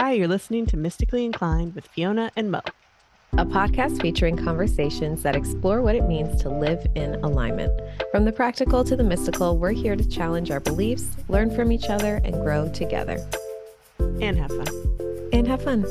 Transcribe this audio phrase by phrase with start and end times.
[0.00, 2.60] Hi, you're listening to Mystically Inclined with Fiona and Mo,
[3.32, 7.72] a podcast featuring conversations that explore what it means to live in alignment.
[8.12, 11.86] From the practical to the mystical, we're here to challenge our beliefs, learn from each
[11.90, 13.18] other, and grow together.
[13.98, 14.68] And have fun.
[15.32, 15.84] And have fun.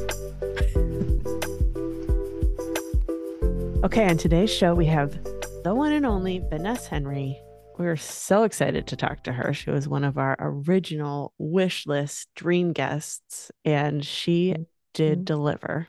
[3.83, 5.21] okay, on today's show, we have
[5.65, 7.41] the one and only Vaness Henry
[7.77, 9.53] we are so excited to talk to her.
[9.53, 14.55] She was one of our original wish list dream guests, and she
[14.93, 15.23] did mm-hmm.
[15.23, 15.87] deliver.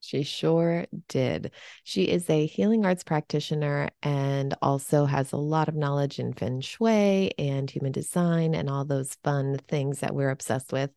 [0.00, 1.50] She sure did.
[1.82, 6.60] She is a healing arts practitioner and also has a lot of knowledge in feng
[6.60, 10.90] shui and human design and all those fun things that we're obsessed with.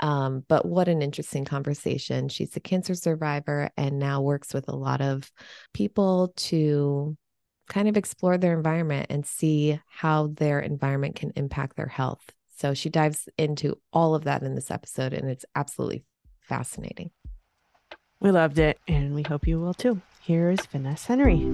[0.00, 2.28] Um, but what an interesting conversation.
[2.28, 5.30] She's a cancer survivor and now works with a lot of
[5.72, 7.16] people to
[7.70, 12.32] kind of explore their environment and see how their environment can impact their health.
[12.54, 16.04] So she dives into all of that in this episode, and it's absolutely
[16.40, 17.10] fascinating.
[18.18, 20.02] We loved it, and we hope you will too.
[20.20, 21.46] Here's Vaness Henry.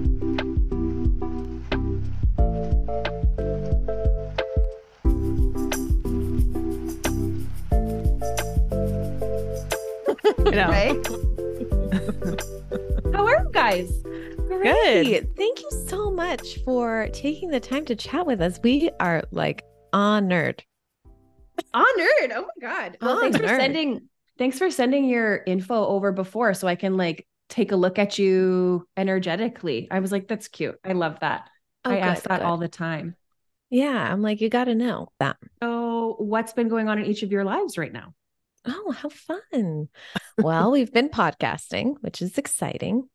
[10.51, 11.07] right?
[13.13, 13.89] How are you guys?
[14.47, 15.03] Great.
[15.03, 15.35] Good.
[15.35, 18.59] Thank you so much for taking the time to chat with us.
[18.63, 20.63] We are like honored.
[21.73, 22.31] Honored.
[22.33, 22.97] Oh my God.
[23.01, 23.33] Well, honored.
[23.33, 27.71] thanks for sending thanks for sending your info over before so I can like take
[27.71, 29.87] a look at you energetically.
[29.91, 30.79] I was like, that's cute.
[30.83, 31.49] I love that.
[31.83, 32.45] Oh, I good, ask that good.
[32.45, 33.15] all the time.
[33.69, 34.11] Yeah.
[34.11, 35.37] I'm like, you got to know that.
[35.61, 38.13] So, what's been going on in each of your lives right now?
[38.65, 39.89] Oh, how fun.
[40.37, 43.09] well, we've been podcasting, which is exciting.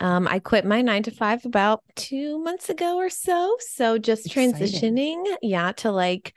[0.00, 3.56] Um, I quit my nine to five about two months ago or so.
[3.60, 4.54] So just Exciting.
[4.54, 6.34] transitioning, yeah, to like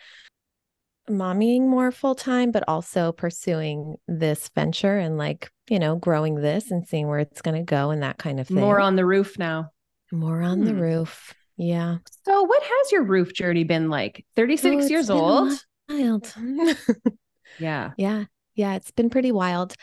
[1.10, 6.72] mommying more full time, but also pursuing this venture and like, you know, growing this
[6.72, 8.58] and seeing where it's going to go and that kind of thing.
[8.58, 9.72] More on the roof now.
[10.12, 10.66] More on hmm.
[10.66, 11.34] the roof.
[11.56, 11.98] Yeah.
[12.26, 14.26] So, what has your roof journey been like?
[14.36, 15.54] 36 oh, years old.
[15.88, 16.34] Wild.
[17.60, 17.92] yeah.
[17.98, 18.26] Yeah.
[18.56, 18.76] Yeah.
[18.76, 19.76] It's been pretty wild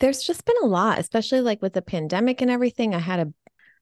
[0.00, 2.94] there's just been a lot, especially like with the pandemic and everything.
[2.94, 3.32] I had a,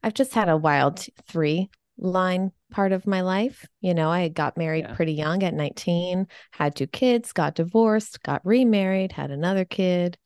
[0.03, 3.67] I've just had a wild three line part of my life.
[3.81, 4.95] You know, I got married yeah.
[4.95, 10.19] pretty young at 19, had two kids, got divorced, got remarried, had another kid,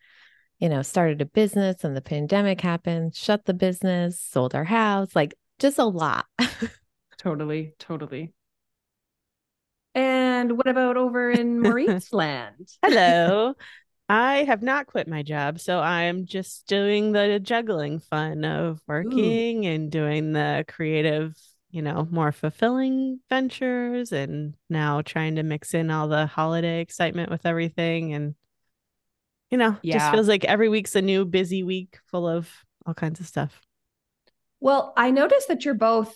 [0.58, 5.14] you know, started a business and the pandemic happened, shut the business, sold our house,
[5.14, 6.26] like just a lot.
[7.18, 8.32] totally, totally.
[9.94, 12.68] And what about over in Maurice land?
[12.82, 13.54] Hello.
[14.12, 19.64] I have not quit my job, so I'm just doing the juggling fun of working
[19.64, 19.68] Ooh.
[19.70, 21.34] and doing the creative,
[21.70, 27.30] you know, more fulfilling ventures and now trying to mix in all the holiday excitement
[27.30, 28.34] with everything and
[29.50, 29.96] you know, yeah.
[29.96, 32.50] just feels like every week's a new busy week full of
[32.84, 33.62] all kinds of stuff.
[34.60, 36.14] Well, I noticed that you're both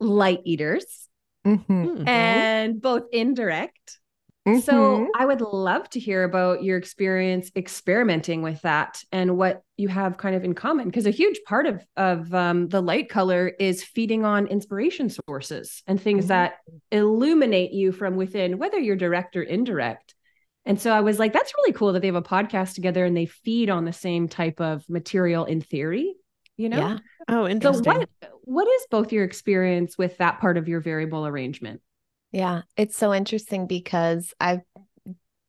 [0.00, 1.08] light eaters
[1.46, 2.08] mm-hmm.
[2.08, 4.00] and both indirect.
[4.46, 4.60] Mm-hmm.
[4.60, 9.88] So I would love to hear about your experience experimenting with that and what you
[9.88, 10.86] have kind of in common.
[10.86, 15.82] Because a huge part of of um, the light color is feeding on inspiration sources
[15.88, 16.28] and things mm-hmm.
[16.28, 16.58] that
[16.92, 20.14] illuminate you from within, whether you're direct or indirect.
[20.64, 23.16] And so I was like, that's really cool that they have a podcast together and
[23.16, 26.14] they feed on the same type of material in theory.
[26.56, 26.78] You know?
[26.78, 26.98] Yeah.
[27.28, 27.84] Oh, interesting.
[27.84, 28.08] So what
[28.42, 31.80] what is both your experience with that part of your variable arrangement?
[32.36, 34.60] Yeah, it's so interesting because I've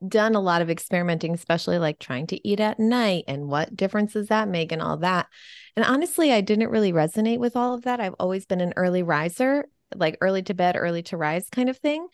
[0.08, 4.14] done a lot of experimenting, especially like trying to eat at night and what difference
[4.14, 5.28] does that make and all that.
[5.76, 8.00] And honestly, I didn't really resonate with all of that.
[8.00, 9.66] I've always been an early riser,
[9.96, 12.08] like early to bed, early to rise kind of thing.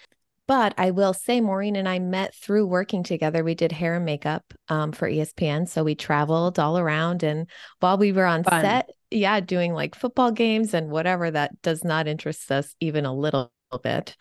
[0.47, 3.43] But I will say, Maureen and I met through working together.
[3.43, 5.69] We did hair and makeup um, for ESPN.
[5.69, 7.21] So we traveled all around.
[7.21, 7.47] And
[7.79, 8.61] while we were on Fun.
[8.61, 13.13] set, yeah, doing like football games and whatever that does not interest us even a
[13.13, 13.51] little
[13.83, 14.15] bit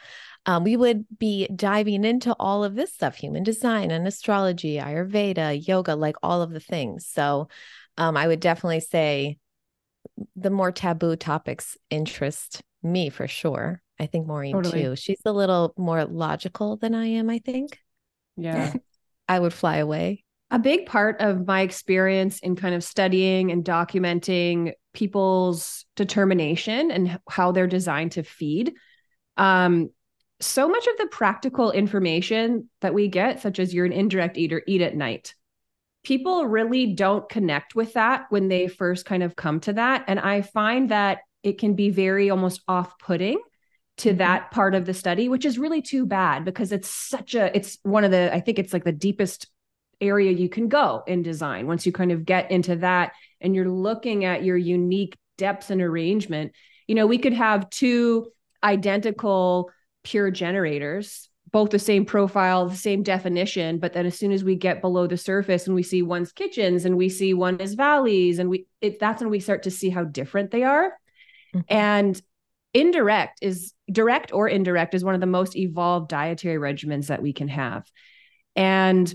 [0.47, 5.67] um, we would be diving into all of this stuff human design and astrology, Ayurveda,
[5.67, 7.07] yoga, like all of the things.
[7.07, 7.49] So
[7.97, 9.39] um, I would definitely say
[10.35, 13.81] the more taboo topics interest me for sure.
[14.01, 14.83] I think Maureen totally.
[14.83, 14.97] too.
[14.97, 17.79] She's a little more logical than I am, I think.
[18.37, 18.73] Yeah.
[19.29, 20.25] I would fly away.
[20.51, 27.19] A big part of my experience in kind of studying and documenting people's determination and
[27.29, 28.75] how they're designed to feed
[29.37, 29.91] um,
[30.43, 34.63] so much of the practical information that we get, such as you're an indirect eater,
[34.67, 35.35] eat at night.
[36.05, 40.05] People really don't connect with that when they first kind of come to that.
[40.09, 43.41] And I find that it can be very almost off putting
[43.99, 44.19] to mm-hmm.
[44.19, 47.79] that part of the study, which is really too bad because it's such a, it's
[47.83, 49.47] one of the, I think it's like the deepest
[50.03, 53.71] area you can go in design once you kind of get into that and you're
[53.71, 56.53] looking at your unique depths and arrangement
[56.89, 58.27] you know we could have two
[58.65, 59.71] identical
[60.03, 64.57] pure generators both the same profile, the same definition, but then as soon as we
[64.57, 68.39] get below the surface and we see one's kitchens and we see one is valleys
[68.39, 70.93] and we it, that's when we start to see how different they are.
[71.55, 71.61] Mm-hmm.
[71.69, 72.23] And
[72.73, 77.35] indirect is direct or indirect is one of the most evolved dietary regimens that we
[77.35, 77.87] can have.
[78.57, 79.13] And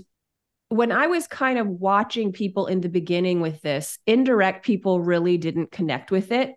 [0.68, 5.38] when I was kind of watching people in the beginning with this, indirect people really
[5.38, 6.54] didn't connect with it.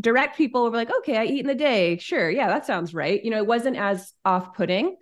[0.00, 1.98] Direct people were like, okay, I eat in the day.
[1.98, 2.30] Sure.
[2.30, 3.22] Yeah, that sounds right.
[3.22, 4.96] You know, it wasn't as off putting.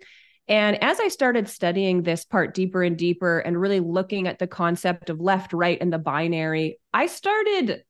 [0.47, 4.47] And as I started studying this part deeper and deeper and really looking at the
[4.47, 7.83] concept of left, right, and the binary, I started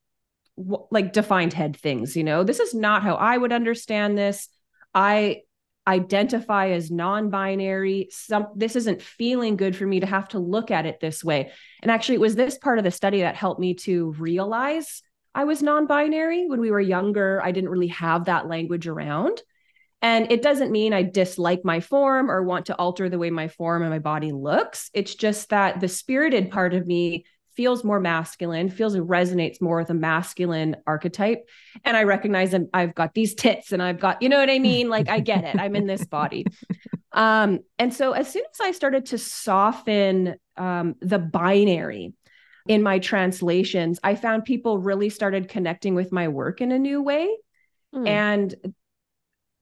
[0.91, 2.17] like defined head things.
[2.17, 4.49] You know, this is not how I would understand this.
[4.93, 5.43] I
[5.87, 10.85] identify as non-binary some this isn't feeling good for me to have to look at
[10.85, 11.51] it this way
[11.81, 15.01] and actually it was this part of the study that helped me to realize
[15.35, 19.41] i was non-binary when we were younger i didn't really have that language around
[20.01, 23.49] and it doesn't mean I dislike my form or want to alter the way my
[23.49, 24.89] form and my body looks.
[24.93, 29.79] It's just that the spirited part of me feels more masculine, feels it resonates more
[29.79, 31.45] with a masculine archetype.
[31.83, 34.59] And I recognize that I've got these tits and I've got, you know what I
[34.59, 34.87] mean?
[34.87, 35.59] Like I get it.
[35.59, 36.45] I'm in this body.
[37.11, 42.13] Um, and so as soon as I started to soften um, the binary
[42.69, 47.01] in my translations, I found people really started connecting with my work in a new
[47.01, 47.27] way.
[47.93, 48.07] Mm.
[48.07, 48.55] And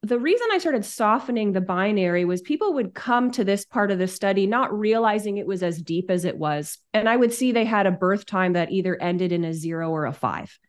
[0.03, 3.97] the reason I started softening the binary was people would come to this part of
[3.97, 6.79] the study not realizing it was as deep as it was.
[6.93, 9.89] And I would see they had a birth time that either ended in a zero
[9.89, 10.59] or a five.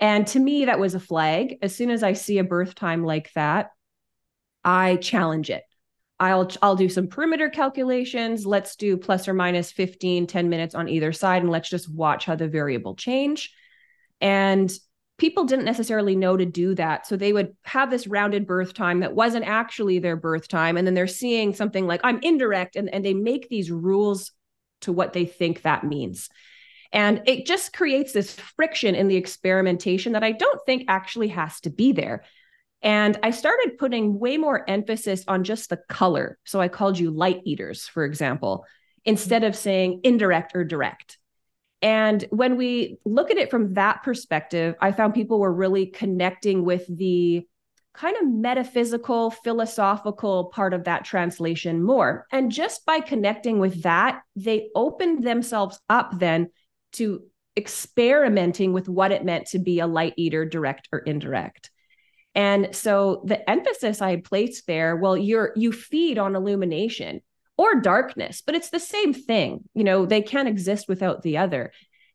[0.00, 1.58] And to me, that was a flag.
[1.62, 3.70] As soon as I see a birth time like that,
[4.64, 5.62] I challenge it.
[6.20, 8.44] I'll I'll do some perimeter calculations.
[8.44, 12.24] Let's do plus or minus 15, 10 minutes on either side, and let's just watch
[12.24, 13.52] how the variable change.
[14.20, 14.72] And
[15.18, 17.06] people didn't necessarily know to do that.
[17.06, 20.76] So they would have this rounded birth time that wasn't actually their birth time.
[20.76, 22.76] And then they're seeing something like, I'm indirect.
[22.76, 24.32] And, and they make these rules
[24.82, 26.30] to what they think that means.
[26.92, 31.60] And it just creates this friction in the experimentation that I don't think actually has
[31.60, 32.24] to be there.
[32.82, 36.38] And I started putting way more emphasis on just the color.
[36.44, 38.64] So I called you light eaters, for example,
[39.04, 41.18] instead of saying indirect or direct.
[41.82, 46.64] And when we look at it from that perspective, I found people were really connecting
[46.64, 47.46] with the
[47.94, 52.26] kind of metaphysical, philosophical part of that translation more.
[52.30, 56.50] And just by connecting with that, they opened themselves up then
[56.92, 57.22] to
[57.56, 61.70] experimenting with what it meant to be a light eater, direct or indirect.
[62.38, 67.20] And so the emphasis I placed there, well, you're you feed on illumination
[67.56, 69.64] or darkness, but it's the same thing.
[69.74, 71.72] You know, they can't exist without the other.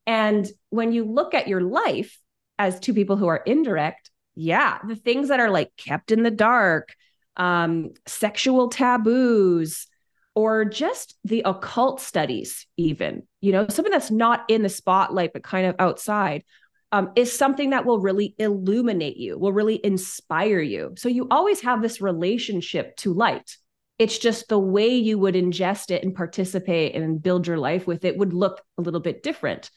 [0.08, 2.18] And when you look at your life
[2.58, 6.32] as two people who are indirect, yeah, the things that are like kept in the
[6.32, 6.96] dark,
[7.36, 9.88] um, sexual taboos,
[10.36, 15.44] or just the occult studies, even, you know, something that's not in the spotlight, but
[15.44, 16.46] kind of outside,
[16.94, 20.94] um, is something that will really illuminate you, will really inspire you.
[20.96, 23.58] So you always have this relationship to light.
[23.98, 28.06] It's just the way you would ingest it and participate and build your life with
[28.06, 29.72] it would look a little bit different.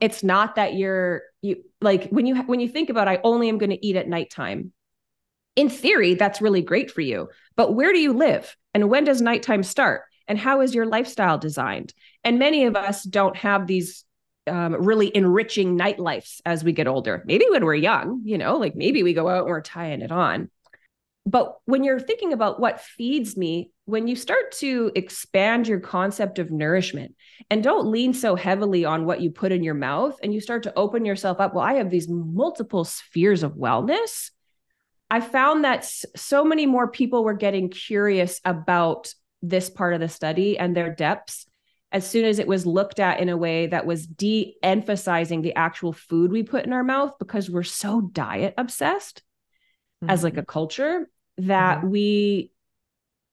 [0.00, 3.58] It's not that you're you like when you when you think about I only am
[3.58, 4.72] going to eat at nighttime.
[5.56, 7.30] In theory, that's really great for you.
[7.56, 8.56] But where do you live?
[8.74, 10.02] And when does nighttime start?
[10.28, 11.92] And how is your lifestyle designed?
[12.22, 14.04] And many of us don't have these
[14.50, 17.22] um, really enriching nightlives as we get older.
[17.26, 20.12] Maybe when we're young, you know, like maybe we go out and we're tying it
[20.12, 20.50] on
[21.26, 26.38] but when you're thinking about what feeds me, when you start to expand your concept
[26.38, 27.14] of nourishment
[27.50, 30.62] and don't lean so heavily on what you put in your mouth and you start
[30.62, 34.30] to open yourself up, well, I have these multiple spheres of wellness.
[35.10, 40.08] I found that so many more people were getting curious about this part of the
[40.08, 41.46] study and their depths
[41.92, 45.54] as soon as it was looked at in a way that was de emphasizing the
[45.54, 49.22] actual food we put in our mouth because we're so diet obsessed
[50.02, 50.10] mm-hmm.
[50.10, 50.50] as like a mm-hmm.
[50.50, 51.90] culture that mm-hmm.
[51.90, 52.52] we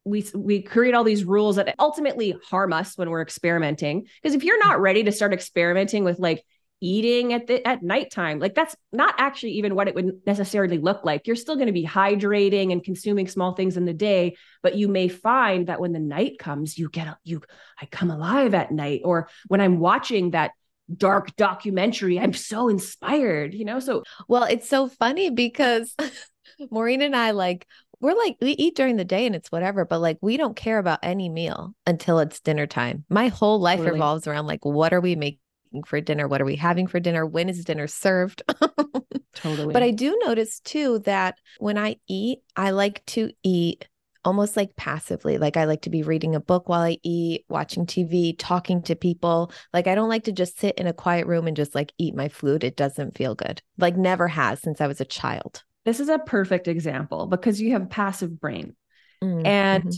[0.05, 4.43] we we create all these rules that ultimately harm us when we're experimenting because if
[4.43, 6.43] you're not ready to start experimenting with like
[6.81, 11.03] eating at the at nighttime like that's not actually even what it would necessarily look
[11.03, 14.75] like you're still going to be hydrating and consuming small things in the day but
[14.75, 17.41] you may find that when the night comes you get you
[17.81, 20.51] i come alive at night or when i'm watching that
[20.96, 25.96] dark documentary i'm so inspired you know so well it's so funny because
[26.72, 27.67] Maureen and I like
[28.00, 30.77] we're like we eat during the day and it's whatever, but like we don't care
[30.77, 33.05] about any meal until it's dinner time.
[33.10, 33.93] My whole life totally.
[33.93, 35.39] revolves around like what are we making
[35.84, 36.27] for dinner?
[36.27, 37.25] What are we having for dinner?
[37.25, 38.43] When is dinner served?
[39.36, 39.74] totally.
[39.74, 43.88] But I do notice too that when I eat, I like to eat
[44.27, 45.38] almost like passively.
[45.38, 48.96] Like I like to be reading a book while I eat, watching TV, talking to
[48.96, 49.53] people.
[49.74, 52.13] Like I don't like to just sit in a quiet room and just like eat
[52.13, 52.65] my food.
[52.65, 53.62] It doesn't feel good.
[53.77, 55.63] Like never has since I was a child.
[55.86, 58.75] This is a perfect example because you have a passive brain.
[59.24, 59.46] Mm-hmm.
[59.46, 59.93] And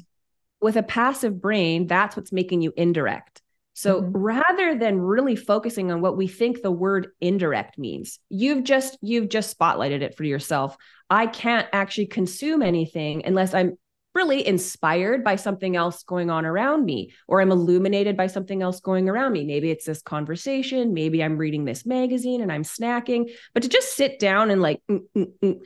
[0.62, 3.42] with a passive brain, that's what's making you indirect.
[3.80, 4.12] So mm-hmm.
[4.12, 9.30] rather than really focusing on what we think the word indirect means, you've just you've
[9.30, 10.76] just spotlighted it for yourself.
[11.10, 13.78] I can't actually consume anything unless I'm
[14.14, 18.82] really inspired by something else going on around me or I'm illuminated by something else
[18.82, 19.46] going around me.
[19.46, 23.96] Maybe it's this conversation, maybe I'm reading this magazine and I'm snacking, but to just
[23.96, 25.60] sit down and like mm, mm, mm,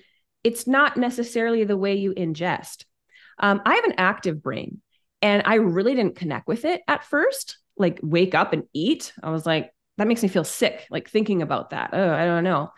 [0.44, 2.86] it's not necessarily the way you ingest.
[3.40, 4.82] Um, I have an active brain
[5.24, 7.58] and I really didn't connect with it at first.
[7.78, 9.14] Like, wake up and eat.
[9.22, 11.92] I was like, that makes me feel sick, like thinking about that.
[11.94, 12.72] Oh, I don't know.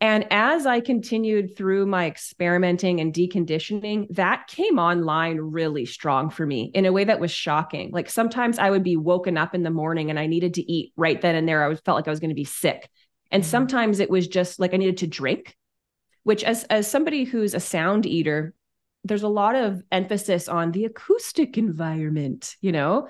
[0.00, 6.44] And as I continued through my experimenting and deconditioning, that came online really strong for
[6.44, 7.90] me in a way that was shocking.
[7.92, 10.92] Like sometimes I would be woken up in the morning and I needed to eat
[10.96, 11.64] right then and there.
[11.64, 12.90] I felt like I was going to be sick.
[13.30, 13.50] And mm-hmm.
[13.50, 15.56] sometimes it was just like I needed to drink
[16.26, 18.52] which as as somebody who's a sound eater
[19.04, 23.06] there's a lot of emphasis on the acoustic environment you know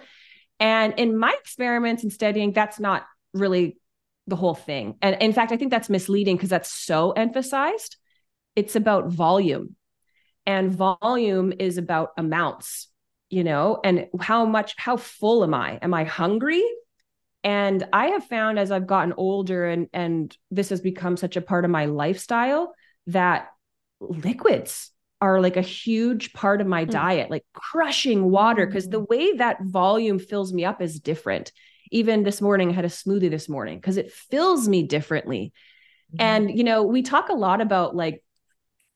[0.60, 3.78] and in my experiments and studying that's not really
[4.26, 4.96] the whole thing.
[5.02, 7.96] And in fact i think that's misleading because that's so emphasized.
[8.54, 9.76] It's about volume.
[10.46, 12.88] And volume is about amounts
[13.28, 15.78] you know and how much how full am i?
[15.82, 16.64] Am i hungry?
[17.44, 21.40] And i have found as i've gotten older and and this has become such a
[21.40, 22.74] part of my lifestyle
[23.06, 23.48] that
[24.00, 26.90] liquids are like a huge part of my mm.
[26.90, 29.08] diet, like crushing water, because the mm.
[29.08, 31.52] way that volume fills me up is different.
[31.90, 35.52] Even this morning, I had a smoothie this morning because it fills me differently.
[36.14, 36.16] Mm.
[36.20, 38.22] And, you know, we talk a lot about like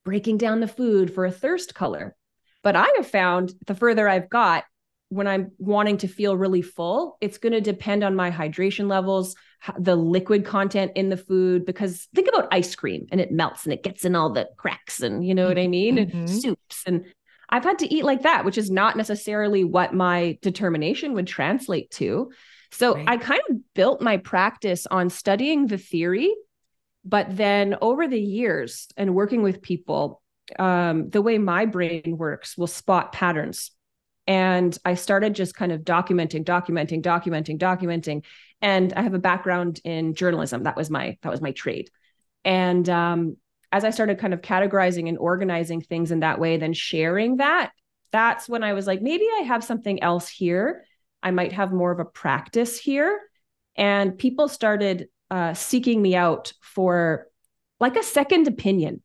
[0.03, 2.15] breaking down the food for a thirst color.
[2.63, 4.65] But I have found the further I've got,
[5.09, 9.35] when I'm wanting to feel really full, it's going to depend on my hydration levels,
[9.77, 11.65] the liquid content in the food.
[11.65, 15.01] Because think about ice cream and it melts and it gets in all the cracks
[15.01, 15.97] and you know what I mean?
[15.97, 16.17] Mm-hmm.
[16.17, 16.83] And soups.
[16.85, 17.05] And
[17.49, 21.91] I've had to eat like that, which is not necessarily what my determination would translate
[21.91, 22.31] to.
[22.71, 23.07] So right.
[23.07, 26.33] I kind of built my practice on studying the theory.
[27.03, 30.21] But then over the years and working with people,
[30.59, 33.71] um, the way my brain works will spot patterns
[34.27, 38.23] and I started just kind of documenting, documenting, documenting, documenting.
[38.61, 40.63] And I have a background in journalism.
[40.63, 41.89] That was my that was my trade.
[42.45, 43.37] And um,
[43.71, 47.71] as I started kind of categorizing and organizing things in that way, then sharing that,
[48.11, 50.85] that's when I was like, maybe I have something else here.
[51.23, 53.19] I might have more of a practice here.
[53.75, 57.27] And people started uh, seeking me out for
[57.79, 59.01] like a second opinion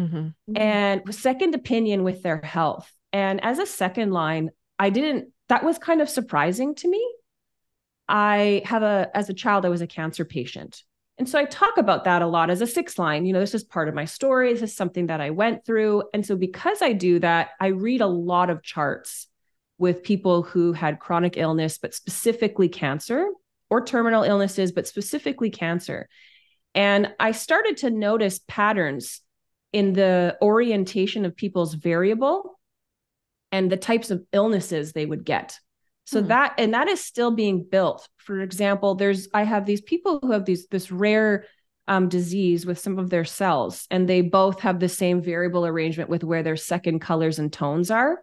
[0.00, 0.56] mm-hmm.
[0.56, 2.90] and second opinion with their health.
[3.12, 7.06] And as a second line, I didn't, that was kind of surprising to me.
[8.08, 10.82] I have a, as a child, I was a cancer patient.
[11.18, 13.24] And so I talk about that a lot as a six line.
[13.24, 14.52] You know, this is part of my story.
[14.52, 16.04] This is something that I went through.
[16.12, 19.26] And so because I do that, I read a lot of charts
[19.78, 23.28] with people who had chronic illness, but specifically cancer
[23.70, 26.08] or terminal illnesses, but specifically cancer.
[26.74, 29.22] And I started to notice patterns
[29.72, 32.58] in the orientation of people's variable
[33.52, 35.58] and the types of illnesses they would get.
[36.06, 36.28] So hmm.
[36.28, 38.08] that and that is still being built.
[38.16, 41.44] For example, there's I have these people who have these this rare
[41.88, 46.10] um, disease with some of their cells, and they both have the same variable arrangement
[46.10, 48.22] with where their second colors and tones are.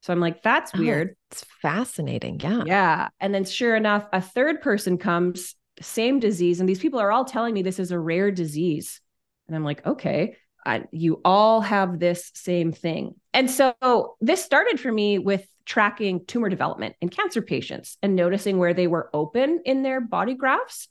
[0.00, 1.16] So I'm like, that's oh, weird.
[1.30, 2.40] It's fascinating.
[2.40, 2.62] Yeah.
[2.64, 3.08] Yeah.
[3.20, 6.60] And then sure enough, a third person comes, same disease.
[6.60, 9.00] And these people are all telling me this is a rare disease.
[9.46, 10.36] And I'm like, okay.
[10.64, 13.14] I, you all have this same thing.
[13.32, 18.56] And so this started for me with tracking tumor development in cancer patients and noticing
[18.56, 20.88] where they were open in their body graphs.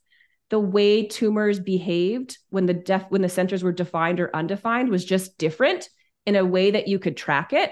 [0.50, 5.04] The way tumors behaved when the def when the centers were defined or undefined was
[5.04, 5.90] just different
[6.26, 7.72] in a way that you could track it.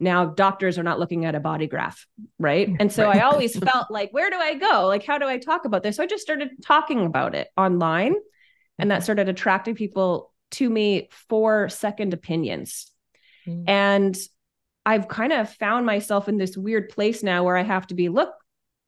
[0.00, 2.06] Now doctors are not looking at a body graph,
[2.40, 2.68] right?
[2.80, 3.18] And so right.
[3.18, 4.86] I always felt like, where do I go?
[4.86, 5.96] Like, how do I talk about this?
[5.96, 8.16] So I just started talking about it online,
[8.80, 12.90] and that started attracting people to me for second opinions.
[13.46, 13.64] Mm.
[13.68, 14.16] And
[14.84, 18.08] I've kind of found myself in this weird place now where I have to be,
[18.08, 18.30] look,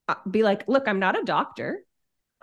[0.09, 1.83] uh, be like, look, I'm not a doctor.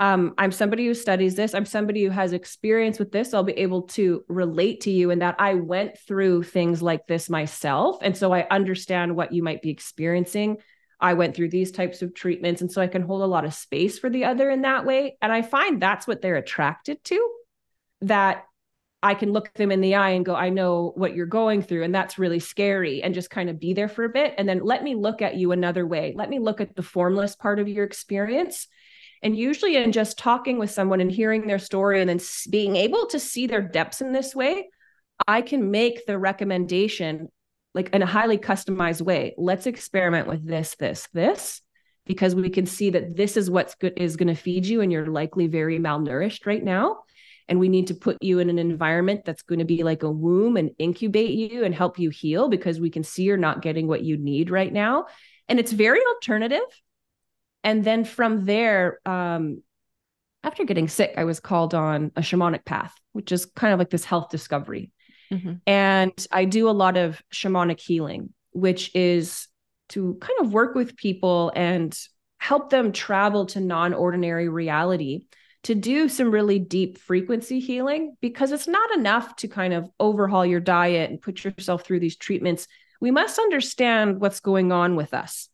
[0.02, 1.54] um, I'm somebody who studies this.
[1.54, 3.36] I'm somebody who has experience with this.
[3.36, 7.30] I'll be able to relate to you in that I went through things like this
[7.30, 8.00] myself.
[8.02, 10.58] And so I understand what you might be experiencing.
[11.00, 12.62] I went through these types of treatments.
[12.62, 15.18] And so I can hold a lot of space for the other in that way.
[15.22, 17.32] And I find that's what they're attracted to,
[18.02, 18.46] that
[19.04, 21.84] I can look them in the eye and go, I know what you're going through.
[21.84, 23.02] And that's really scary.
[23.02, 24.36] And just kind of be there for a bit.
[24.38, 26.14] And then let me look at you another way.
[26.16, 28.68] Let me look at the formless part of your experience
[29.24, 33.06] and usually, in just talking with someone and hearing their story and then being able
[33.08, 34.70] to see their depths in this way,
[35.28, 37.30] I can make the recommendation
[37.74, 39.34] like in a highly customized way.
[39.38, 41.62] Let's experiment with this, this, this,
[42.06, 44.92] because we can see that this is what's good is going to feed you, and
[44.92, 47.04] you're likely very malnourished right now.
[47.52, 50.10] And we need to put you in an environment that's going to be like a
[50.10, 53.88] womb and incubate you and help you heal because we can see you're not getting
[53.88, 55.06] what you need right now.
[55.48, 56.62] And it's very alternative
[57.64, 59.62] and then from there um,
[60.44, 63.90] after getting sick i was called on a shamanic path which is kind of like
[63.90, 64.92] this health discovery
[65.32, 65.54] mm-hmm.
[65.68, 69.48] and i do a lot of shamanic healing which is
[69.90, 71.98] to kind of work with people and
[72.40, 75.26] help them travel to non-ordinary reality
[75.64, 80.46] to do some really deep frequency healing because it's not enough to kind of overhaul
[80.46, 82.68] your diet and put yourself through these treatments
[83.00, 85.50] we must understand what's going on with us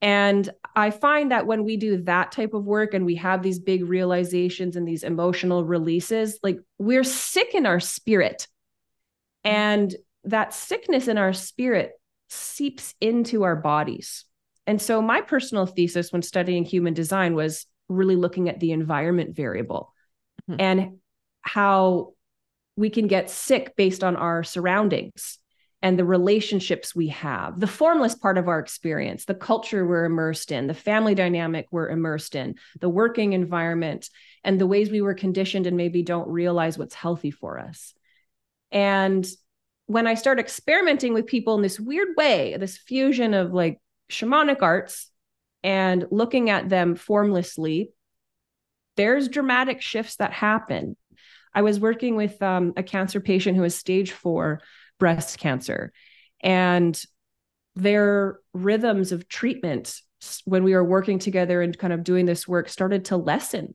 [0.00, 3.58] and I find that when we do that type of work and we have these
[3.58, 8.46] big realizations and these emotional releases, like we're sick in our spirit.
[9.42, 9.94] And
[10.24, 11.92] that sickness in our spirit
[12.28, 14.24] seeps into our bodies.
[14.66, 19.34] And so, my personal thesis when studying human design was really looking at the environment
[19.34, 19.94] variable
[20.48, 20.60] mm-hmm.
[20.60, 20.98] and
[21.40, 22.12] how
[22.76, 25.38] we can get sick based on our surroundings
[25.80, 30.50] and the relationships we have, the formless part of our experience, the culture we're immersed
[30.50, 34.08] in, the family dynamic we're immersed in, the working environment,
[34.42, 37.94] and the ways we were conditioned and maybe don't realize what's healthy for us.
[38.72, 39.26] And
[39.86, 43.80] when I start experimenting with people in this weird way, this fusion of like
[44.10, 45.10] shamanic arts
[45.62, 47.90] and looking at them formlessly,
[48.96, 50.96] there's dramatic shifts that happen.
[51.54, 54.60] I was working with um, a cancer patient who was stage four
[54.98, 55.92] breast cancer.
[56.40, 57.00] And
[57.74, 60.00] their rhythms of treatment
[60.44, 63.74] when we were working together and kind of doing this work started to lessen.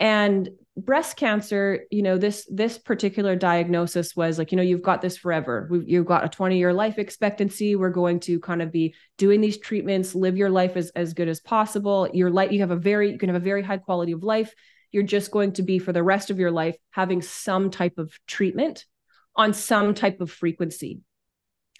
[0.00, 5.02] And breast cancer, you know, this this particular diagnosis was like, you know, you've got
[5.02, 5.68] this forever.
[5.70, 7.76] We've, you've got a 20 year life expectancy.
[7.76, 11.28] We're going to kind of be doing these treatments, live your life as as good
[11.28, 12.08] as possible.
[12.12, 14.52] Your life, you have a very, you can have a very high quality of life.
[14.90, 18.12] You're just going to be for the rest of your life having some type of
[18.26, 18.84] treatment
[19.36, 21.00] on some type of frequency.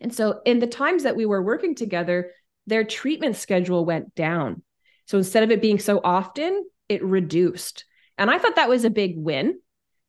[0.01, 2.33] And so, in the times that we were working together,
[2.67, 4.63] their treatment schedule went down.
[5.07, 7.85] So, instead of it being so often, it reduced.
[8.19, 9.61] And I thought that was a big win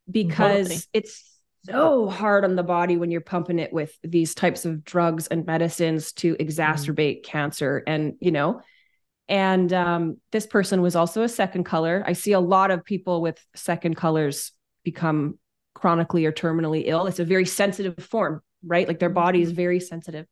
[0.10, 0.84] because totally.
[0.94, 5.28] it's so hard on the body when you're pumping it with these types of drugs
[5.28, 7.24] and medicines to exacerbate mm.
[7.24, 7.84] cancer.
[7.88, 8.62] And, you know,
[9.28, 12.04] and um, this person was also a second color.
[12.06, 14.52] I see a lot of people with second colors
[14.84, 15.40] become
[15.74, 17.08] chronically or terminally ill.
[17.08, 18.88] It's a very sensitive form, right?
[18.88, 19.56] Like their body is mm-hmm.
[19.56, 20.28] very sensitive.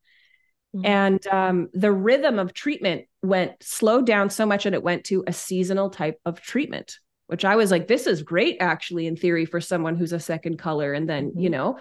[0.76, 0.86] Mm-hmm.
[0.86, 5.24] And um, the rhythm of treatment went slowed down so much that it went to
[5.26, 9.46] a seasonal type of treatment, which I was like, this is great, actually, in theory,
[9.46, 10.94] for someone who's a second color.
[10.94, 11.40] And then, mm-hmm.
[11.40, 11.80] you know,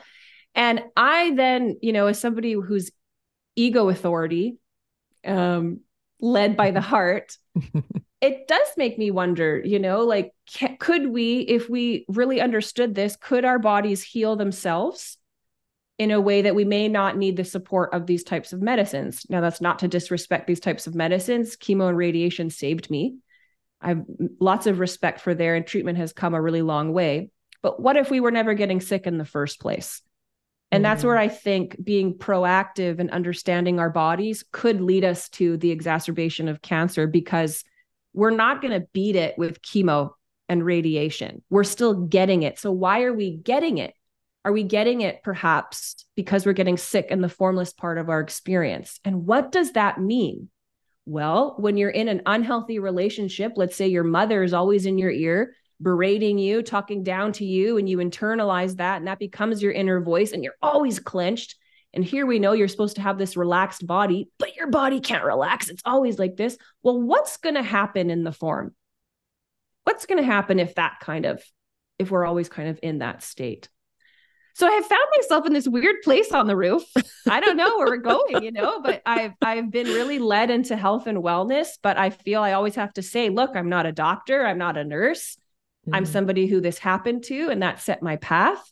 [0.54, 2.90] and I then, you know, as somebody who's
[3.56, 4.56] ego authority,
[5.26, 5.80] um,
[6.20, 6.88] led by the mm-hmm.
[6.88, 7.36] heart,
[8.20, 12.94] it does make me wonder, you know, like, can, could we, if we really understood
[12.94, 15.18] this, could our bodies heal themselves
[15.98, 19.26] in a way that we may not need the support of these types of medicines?
[19.28, 21.56] Now, that's not to disrespect these types of medicines.
[21.56, 23.16] Chemo and radiation saved me.
[23.82, 24.04] I have
[24.40, 27.30] lots of respect for their and treatment has come a really long way.
[27.62, 30.02] But what if we were never getting sick in the first place?
[30.72, 31.20] And that's where mm.
[31.20, 36.62] I think being proactive and understanding our bodies could lead us to the exacerbation of
[36.62, 37.62] cancer because
[38.14, 40.12] we're not going to beat it with chemo
[40.48, 41.42] and radiation.
[41.50, 42.58] We're still getting it.
[42.58, 43.94] So, why are we getting it?
[44.44, 48.20] Are we getting it perhaps because we're getting sick in the formless part of our
[48.20, 48.98] experience?
[49.04, 50.48] And what does that mean?
[51.04, 55.10] Well, when you're in an unhealthy relationship, let's say your mother is always in your
[55.10, 59.72] ear, berating you, talking down to you, and you internalize that, and that becomes your
[59.72, 61.56] inner voice, and you're always clenched.
[61.92, 65.24] And here we know you're supposed to have this relaxed body, but your body can't
[65.24, 65.68] relax.
[65.68, 66.56] It's always like this.
[66.82, 68.74] Well, what's going to happen in the form?
[69.84, 71.42] What's going to happen if that kind of,
[71.98, 73.68] if we're always kind of in that state?
[74.54, 76.82] So I have found myself in this weird place on the roof.
[77.28, 80.76] I don't know where we're going, you know, but I've I've been really led into
[80.76, 83.92] health and wellness, but I feel I always have to say, look, I'm not a
[83.92, 85.36] doctor, I'm not a nurse.
[85.86, 85.94] Mm-hmm.
[85.94, 88.62] I'm somebody who this happened to and that set my path.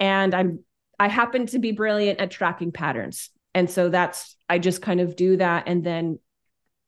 [0.00, 0.64] And I'm
[0.98, 3.30] I happen to be brilliant at tracking patterns.
[3.54, 6.18] And so that's I just kind of do that and then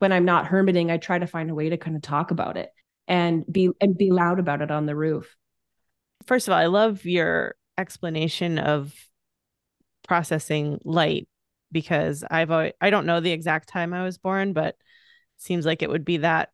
[0.00, 2.56] when I'm not hermiting, I try to find a way to kind of talk about
[2.56, 2.70] it
[3.06, 5.36] and be and be loud about it on the roof.
[6.26, 8.94] First of all, I love your explanation of
[10.06, 11.28] processing light
[11.72, 14.76] because I've always, I don't know the exact time I was born, but
[15.36, 16.50] seems like it would be that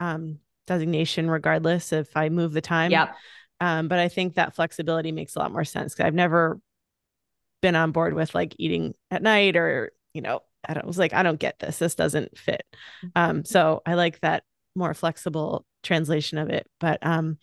[0.00, 2.90] um, designation regardless if I move the time.
[2.90, 3.12] Yeah.
[3.60, 6.60] Um, but I think that flexibility makes a lot more sense because I've never
[7.60, 10.98] been on board with like eating at night or you know I don't I was
[10.98, 12.64] like I don't get this this doesn't fit.
[13.14, 14.42] Um, so I like that
[14.74, 16.66] more flexible translation of it.
[16.80, 17.38] But um,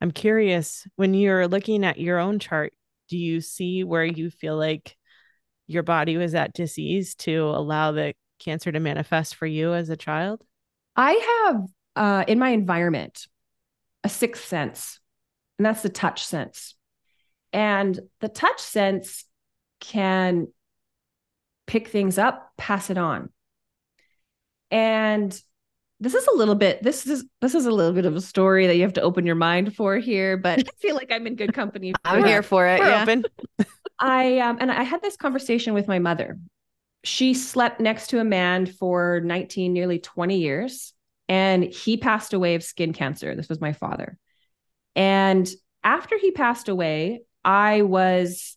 [0.00, 2.72] I'm curious when you're looking at your own chart,
[3.08, 4.96] do you see where you feel like
[5.66, 9.96] your body was at disease to allow the cancer to manifest for you as a
[9.96, 10.42] child?
[10.96, 13.26] I have uh, in my environment
[14.02, 14.98] a sixth sense,
[15.58, 16.74] and that's the touch sense.
[17.52, 19.24] And the touch sense
[19.80, 20.48] can
[21.66, 23.30] pick things up, pass it on.
[24.70, 25.40] And
[26.00, 28.66] this is a little bit this is this is a little bit of a story
[28.66, 31.36] that you have to open your mind for here but i feel like i'm in
[31.36, 32.80] good company i'm here for it.
[32.80, 33.02] We're yeah.
[33.02, 33.24] open.
[33.98, 36.38] I um and i had this conversation with my mother.
[37.04, 40.92] She slept next to a man for 19 nearly 20 years
[41.28, 43.34] and he passed away of skin cancer.
[43.34, 44.18] This was my father.
[44.96, 45.48] And
[45.82, 48.56] after he passed away i was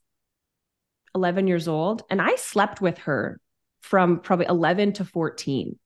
[1.15, 3.39] 11 years old and i slept with her
[3.81, 5.77] from probably 11 to 14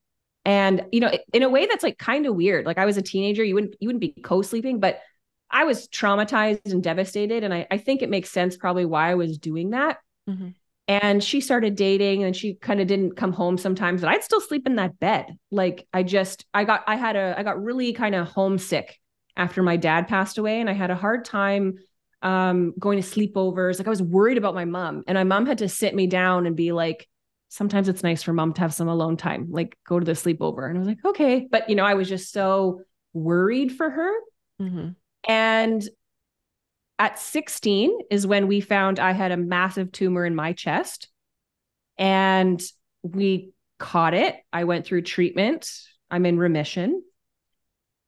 [0.48, 2.64] and you know in a way that's like kind of weird.
[2.64, 5.00] Like i was a teenager you wouldn't you wouldn't be co-sleeping but
[5.50, 9.14] i was traumatized and devastated and i, I think it makes sense probably why i
[9.14, 9.98] was doing that.
[10.28, 10.48] Mm-hmm.
[10.88, 14.40] and she started dating and she kind of didn't come home sometimes and i'd still
[14.40, 15.36] sleep in that bed.
[15.50, 18.98] Like i just i got i had a i got really kind of homesick
[19.36, 21.74] after my dad passed away and i had a hard time
[22.22, 23.78] um going to sleepovers.
[23.78, 26.46] Like i was worried about my mom and my mom had to sit me down
[26.46, 27.08] and be like
[27.48, 30.68] sometimes it's nice for mom to have some alone time, like go to the sleepover.
[30.68, 31.48] And I was like, okay.
[31.50, 32.82] But, you know, I was just so
[33.12, 34.12] worried for her.
[34.60, 34.88] Mm-hmm.
[35.28, 35.88] And
[36.98, 41.08] at 16 is when we found I had a massive tumor in my chest.
[41.96, 42.62] And
[43.02, 44.36] we caught it.
[44.52, 45.70] I went through treatment.
[46.10, 47.02] I'm in remission.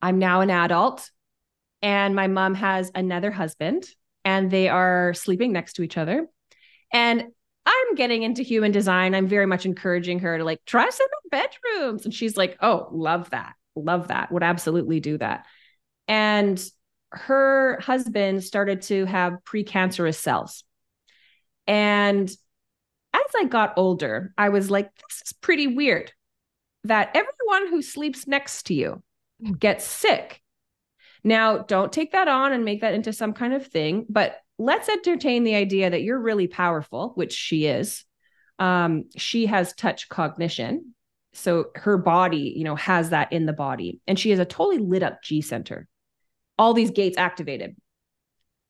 [0.02, 1.10] I'm now an adult.
[1.82, 3.86] And my mom has another husband,
[4.24, 6.26] and they are sleeping next to each other.
[6.92, 7.28] And
[7.66, 9.14] I'm getting into human design.
[9.14, 12.04] I'm very much encouraging her to like try some bedrooms.
[12.04, 13.54] And she's like, oh, love that.
[13.76, 14.32] Love that.
[14.32, 15.46] Would absolutely do that.
[16.08, 16.62] And
[17.12, 20.64] her husband started to have precancerous cells.
[21.66, 22.28] And
[23.12, 26.12] as I got older, I was like, this is pretty weird
[26.84, 29.02] that everyone who sleeps next to you
[29.58, 30.40] gets sick.
[31.22, 34.90] Now, don't take that on and make that into some kind of thing, but let's
[34.90, 38.04] entertain the idea that you're really powerful, which she is.
[38.58, 40.94] Um, she has touch cognition.
[41.32, 44.00] So her body, you know, has that in the body.
[44.06, 45.88] And she has a totally lit up G center,
[46.58, 47.74] all these gates activated.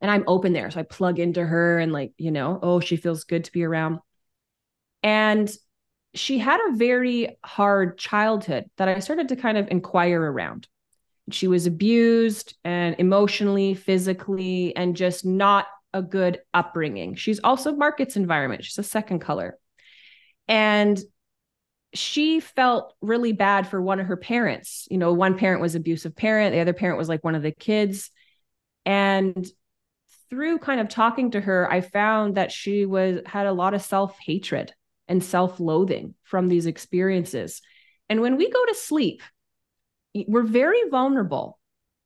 [0.00, 0.70] And I'm open there.
[0.70, 3.64] So I plug into her and, like, you know, oh, she feels good to be
[3.64, 3.98] around.
[5.02, 5.50] And
[6.14, 10.68] she had a very hard childhood that I started to kind of inquire around.
[11.32, 17.14] She was abused and emotionally, physically, and just not a good upbringing.
[17.14, 18.64] She's also Market's environment.
[18.64, 19.58] She's a second color.
[20.48, 21.00] And
[21.92, 24.86] she felt really bad for one of her parents.
[24.90, 27.50] You know, one parent was abusive parent, the other parent was like one of the
[27.50, 28.10] kids.
[28.86, 29.46] And
[30.30, 33.82] through kind of talking to her, I found that she was had a lot of
[33.82, 34.72] self-hatred
[35.08, 37.62] and self-loathing from these experiences.
[38.08, 39.22] And when we go to sleep,
[40.28, 41.58] we're very vulnerable.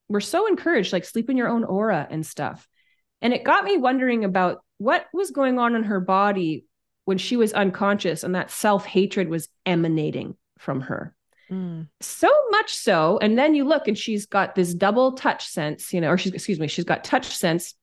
[0.09, 2.67] We're so encouraged, like sleep in your own aura and stuff.
[3.25, 6.67] And it got me wondering about what was going on in her body
[7.07, 11.17] when she was unconscious and that self hatred was emanating from her.
[11.51, 11.89] Mm.
[12.01, 13.19] So much so.
[13.21, 16.33] And then you look and she's got this double touch sense, you know, or she's,
[16.33, 17.75] excuse me, she's got touch sense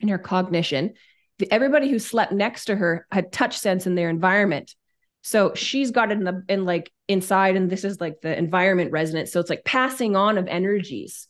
[0.00, 0.92] in her cognition.
[1.38, 4.74] The, everybody who slept next to her had touch sense in their environment.
[5.22, 8.92] So she's got it in the in like inside, and this is like the environment
[8.92, 9.32] resonance.
[9.32, 11.26] So it's like passing on of energies.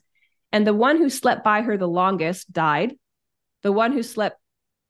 [0.53, 2.95] And the one who slept by her the longest died.
[3.63, 4.41] The one who slept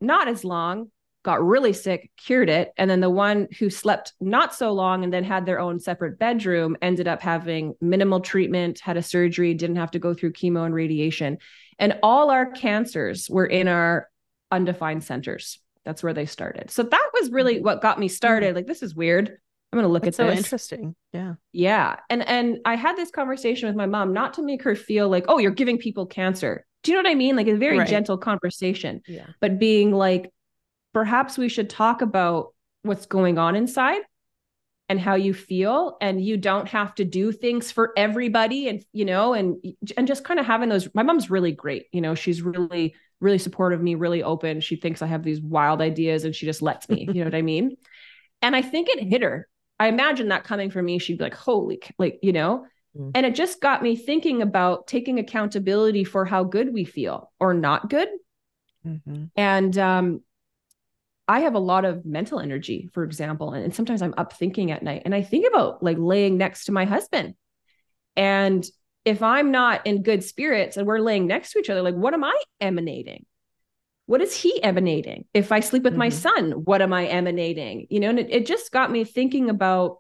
[0.01, 0.91] not as long
[1.27, 2.73] got really sick, cured it.
[2.79, 6.21] And then the one who slept not so long and then had their own separate
[6.21, 10.65] bedroom ended up having minimal treatment, had a surgery, didn't have to go through chemo
[10.65, 11.39] and radiation.
[11.81, 14.09] And all our cancers were in our
[14.53, 15.59] undefined centers.
[15.85, 16.71] That's where they started.
[16.71, 17.65] So that was really mm-hmm.
[17.65, 18.49] what got me started.
[18.49, 18.57] Mm-hmm.
[18.57, 19.37] Like, this is weird.
[19.73, 20.39] I'm gonna look That's at so this.
[20.39, 20.95] interesting.
[21.13, 21.35] Yeah.
[21.53, 21.97] Yeah.
[22.09, 25.25] And and I had this conversation with my mom, not to make her feel like,
[25.29, 26.65] oh, you're giving people cancer.
[26.87, 27.35] Do you know what I mean?
[27.35, 27.89] Like a very Right.
[27.89, 29.27] gentle conversation, Yeah.
[29.41, 30.33] but being like,
[30.95, 34.03] perhaps we should talk about what's going on inside
[34.89, 39.05] and how you feel and you don't have to do things for everybody and you
[39.05, 39.57] know and
[39.97, 43.39] and just kind of having those my mom's really great you know she's really really
[43.39, 46.63] supportive of me really open she thinks i have these wild ideas and she just
[46.63, 47.77] lets me you know what i mean
[48.43, 49.49] and i think it hit her
[49.81, 52.65] i imagine that coming from me she'd be like holy like you know
[52.97, 53.11] Mm.
[53.15, 57.53] and it just got me thinking about taking accountability for how good we feel or
[57.53, 58.09] not good
[58.87, 59.31] Mhm.
[59.37, 60.23] and um,
[61.29, 63.53] I have a lot of mental energy, for example.
[63.53, 66.67] And, and sometimes I'm up thinking at night and I think about like laying next
[66.67, 67.35] to my husband.
[68.15, 68.65] And
[69.05, 72.15] if I'm not in good spirits and we're laying next to each other, like, what
[72.15, 73.27] am I emanating?
[74.07, 75.25] What is he emanating?
[75.35, 76.13] If I sleep with my Mhm.
[76.13, 77.89] son, what am I emanating?
[77.91, 79.99] You know, and it, it just got me thinking about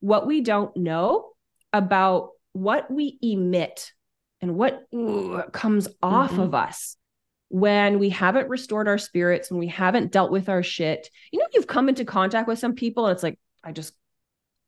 [0.00, 1.30] what we don't know
[1.72, 3.92] about what we emit
[4.40, 6.44] and what ooh, comes off Mhm.
[6.44, 6.96] of us
[7.48, 11.08] when we haven't restored our spirits, and we haven't dealt with our shit.
[11.32, 13.94] You know, you've come into contact with some people and it's like, I just,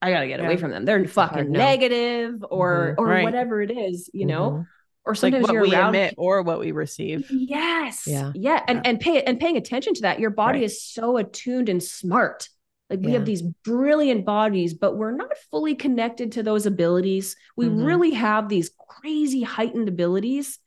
[0.02, 0.84] I gotta get away from them.
[0.86, 3.02] They're hard fucking negative or Mhm.
[3.02, 3.24] or Right.
[3.24, 4.50] whatever it is, you know.
[4.50, 4.66] Mhm.
[5.04, 7.30] Or Like sometimes what you're we around emit or what we receive.
[7.30, 8.06] Yes.
[8.06, 8.32] Yeah.
[8.34, 8.62] Yeah.
[8.68, 8.82] And Yeah.
[8.90, 10.20] and pay and paying attention to that.
[10.20, 10.64] Your body Right.
[10.64, 12.48] is so attuned and smart.
[12.90, 13.18] Like we Yeah.
[13.18, 17.36] have these brilliant bodies, but we're not fully connected to those abilities.
[17.56, 17.84] We Mhm.
[17.84, 20.58] really have these crazy heightened abilities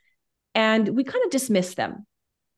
[0.56, 2.06] and we kind of dismiss them.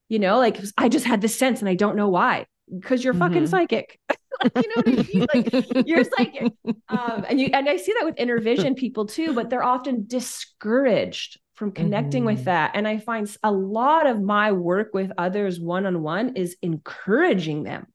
[0.10, 2.45] You know, like I just had this sense and I don't know why.
[2.73, 3.47] Because you're fucking Mhm.
[3.47, 3.99] psychic.
[4.58, 5.25] you know what I mean?
[5.34, 5.54] Like
[5.86, 6.51] you're psychic.
[6.89, 10.06] Um, and you and I see that with inner vision people too, but they're often
[10.08, 12.25] discouraged from connecting Mhm.
[12.25, 12.71] with that.
[12.75, 17.63] And I find a lot of my work with others one on one is encouraging
[17.63, 17.88] them.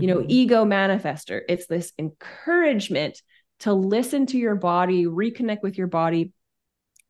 [0.00, 0.26] You know, Mhm.
[0.28, 1.42] ego manifester.
[1.48, 3.20] It's this encouragement
[3.60, 6.32] to listen to your body, reconnect with your body.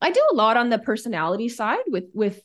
[0.00, 2.40] I do a lot on the personality side with with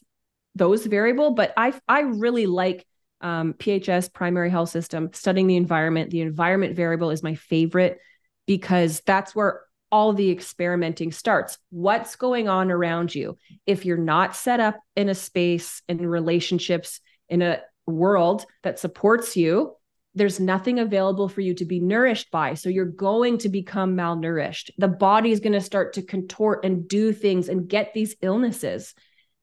[0.56, 2.86] those variable, but I I really like
[3.21, 6.10] um, PHS primary health system studying the environment.
[6.10, 7.99] The environment variable is my favorite
[8.47, 11.60] because that's where all the experimenting starts.
[11.69, 13.38] What's going on around you?
[13.67, 16.99] If you're not set up in a space in relationships
[17.30, 19.75] in a world that supports you,
[20.13, 22.54] there's nothing available for you to be nourished by.
[22.56, 24.71] So you're going to become malnourished.
[24.78, 28.93] The body is going to start to contort and do things and get these illnesses.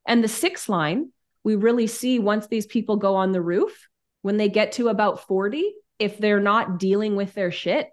[0.07, 1.11] And the sixth line,
[1.43, 3.89] we really see once these people go on the roof,
[4.23, 7.89] when they get to about 40, if they're not dealing with their shit,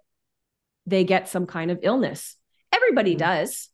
[0.85, 2.35] they get some kind of illness.
[2.73, 3.19] Everybody Mhm.
[3.19, 3.69] does,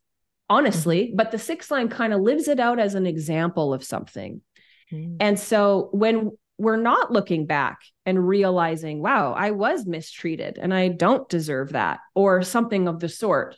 [0.48, 4.42] honestly, but the sixth line kind of lives it out as an example of something.
[4.90, 5.16] Mhm.
[5.18, 6.30] And so when
[6.62, 11.98] we're not looking back and realizing, wow, I was mistreated and I don't deserve that,
[12.14, 13.56] or something of the sort.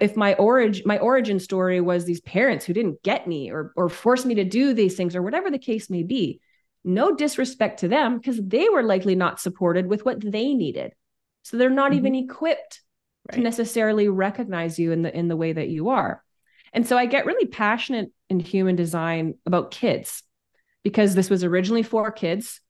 [0.00, 3.88] If my origin, my origin story was these parents who didn't get me or or
[3.88, 6.40] forced me to do these things, or whatever the case may be,
[6.84, 10.92] no disrespect to them because they were likely not supported with what they needed.
[11.42, 12.30] So they're not even mm-hmm.
[12.30, 12.82] equipped
[13.32, 16.22] to necessarily recognize you in the in the way that you are.
[16.72, 20.22] And so I get really passionate in human design about kids
[20.84, 22.60] because this was originally for kids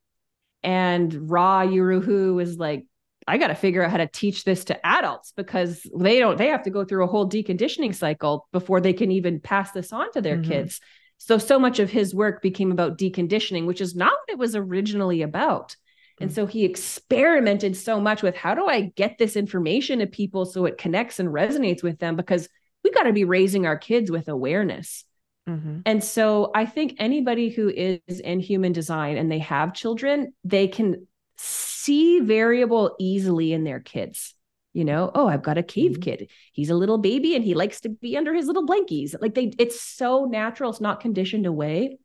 [0.62, 2.84] and Ra Uru Hu is like
[3.26, 6.48] I got to figure out how to teach this to adults because they don't they
[6.48, 10.10] have to go through a whole deconditioning cycle before they can even pass this on
[10.12, 10.44] to their Mhm.
[10.44, 10.80] kids.
[11.18, 14.56] So so much of his work became about deconditioning, which is not what it was
[14.56, 15.76] originally about.
[16.20, 16.34] And Mm.
[16.34, 20.64] so he experimented so much with how do I get this information to people so
[20.64, 22.48] it connects and resonates with them because
[22.82, 25.04] we got to be raising our kids with awareness.
[25.48, 25.82] Mhm.
[25.86, 30.68] And so I think anybody who is in human design and they have children, they
[30.68, 31.06] can
[31.36, 34.34] see variable easily in their kids.
[34.74, 36.02] You know, oh, I've got a cave Mhm.
[36.02, 36.30] kid.
[36.52, 39.14] He's a little baby and he likes to be under his little blankies.
[39.20, 41.98] Like they it's so natural, it's not conditioned away.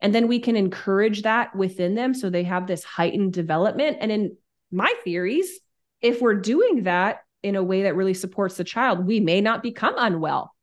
[0.00, 3.98] And then we can encourage that within them so they have this heightened development.
[4.00, 4.36] And in
[4.70, 5.60] my theories,
[6.00, 9.62] if we're doing that in a way that really supports the child, we may not
[9.62, 10.53] become unwell.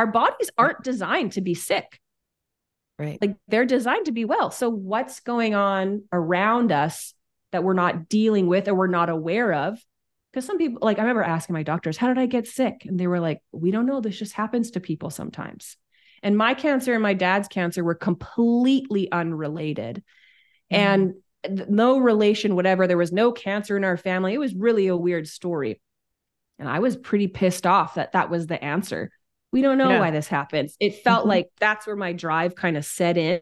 [0.00, 2.00] Our bodies aren't designed to be sick.
[2.98, 3.18] Right.
[3.20, 4.50] Like they're designed to be well.
[4.50, 7.12] So what's going on around us
[7.52, 9.78] that we're not dealing with or we're not aware of?
[10.32, 12.86] Because some people, like I remember asking my doctors, how did I get sick?
[12.86, 14.00] And they were like, we don't know.
[14.00, 15.76] This just happens to people sometimes.
[16.22, 20.02] And my cancer and my dad's cancer were completely unrelated.
[20.72, 21.12] Mm-hmm.
[21.46, 22.86] And no relation, whatever.
[22.86, 24.32] There was no cancer in our family.
[24.32, 25.78] It was really a weird story.
[26.58, 29.10] And I was pretty pissed off that that was the answer.
[29.52, 30.00] We don't know Yeah.
[30.00, 30.76] why this happens.
[30.80, 31.28] It felt Mhm.
[31.28, 33.40] like that's where my drive kind of set in.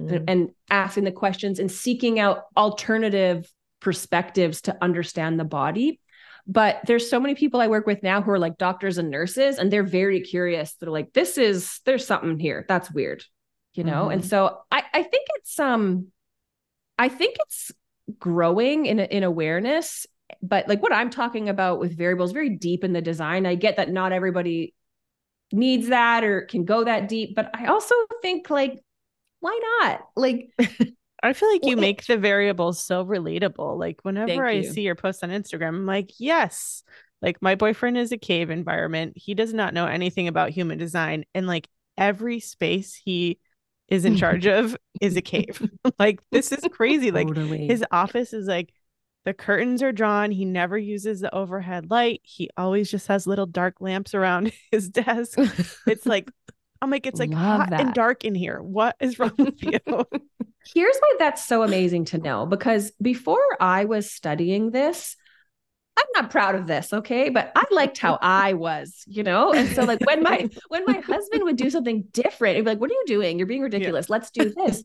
[0.00, 0.24] mm.
[0.26, 6.00] and asking the questions and seeking out alternative perspectives to understand the body.
[6.48, 9.58] But there's so many people I work with now who are like doctors and nurses,
[9.58, 10.74] and they're very curious.
[10.74, 12.64] They're like, this is, there's something here.
[12.68, 13.24] That's weird,
[13.74, 14.02] you know?
[14.02, 14.10] Mm-hmm.
[14.10, 16.08] And so I, I think it's, um,
[16.98, 17.70] I think it's
[18.18, 20.06] growing in, in awareness.
[20.42, 23.46] But like what I'm talking about with variables, very deep in the design.
[23.46, 24.74] I get that not everybody
[25.54, 28.80] needs that or can go that deep, but I also think like,
[29.40, 30.00] why not?
[30.16, 30.50] Like,
[31.22, 33.78] I feel like you make the variables so relatable.
[33.78, 36.82] Like whenever I see your post on Instagram, I'm like, yes.
[37.22, 39.14] Like my boyfriend is a cave environment.
[39.16, 41.24] He does not know anything about human design.
[41.34, 43.38] And like every space he
[43.88, 45.66] is in charge of is a cave.
[45.98, 47.10] like this is crazy.
[47.10, 47.66] Like totally.
[47.68, 48.70] his office is like
[49.24, 50.30] the curtains are drawn.
[50.30, 52.20] He never uses the overhead light.
[52.22, 55.38] He always just has little dark lamps around his desk.
[55.86, 56.30] It's like
[56.82, 57.80] I'm like, it's like Love hot that.
[57.80, 58.60] and dark in here.
[58.60, 59.78] What is wrong with you?
[60.74, 65.16] Here's why that's so amazing to know because before I was studying this,
[65.96, 67.28] I'm not proud of this, okay?
[67.30, 69.52] But I liked how I was, you know?
[69.52, 72.80] And so like when my when my husband would do something different, he'd be like,
[72.80, 73.38] "What are you doing?
[73.38, 74.06] You're being ridiculous.
[74.08, 74.12] Yeah.
[74.12, 74.82] Let's do this."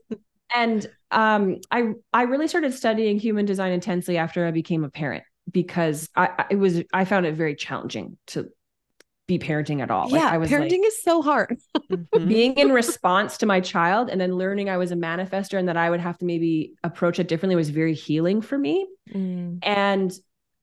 [0.53, 5.23] And um I I really started studying human design intensely after I became a parent
[5.51, 8.49] because I it was I found it very challenging to
[9.29, 10.09] be parenting at all.
[10.09, 11.57] Yeah, like I was parenting like, is so hard.
[11.89, 12.27] Mm-hmm.
[12.27, 15.77] being in response to my child and then learning I was a manifester and that
[15.77, 18.87] I would have to maybe approach it differently was very healing for me.
[19.11, 19.59] Mm.
[19.63, 20.11] And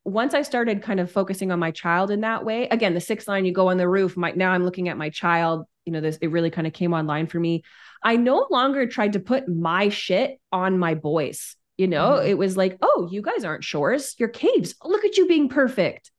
[0.05, 3.27] once I started kind of focusing on my child in that way, again, the sixth
[3.27, 4.16] line, you go on the roof.
[4.16, 5.66] My, now I'm looking at my child.
[5.85, 7.64] You know, this it really kind of came online for me.
[8.07, 11.57] I no longer tried to put my shit on my boys.
[11.77, 12.29] You know, mm-hmm.
[12.29, 14.77] it was like, oh, you guys aren't shores, you're caves.
[14.85, 16.12] look at you being perfect.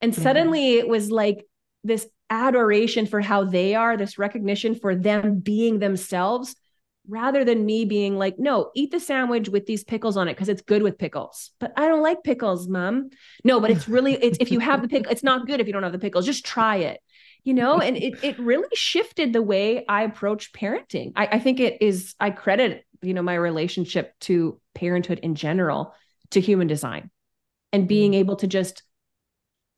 [0.00, 0.22] And mm-hmm.
[0.22, 1.44] suddenly it was like
[1.84, 6.56] this adoration for how they are, this recognition for them being themselves,
[7.06, 10.48] rather than me being like, no, eat the sandwich with these pickles on it because
[10.48, 11.50] it's good with pickles.
[11.60, 13.10] But I don't like pickles, mom.
[13.44, 15.74] No, but it's really, it's if you have the pickle, it's not good if you
[15.74, 16.24] don't have the pickles.
[16.24, 16.98] Just try it.
[17.46, 21.12] You know, and it it really shifted the way I approach parenting.
[21.16, 25.94] I, I think it is, I credit, you know, my relationship to parenthood in general
[26.32, 27.10] to human design
[27.72, 28.16] and being mm.
[28.16, 28.82] able to just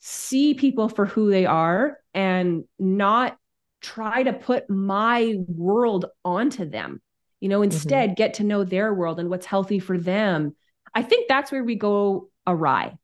[0.01, 3.37] see people for who they are and not
[3.81, 7.01] try to put my world onto them
[7.41, 8.15] you know instead mm-hmm.
[8.15, 10.55] get to know their world and what's healthy for them
[10.95, 12.97] i think that's where we go awry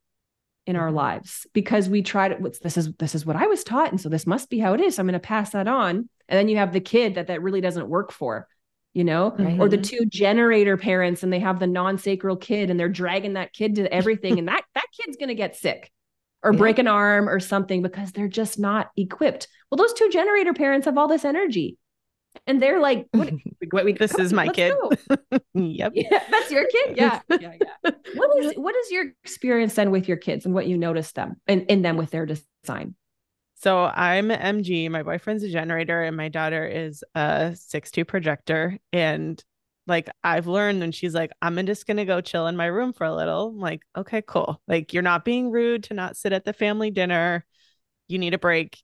[0.66, 0.96] in our mm-hmm.
[0.96, 4.00] lives because we try to what's this is this is what i was taught and
[4.00, 6.48] so this must be how it is i'm going to pass that on and then
[6.48, 8.48] you have the kid that that really doesn't work for
[8.94, 9.60] you know mm-hmm.
[9.60, 13.52] or the two generator parents and they have the non-sacral kid and they're dragging that
[13.52, 15.90] kid to everything and that that kid's going to get sick
[16.44, 16.58] or yeah.
[16.58, 19.48] break an arm or something because they're just not equipped.
[19.70, 21.78] Well, those two generator parents have all this energy.
[22.46, 23.30] And they're like, what,
[23.70, 24.74] what we, this is my kid.
[25.54, 25.92] yep.
[25.94, 26.96] Yeah, that's your kid.
[26.96, 27.20] Yeah.
[27.28, 27.54] yeah.
[27.60, 27.90] Yeah.
[28.14, 31.40] What is what is your experience then with your kids and what you notice them
[31.46, 32.94] and in them with their design?
[33.56, 38.78] So I'm MG, my boyfriend's a generator, and my daughter is a six two projector.
[38.92, 39.42] And
[39.86, 43.04] like I've learned and she's like, I'm just gonna go chill in my room for
[43.04, 43.48] a little.
[43.48, 44.60] I'm like, okay, cool.
[44.68, 47.44] Like you're not being rude to not sit at the family dinner.
[48.08, 48.80] You need a break.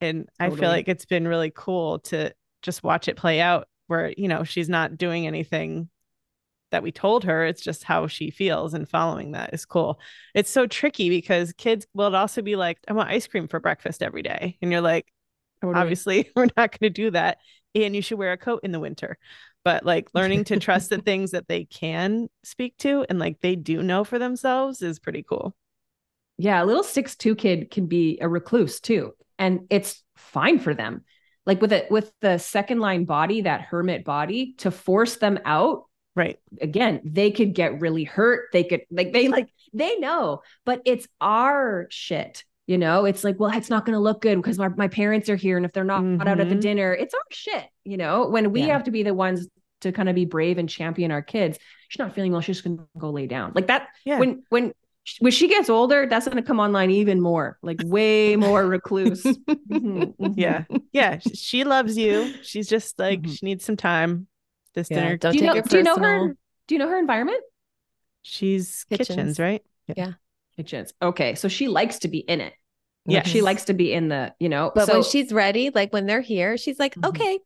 [0.00, 0.56] And totally.
[0.56, 4.28] I feel like it's been really cool to just watch it play out where, you
[4.28, 5.88] know, she's not doing anything
[6.70, 7.44] that we told her.
[7.44, 9.98] It's just how she feels and following that is cool.
[10.34, 14.02] It's so tricky because kids will also be like, I want ice cream for breakfast
[14.02, 14.58] every day.
[14.60, 15.10] And you're like,
[15.62, 15.80] totally.
[15.80, 17.38] obviously, we're not going to do that.
[17.74, 19.18] And you should wear a coat in the winter
[19.68, 23.54] but like learning to trust the things that they can speak to and like they
[23.54, 25.54] do know for themselves is pretty cool.
[26.38, 30.72] Yeah, a little six two kid can be a recluse too, and it's fine for
[30.72, 31.04] them.
[31.48, 35.86] Like with it with the second line body, that hermit body, to force them out.
[36.14, 36.38] Right.
[36.60, 38.50] Again, they could get really hurt.
[38.52, 43.40] They could like they like they know, but it's our shit you know it's like
[43.40, 45.72] well it's not going to look good because my, my parents are here and if
[45.72, 46.20] they're not mm-hmm.
[46.20, 46.60] out at the mm-hmm.
[46.60, 48.74] dinner it's our shit you know when we yeah.
[48.74, 49.48] have to be the ones
[49.80, 51.58] to kind of be brave and champion our kids
[51.88, 54.18] she's not feeling well she's just going to go lay down like that yeah.
[54.18, 54.72] when when
[55.20, 59.22] when she gets older that's going to come online even more like way more recluse.
[59.68, 60.32] Mm-hmm, mm-hmm.
[60.40, 62.32] yeah yeah she loves you.
[62.42, 63.32] She's just like mm-hmm.
[63.32, 64.26] she needs some time.
[64.74, 66.98] This yeah, dinner don't do you, know, do you know her do you know her
[66.98, 67.42] environment?
[68.22, 69.62] She's kitchens, kitchens right?
[69.86, 69.94] Yeah.
[69.96, 70.12] yeah.
[70.56, 72.54] Kitchens okay so she likes to be in it.
[73.04, 73.22] Yeah.
[73.22, 76.06] She likes to be in the you know but so, when she's ready like when
[76.06, 77.08] they're here she's like mm-hmm.
[77.10, 77.38] okay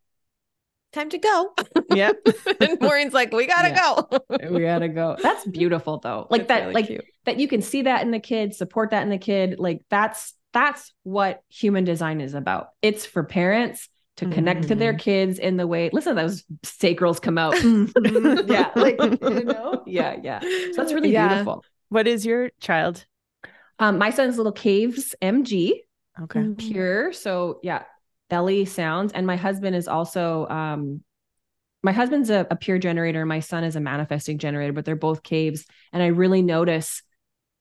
[0.93, 1.53] time to go.
[1.93, 2.27] Yep.
[2.61, 3.95] and Maureen's like, we gotta yeah.
[4.09, 4.49] go.
[4.49, 5.17] we gotta go.
[5.21, 6.27] That's beautiful though.
[6.29, 7.05] Like that, really like cute.
[7.25, 9.59] that you can see that in the kid, support that in the kid.
[9.59, 12.69] Like that's that's what human design is about.
[12.81, 14.69] It's for parents to connect mm-hmm.
[14.69, 14.99] to their mm-hmm.
[14.99, 17.55] kids in the way listen those sacrals come out
[18.47, 21.29] yeah like you know yeah yeah so that's really yeah.
[21.29, 23.05] beautiful what is your child
[23.79, 25.71] um my son's little caves mg
[26.21, 26.53] okay mm-hmm.
[26.53, 27.83] pure so yeah
[28.29, 31.01] belly sounds and my husband is also um
[31.83, 35.23] my husband's a, a pure generator my son is a manifesting generator but they're both
[35.23, 37.03] caves and i really notice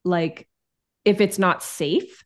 [0.05, 0.49] like
[1.05, 2.25] if it's not safe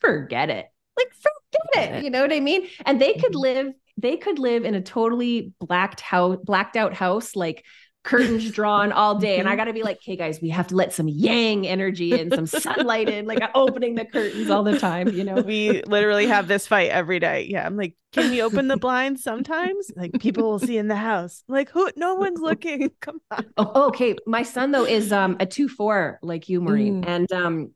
[0.00, 0.66] forget it
[0.96, 2.04] like forget it.
[2.04, 2.68] You know what I mean?
[2.84, 3.38] And they could mm-hmm.
[3.38, 7.64] live, they could live in a totally blacked house, blacked out house, like
[8.04, 9.38] curtains drawn all day.
[9.38, 9.58] And I mm-hmm.
[9.58, 12.46] got to be like, okay, guys, we have to let some yang energy and some
[12.46, 15.08] sunlight in, like opening the curtains all the time.
[15.08, 17.46] You know, we literally have this fight every day.
[17.50, 17.66] Yeah.
[17.66, 19.90] I'm like, can we open the blinds sometimes?
[19.96, 21.42] Like people will see in the house.
[21.48, 21.90] like, who?
[21.96, 22.90] No one's looking.
[23.00, 23.46] Come on.
[23.56, 24.16] Oh, okay.
[24.26, 27.08] My son though is um a two four like you, Maureen, mm.
[27.08, 27.70] and um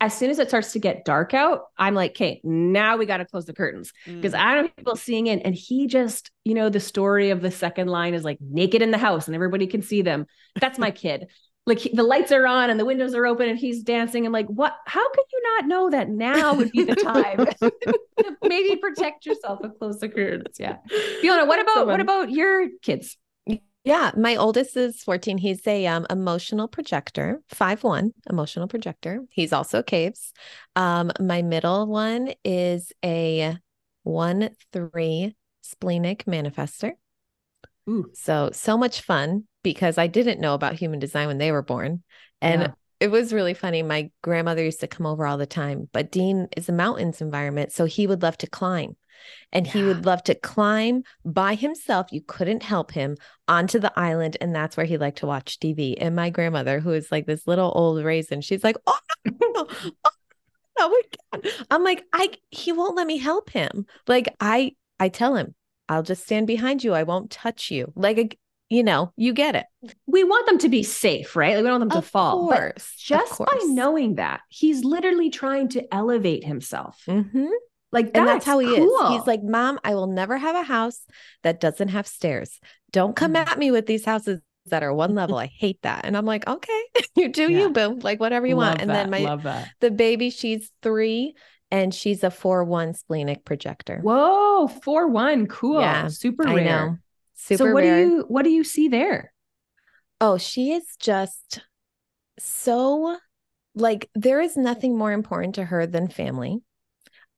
[0.00, 3.18] as soon as it starts to get dark out, I'm like, okay, now we got
[3.18, 4.38] to close the curtains because mm.
[4.38, 5.40] I don't have people seeing in.
[5.40, 8.90] And he just, you know, the story of the second line is like naked in
[8.90, 10.26] the house and everybody can see them.
[10.60, 11.28] That's my kid.
[11.68, 14.24] Like he, the lights are on and the windows are open and he's dancing.
[14.24, 14.72] I'm like, what?
[14.86, 17.44] How could you not know that now would be the time
[18.18, 20.58] to maybe protect yourself and close the curtains?
[20.60, 20.76] Yeah.
[21.20, 23.16] Fiona, what about what about your kids?
[23.86, 25.38] Yeah, my oldest is 14.
[25.38, 29.20] He's a um, emotional projector, five one emotional projector.
[29.30, 30.32] He's also caves.
[30.74, 33.56] Um, my middle one is a
[34.02, 36.94] one three splenic manifester.
[37.88, 38.10] Ooh.
[38.12, 42.02] So so much fun because I didn't know about human design when they were born,
[42.42, 42.72] and yeah.
[42.98, 43.84] it was really funny.
[43.84, 47.70] My grandmother used to come over all the time, but Dean is a mountains environment,
[47.70, 48.96] so he would love to climb
[49.52, 49.72] and yeah.
[49.72, 52.08] he would love to climb by himself.
[52.10, 53.16] You couldn't help him
[53.48, 55.94] onto the island, and that's where he liked to watch TV.
[55.98, 59.66] And my grandmother, who is like this little old raisin, she's like, "Oh no,
[60.04, 60.10] oh,
[60.78, 61.02] no, we
[61.42, 65.54] can't." I'm like, "I he won't let me help him." Like I I tell him,
[65.88, 66.94] "I'll just stand behind you.
[66.94, 68.28] I won't touch you." Like a,
[68.68, 69.66] you know, you get it.
[70.06, 71.54] We want them to be safe, right?
[71.54, 72.48] Like we don't want them of to fall.
[72.48, 77.00] Course, but just by knowing that, he's literally trying to elevate himself.
[77.06, 77.46] Mm-hmm.
[77.96, 79.06] Like that's and that's how he cool.
[79.06, 79.08] is.
[79.16, 81.00] He's like, Mom, I will never have a house
[81.42, 82.60] that doesn't have stairs.
[82.92, 83.38] Don't come mm.
[83.38, 85.38] at me with these houses that are one level.
[85.38, 86.04] I hate that.
[86.04, 86.82] And I'm like, okay,
[87.16, 87.60] you do yeah.
[87.60, 88.82] you, boom, like whatever you Love want.
[88.82, 89.10] And that.
[89.10, 91.36] then my the baby, she's three
[91.70, 94.00] and she's a four one splenic projector.
[94.02, 96.58] Whoa, four one, cool, yeah, super rare.
[96.58, 96.98] I know.
[97.34, 98.04] Super so what rare.
[98.04, 99.32] do you what do you see there?
[100.20, 101.62] Oh, she is just
[102.38, 103.16] so
[103.74, 106.58] like there is nothing more important to her than family.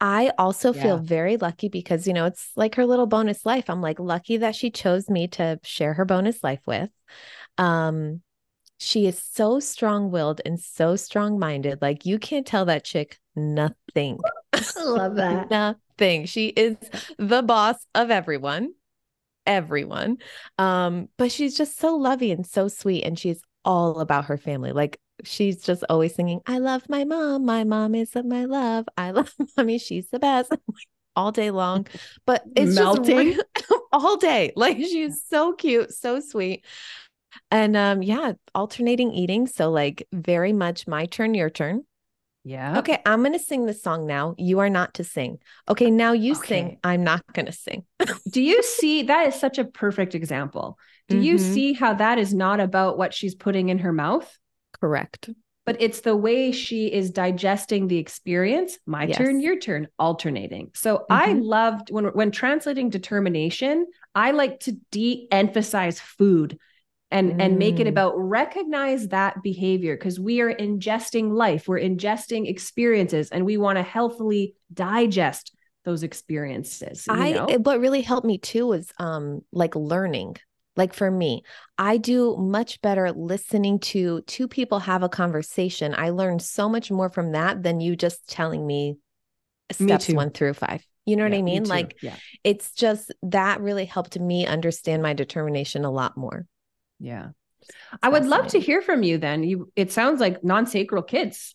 [0.01, 0.83] I also yeah.
[0.83, 3.69] feel very lucky because, you know, it's like her little bonus life.
[3.69, 6.91] I'm like lucky that she chose me to share her bonus life with.
[7.57, 8.23] Um,
[8.79, 11.83] she is so strong willed and so strong minded.
[11.83, 14.19] Like you can't tell that chick nothing.
[14.53, 15.51] I Love that.
[15.51, 16.27] nothing.
[16.27, 16.77] She is
[17.19, 18.73] the boss of everyone.
[19.47, 20.19] Everyone.
[20.59, 23.03] Um, but she's just so lovey and so sweet.
[23.03, 24.73] And she's all about her family.
[24.73, 27.45] Like she's just always singing, I love my mom.
[27.45, 28.87] My mom is my love.
[28.97, 29.79] I love mommy.
[29.79, 30.53] She's the best
[31.17, 31.87] all day long.
[32.27, 34.53] But it's melting just all day.
[34.57, 36.65] Like she's so cute, so sweet.
[37.51, 39.47] And um, yeah, alternating eating.
[39.47, 41.85] So like very much my turn, your turn.
[42.45, 42.79] Yeah.
[42.79, 44.35] Okay, I'm going to sing the song now.
[44.39, 45.39] You are not to sing.
[45.69, 46.47] Okay, now you okay.
[46.49, 46.79] sing.
[46.83, 47.85] I'm not going to sing.
[48.31, 50.79] Do you see that is such a perfect example?
[51.09, 51.25] Do mm-hmm.
[51.25, 54.39] you see how that is not about what she's putting in her mouth?
[54.81, 55.31] Correct.
[55.67, 58.79] But it's the way she is digesting the experience.
[58.87, 59.19] My yes.
[59.19, 60.71] turn, your turn, alternating.
[60.75, 61.13] So mm-hmm.
[61.13, 66.59] I loved when when translating determination, I like to de-emphasize food
[67.11, 67.37] and mm.
[67.43, 67.91] and make it mm.
[67.91, 73.77] about recognize that behavior because we are ingesting life we're ingesting experiences and we want
[73.77, 75.55] to healthily digest
[75.85, 77.47] those experiences i know?
[77.63, 80.37] what really helped me too was um like learning
[80.79, 81.43] like for me,
[81.77, 85.95] I do much better listening to two people have a conversation.
[85.97, 88.97] I learn so much more from that than you just telling me
[89.71, 90.83] steps me one through five.
[91.05, 91.65] You know yeah, what I mean?
[91.65, 92.17] Like, yeah.
[92.45, 96.47] it's just that really helped me understand my determination a lot more.
[97.01, 97.31] Yeah.
[98.03, 99.43] I would love to hear from you then.
[99.43, 101.55] You it sounds like non-sacral kids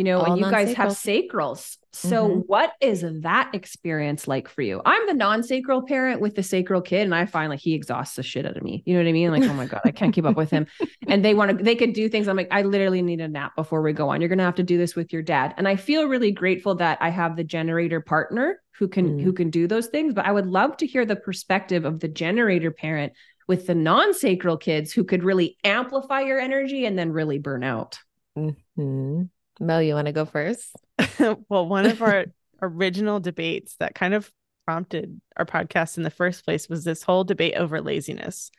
[0.00, 1.76] you know, All and you guys have sacrals.
[1.92, 2.38] So, mm-hmm.
[2.40, 4.80] what is that experience like for you?
[4.84, 8.14] I'm the non sacral parent with the sacral kid, and I find like he exhausts
[8.14, 8.84] the shit out of me.
[8.86, 9.30] You know what I mean?
[9.32, 10.66] Like, oh my God, I can't keep up with him.
[11.08, 12.28] And they want to, they could do things.
[12.28, 14.20] I'm like, I literally need a nap before we go on.
[14.20, 15.54] You're going to have to do this with your dad.
[15.56, 19.22] And I feel really grateful that I have the generator partner who can, mm.
[19.22, 20.14] who can do those things.
[20.14, 23.14] But I would love to hear the perspective of the generator parent
[23.48, 27.64] with the non sacral kids who could really amplify your energy and then really burn
[27.64, 27.98] out.
[28.38, 29.22] Mm-hmm.
[29.60, 30.74] Mel, you want to go first?
[31.48, 32.26] well, one of our
[32.62, 34.30] original debates that kind of
[34.66, 38.50] prompted our podcast in the first place was this whole debate over laziness.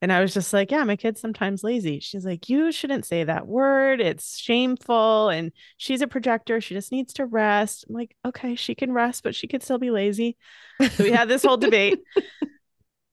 [0.00, 1.98] And I was just like, yeah, my kid's sometimes lazy.
[1.98, 4.00] She's like, you shouldn't say that word.
[4.00, 5.28] It's shameful.
[5.28, 6.60] And she's a projector.
[6.60, 7.84] She just needs to rest.
[7.88, 10.36] I'm like, okay, she can rest, but she could still be lazy.
[10.92, 12.00] So we had this whole debate.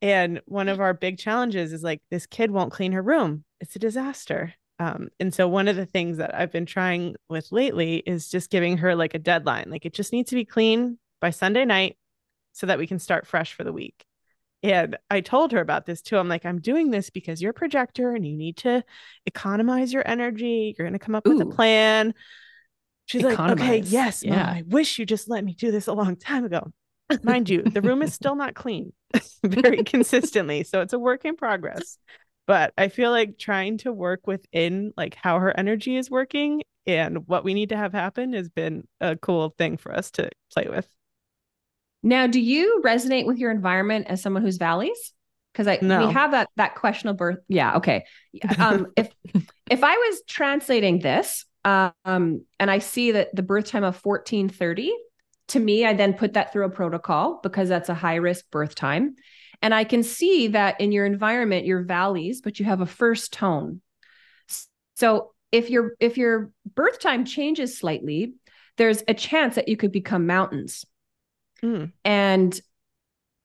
[0.01, 3.43] And one of our big challenges is like, this kid won't clean her room.
[3.59, 4.53] It's a disaster.
[4.80, 8.49] Um, and so one of the things that I've been trying with lately is just
[8.49, 9.67] giving her like a deadline.
[9.69, 11.97] Like it just needs to be clean by Sunday night
[12.51, 14.05] so that we can start fresh for the week.
[14.63, 16.17] And I told her about this too.
[16.17, 18.84] I'm like, I'm doing this because you're a projector and you need to
[19.26, 20.73] economize your energy.
[20.78, 21.38] You're going to come up Ooh.
[21.38, 22.13] with a plan.
[23.05, 23.59] She's economize.
[23.59, 24.38] like, okay, yes, yeah.
[24.38, 26.71] Mom, I wish you just let me do this a long time ago.
[27.23, 28.91] Mind you, the room is still not clean
[29.43, 30.63] very consistently.
[30.63, 31.99] So it's a work in progress.
[32.47, 37.27] But I feel like trying to work within like how her energy is working and
[37.27, 40.67] what we need to have happen has been a cool thing for us to play
[40.69, 40.87] with.
[42.03, 45.11] Now, do you resonate with your environment as someone who's valleys?
[45.51, 46.05] Because I no.
[46.05, 47.39] we have that that questionable birth.
[47.47, 48.05] Yeah, okay.
[48.59, 49.09] Um, if
[49.71, 54.49] if I was translating this, um, and I see that the birth time of fourteen
[54.49, 54.93] thirty,
[55.47, 58.75] to me, I then put that through a protocol because that's a high risk birth
[58.75, 59.15] time,
[59.61, 63.33] and I can see that in your environment, your valleys, but you have a first
[63.33, 63.81] tone.
[64.95, 68.33] So if your if your birth time changes slightly,
[68.77, 70.85] there's a chance that you could become mountains
[71.65, 71.91] Mm.
[72.03, 72.59] And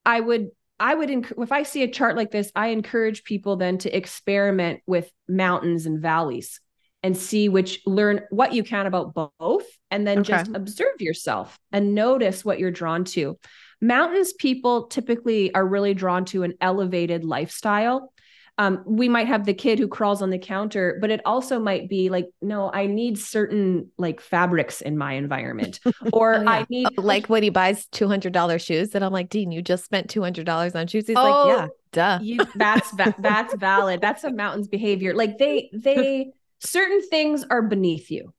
[0.04, 0.48] I would
[0.78, 3.94] I would enc- if I see a chart like this, I encourage people then to
[3.94, 6.60] experiment with mountains and valleys
[7.02, 10.32] and see which learn what you can about both and then okay.
[10.32, 13.38] just observe yourself and notice what you're drawn to.
[13.80, 18.12] Mountains people typically are really drawn to an elevated lifestyle
[18.60, 21.88] um, we might have the kid who crawls on the counter, but it also might
[21.88, 25.80] be like, no, I need certain like fabrics in my environment,
[26.12, 26.50] or oh, yeah.
[26.50, 29.50] I need oh, like when he buys two hundred dollars shoes, and I'm like, Dean,
[29.50, 31.06] you just spent two hundred dollars on shoes.
[31.06, 32.18] He's oh, like, yeah, duh.
[32.20, 34.02] You, that's va- that's valid.
[34.02, 35.14] That's a mountain's behavior.
[35.14, 38.34] Like they they certain things are beneath you.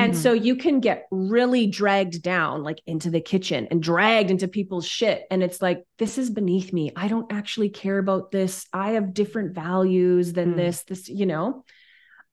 [0.00, 0.22] And mm-hmm.
[0.22, 4.86] so you can get really dragged down, like into the kitchen and dragged into people's
[4.86, 5.24] shit.
[5.30, 6.90] And it's like, this is beneath me.
[6.96, 8.66] I don't actually care about this.
[8.72, 10.56] I have different values than mm.
[10.56, 11.66] this, this, you know.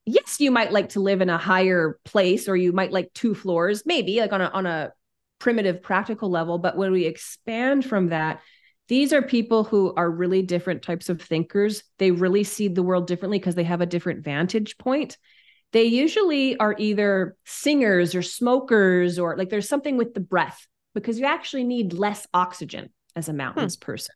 [0.05, 3.35] Yes, you might like to live in a higher place or you might like two
[3.35, 4.93] floors, maybe like on a on a
[5.37, 6.59] primitive practical level.
[6.59, 8.39] But when we expand from that,
[8.87, 11.83] these are people who are really different types of thinkers.
[11.97, 15.17] They really see the world differently because they have a different vantage point
[15.73, 21.19] they usually are either singers or smokers or like there's something with the breath because
[21.19, 23.85] you actually need less oxygen as a mountains hmm.
[23.85, 24.15] person.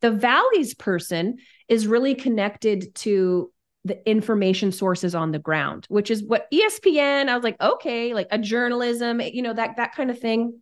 [0.00, 3.52] The valleys person is really connected to
[3.84, 8.28] the information sources on the ground, which is what ESPN, I was like, okay, like
[8.30, 10.60] a journalism, you know, that that kind of thing,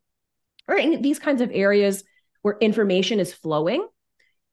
[0.67, 2.05] or in these kinds of areas
[2.43, 3.87] where information is flowing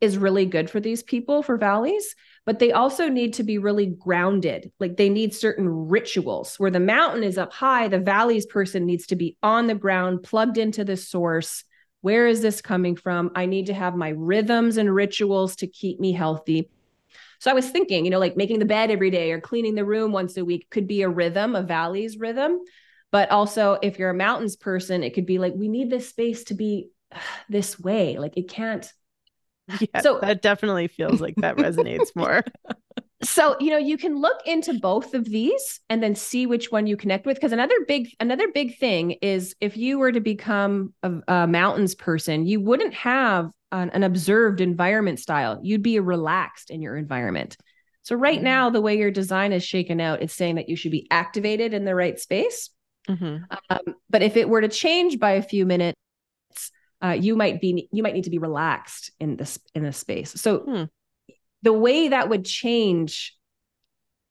[0.02, 3.88] is really good for these people for valleys but they also need to be really
[3.88, 4.72] grounded.
[4.80, 9.08] Like they need certain rituals where the mountain is up high, the valleys person needs
[9.08, 11.64] to be on the ground, plugged into the source.
[12.02, 13.32] Where is this coming from?
[13.36, 16.70] I need to have my rhythms and rituals to keep me healthy.
[17.40, 19.86] So I was thinking, you know, like making the bed every day or cleaning the
[19.86, 22.60] room once a week could be a rhythm, a valleys rhythm.
[23.12, 26.44] But also, if you're a mountains person, it could be like, we need this space
[26.46, 26.90] to be
[27.50, 28.20] this way.
[28.20, 28.92] Like it can't
[29.80, 32.44] Yeah, so that definitely feels like that resonates more.
[33.24, 36.86] So, you know, you can look into both of these and then see which one
[36.86, 37.38] you connect with.
[37.38, 41.96] Because another big, another big thing is if you were to become a, a mountains
[41.96, 45.60] person, you wouldn't have an, an, observed environment style.
[45.64, 47.58] You'd be relaxed in your environment.
[48.04, 48.44] So, right mm-hmm.
[48.44, 51.74] now, the way your design is shaken out, it's saying that you should be activated
[51.74, 52.70] in the right space.
[53.10, 53.44] Mm-hmm.
[53.70, 56.00] Um, but if it were to change by a few minutes,
[57.04, 60.32] uh, you might be you might need to be relaxed in this in this space.
[60.40, 60.84] So hmm.
[61.62, 63.36] the way that would change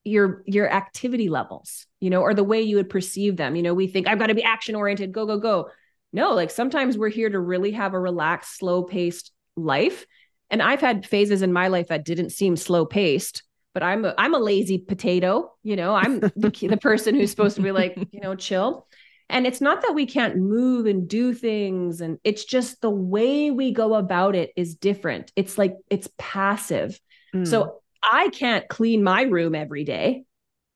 [0.05, 3.57] your your activity levels you know or the way you would perceive them.
[3.57, 5.71] You know we think i've got to be action oriented go go go.
[6.13, 10.07] No like sometimes we're here to really have a relaxed slow paced life.
[10.51, 13.43] And i've had phases in my life that didn't seem slow paced
[13.73, 15.95] but i'm a, i'm a lazy potato you know?
[15.95, 18.87] I'm the, the person who's supposed to be like you know chill
[19.31, 23.51] and it's not that we can't move and do things, and it's just the way
[23.51, 25.33] we go about it is different.
[25.37, 26.99] It's like it's passive.
[27.35, 27.47] Mm.
[27.47, 30.25] So I can't clean my room every day.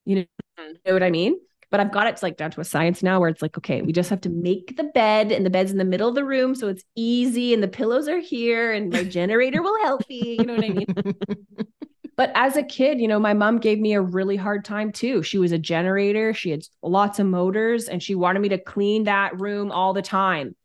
[0.05, 0.25] You know,
[0.59, 0.77] mm.
[0.87, 1.39] know what I mean?
[1.71, 3.93] But I've got it like down to a science now where it's like, okay, we
[3.93, 6.55] just have to make the bed and the bed's in the middle of the room.
[6.55, 10.37] So it's easy and the pillows are here and my generator will help me.
[10.39, 10.87] You know what I mean?
[12.19, 15.23] But as a kid, you know, my mom gave me a really hard time too.
[15.23, 19.05] She was a generator, she had lots of motors, and she wanted me to clean
[19.05, 20.57] that room all the time.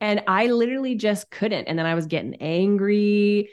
[0.00, 1.66] And I literally just couldn't.
[1.66, 3.50] And then I was getting angry.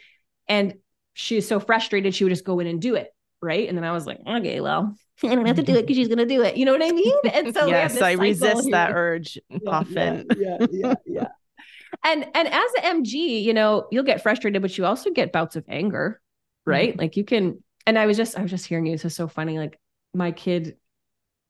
[0.47, 0.75] And
[1.15, 3.09] she was so frustrated, she would just go in and do it.
[3.41, 3.67] Right.
[3.67, 6.07] And then I was like, okay, well, I don't have to do it because she's
[6.07, 6.55] going to do it.
[6.55, 7.15] You know what I mean?
[7.33, 8.71] And so, yes, I resist here.
[8.73, 10.27] that urge yeah, often.
[10.37, 10.93] Yeah, yeah, yeah.
[11.07, 11.27] yeah.
[12.03, 15.55] and and as an MG, you know, you'll get frustrated, but you also get bouts
[15.55, 16.21] of anger,
[16.69, 16.91] right?
[16.91, 16.99] Mm-hmm.
[16.99, 17.63] Like you can.
[17.85, 18.93] And I was just, I was just hearing you.
[18.93, 19.57] This is so funny.
[19.57, 19.79] Like
[20.13, 20.77] my kid,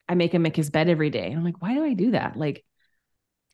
[0.08, 1.28] I make him make his bed every day.
[1.28, 2.38] And I'm like, why do I do that?
[2.38, 2.64] Like,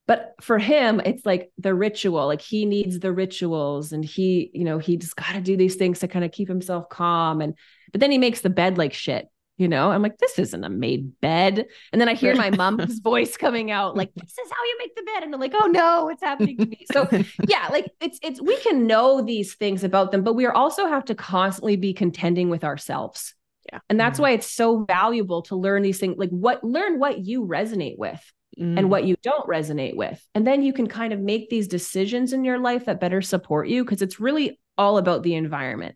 [0.08, 2.28] but for him, it's like the ritual.
[2.28, 5.76] Like he needs the rituals, and he, you know, he just got to do these
[5.76, 7.42] things to kind of keep himself calm.
[7.42, 7.56] And
[7.92, 9.28] but then he makes the bed like shit
[9.58, 9.92] you know?
[9.92, 11.66] I'm like this isn't a made bed.
[11.92, 14.96] And then i hear my mom's voice coming out like this is how you make
[14.96, 15.24] the bed.
[15.24, 16.86] And i'm like oh no what's happening to me.
[16.92, 17.08] So
[17.48, 21.06] yeah like it's it's we can know these things about them but we also have
[21.06, 23.34] to constantly be contending with ourselves.
[23.72, 23.80] Yeah.
[23.90, 24.24] And that's mm-hmm.
[24.24, 28.22] why it's so valuable to learn these things like what learn what you resonate with
[28.60, 28.78] mm.
[28.78, 30.24] and what you don't resonate with.
[30.36, 33.68] And then you can kind of make these decisions in your life that better support
[33.68, 35.96] you because it's really all about the environment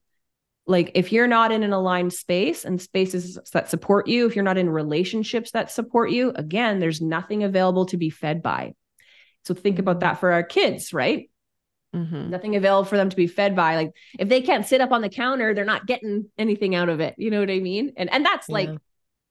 [0.70, 4.46] like if you're not in an aligned space and spaces that support you if you're
[4.46, 8.74] not in relationships that support you again there's nothing available to be fed by
[9.44, 11.30] so think about that for our kids right
[11.94, 12.30] mm-hmm.
[12.30, 15.02] nothing available for them to be fed by like if they can't sit up on
[15.02, 18.12] the counter they're not getting anything out of it you know what i mean and
[18.14, 18.54] and that's yeah.
[18.54, 18.70] like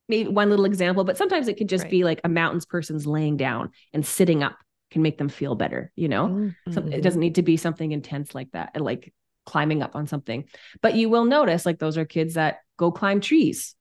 [0.09, 1.91] maybe one little example but sometimes it could just right.
[1.91, 4.59] be like a mountains person's laying down and sitting up
[4.91, 6.73] can make them feel better you know mm-hmm.
[6.73, 9.13] so it doesn't need to be something intense like that like
[9.49, 10.45] climbing up on something.
[10.83, 13.75] But you will notice like those are kids that go climb trees.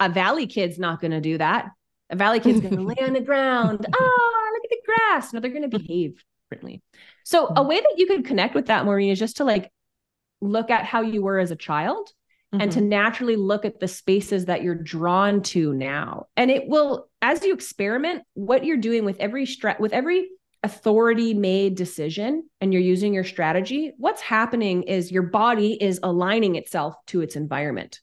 [0.00, 1.68] A valley kid's not going to do that.
[2.10, 3.86] A valley kid's going to lay on the ground.
[3.92, 5.32] Oh, look at the grass.
[5.32, 6.82] No, they're going to behave differently.
[7.24, 9.70] So a way that you could connect with that, Maureen, is just to like
[10.40, 12.08] look at how you were as a child
[12.52, 12.60] mm-hmm.
[12.60, 12.88] and to mm-hmm.
[12.88, 16.26] naturally look at the spaces that you're drawn to now.
[16.36, 20.28] And it will, as you experiment, what you're doing with every stress, with every
[20.62, 26.56] authority made decision and you're using your strategy, what's happening is your body is aligning
[26.56, 28.00] itself to its environment.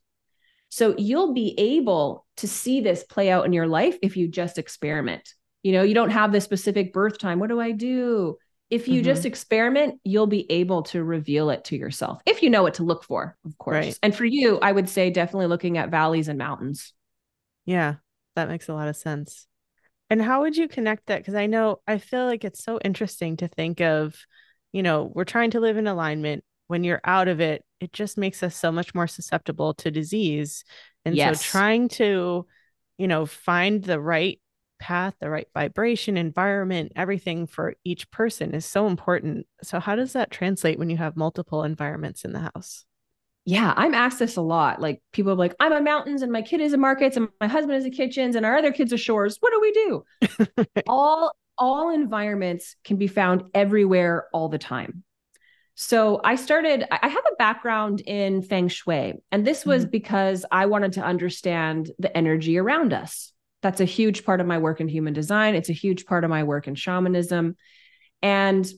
[0.70, 4.58] So you'll be able to see this play out in your life if you just
[4.58, 5.34] experiment.
[5.64, 7.40] You know, you don't have the specific birth time.
[7.40, 8.38] What do I do?
[8.70, 9.06] If you mm-hmm.
[9.06, 12.84] just experiment, you'll be able to reveal it to yourself if you know what to
[12.84, 13.86] look for, of course.
[13.86, 14.00] Right.
[14.04, 16.94] And for you, I would say definitely looking at valleys and mountains.
[17.66, 17.96] Yeah,
[18.36, 19.48] that makes a lot of sense.
[20.10, 21.20] And how would you connect that?
[21.20, 24.16] Because I know I feel like it's so interesting to think of,
[24.72, 26.44] you know, we're trying to live in alignment.
[26.68, 30.64] When you're out of it, it just makes us so much more susceptible to disease.
[31.06, 31.46] And yes.
[31.46, 32.46] so trying to,
[32.98, 34.40] you know, find the right
[34.80, 39.46] path, the right vibration, environment, everything for each person is so important.
[39.64, 42.86] So, how does that translate when you have multiple environments in the house?
[43.46, 44.82] Yeah, I'm asked this a lot.
[44.82, 47.48] Like people are like, I'm a mountains and my kid is a markets and my
[47.48, 49.38] husband is a kitchens and our other kids are shores.
[49.40, 50.66] What do we do?
[50.88, 55.04] all all environments can be found everywhere all the time.
[55.76, 59.92] So I started, I have a background in feng shui, and this was mm-hmm.
[59.92, 63.32] because I wanted to understand the energy around us.
[63.62, 65.56] That's a huge part of my work in human design.
[65.56, 67.56] It's a huge part of my work in shamanism.
[68.22, 68.70] And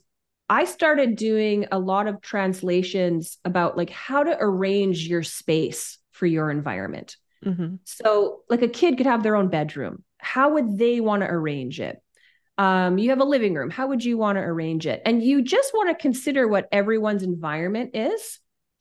[0.51, 6.25] I started doing a lot of translations about like how to arrange your space for
[6.25, 7.15] your environment.
[7.45, 7.75] Mm-hmm.
[7.85, 10.03] So, like a kid could have their own bedroom.
[10.17, 12.03] How would they want to arrange it?
[12.57, 13.69] Um, you have a living room.
[13.69, 15.01] How would you want to arrange it?
[15.05, 18.39] And you just want to consider what everyone's environment is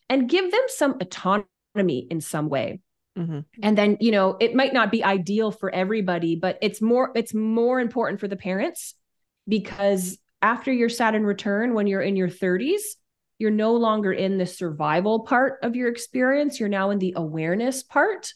[0.08, 2.80] and give them some autonomy in some way.
[3.16, 3.40] Mm-hmm.
[3.62, 7.32] And then, you know, it might not be ideal for everybody, but it's more it's
[7.32, 8.96] more important for the parents
[9.46, 12.80] because after your Saturn return, when you're in your 30s,
[13.38, 16.60] you're no longer in the survival part of your experience.
[16.60, 18.32] You're now in the awareness part.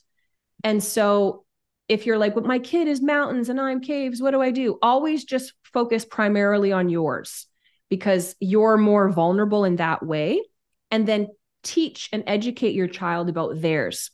[0.63, 1.45] And so,
[1.87, 4.79] if you're like, well, my kid is mountains and I'm caves, what do I do?
[4.81, 7.47] Always just focus primarily on yours
[7.91, 10.43] because you're more vulnerable in that way.
[10.91, 11.29] And then
[11.63, 14.11] teach and educate your child about theirs.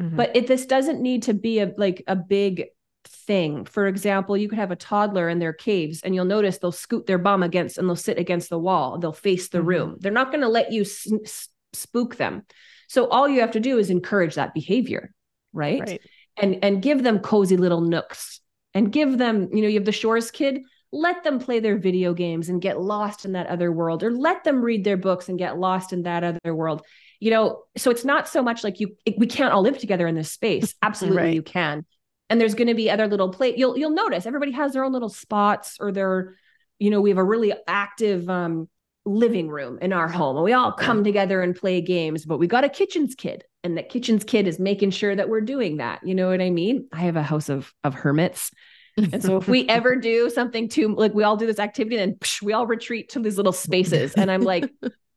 [0.00, 0.16] Mm-hmm.
[0.16, 2.66] But if this doesn't need to be a like a big
[3.12, 3.64] thing.
[3.64, 7.06] For example, you could have a toddler in their caves and you'll notice they'll scoot
[7.06, 8.98] their bum against and they'll sit against the wall.
[8.98, 9.68] They'll face the mm-hmm.
[9.68, 9.96] room.
[10.00, 12.44] They're not going to let you s- spook them.
[12.88, 15.14] So all you have to do is encourage that behavior,
[15.52, 15.80] right?
[15.80, 16.00] right?
[16.36, 18.40] And and give them cozy little nooks
[18.74, 20.60] and give them, you know, you have the shores kid,
[20.92, 24.44] let them play their video games and get lost in that other world or let
[24.44, 26.82] them read their books and get lost in that other world.
[27.20, 30.06] You know, so it's not so much like you it, we can't all live together
[30.06, 30.74] in this space.
[30.82, 31.34] Absolutely right.
[31.34, 31.84] you can
[32.32, 34.92] and there's going to be other little play you'll you'll notice everybody has their own
[34.92, 36.34] little spots or their
[36.78, 38.68] you know we have a really active um
[39.04, 40.36] living room in our home.
[40.36, 43.76] And we all come together and play games but we got a kitchens kid and
[43.76, 46.00] that kitchens kid is making sure that we're doing that.
[46.04, 46.88] You know what i mean?
[46.92, 48.50] I have a house of of hermits.
[48.96, 52.14] And so if we ever do something too like we all do this activity, then
[52.14, 54.14] psh, we all retreat to these little spaces.
[54.14, 54.70] And I'm like,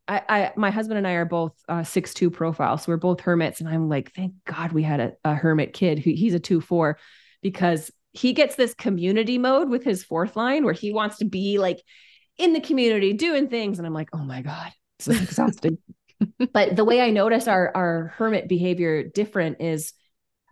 [0.08, 3.22] I, I, my husband and I are both uh, six two profiles, so we're both
[3.22, 6.40] hermits, and I'm like, thank God we had a, a hermit kid who he's a
[6.40, 7.00] two four,
[7.42, 11.58] because he gets this community mode with his fourth line where he wants to be
[11.58, 11.82] like
[12.38, 15.80] in the community doing things, and I'm like, oh my God, this is exhausting.
[16.54, 19.94] but the way I notice our our hermit behavior different is.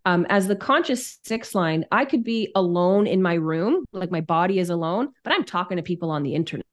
[0.05, 4.19] Um, as the conscious six line, I could be alone in my room, like my
[4.19, 6.65] body is alone, but I'm talking to people on the internet.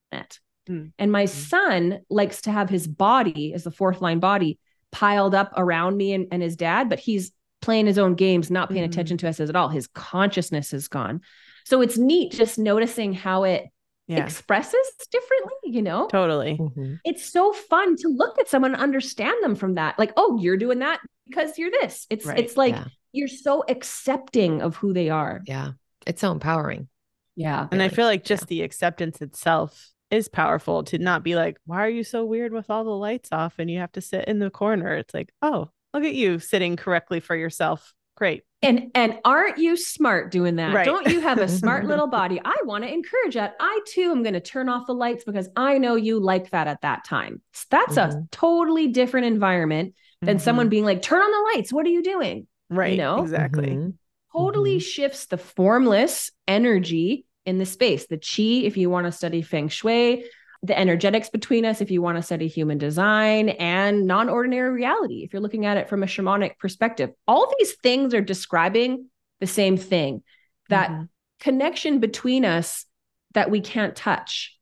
[0.70, 0.92] Mm.
[0.98, 1.28] And my mm.
[1.28, 4.58] son likes to have his body as the fourth line body
[4.92, 8.70] piled up around me and, and his dad, but he's playing his own games, not
[8.70, 8.88] paying mm.
[8.88, 9.68] attention to us at all.
[9.68, 11.20] His consciousness is gone.
[11.64, 13.66] So it's neat just noticing how it
[14.06, 14.24] yeah.
[14.24, 16.08] expresses differently, you know?
[16.08, 16.58] Totally.
[16.58, 16.94] Mm-hmm.
[17.04, 19.98] It's so fun to look at someone and understand them from that.
[19.98, 22.06] Like, oh, you're doing that because you're this.
[22.10, 22.38] It's right.
[22.38, 22.84] it's like yeah.
[23.12, 25.42] you're so accepting of who they are.
[25.46, 25.72] Yeah.
[26.06, 26.88] It's so empowering.
[27.36, 27.60] Yeah.
[27.60, 27.84] And really.
[27.84, 28.48] I feel like just yeah.
[28.48, 32.70] the acceptance itself is powerful to not be like, why are you so weird with
[32.70, 34.94] all the lights off and you have to sit in the corner?
[34.94, 37.94] It's like, oh, look at you sitting correctly for yourself.
[38.16, 38.42] Great.
[38.62, 40.74] And and aren't you smart doing that?
[40.74, 40.84] Right.
[40.84, 42.38] Don't you have a smart little body?
[42.44, 43.54] I want to encourage that.
[43.58, 46.66] I too am going to turn off the lights because I know you like that
[46.68, 47.40] at that time.
[47.54, 48.18] So that's mm-hmm.
[48.18, 50.44] a totally different environment than mm-hmm.
[50.44, 51.72] someone being like, turn on the lights.
[51.72, 52.46] What are you doing?
[52.68, 52.92] Right.
[52.92, 53.22] You know?
[53.22, 53.70] Exactly.
[53.70, 53.90] Mm-hmm.
[54.32, 54.80] Totally mm-hmm.
[54.80, 58.06] shifts the formless energy in the space.
[58.06, 60.24] The chi, if you want to study feng shui,
[60.62, 65.22] the energetics between us, if you want to study human design, and non ordinary reality,
[65.24, 67.10] if you're looking at it from a shamanic perspective.
[67.26, 69.06] All these things are describing
[69.40, 70.22] the same thing
[70.68, 71.04] that mm-hmm.
[71.40, 72.84] connection between us
[73.32, 74.56] that we can't touch.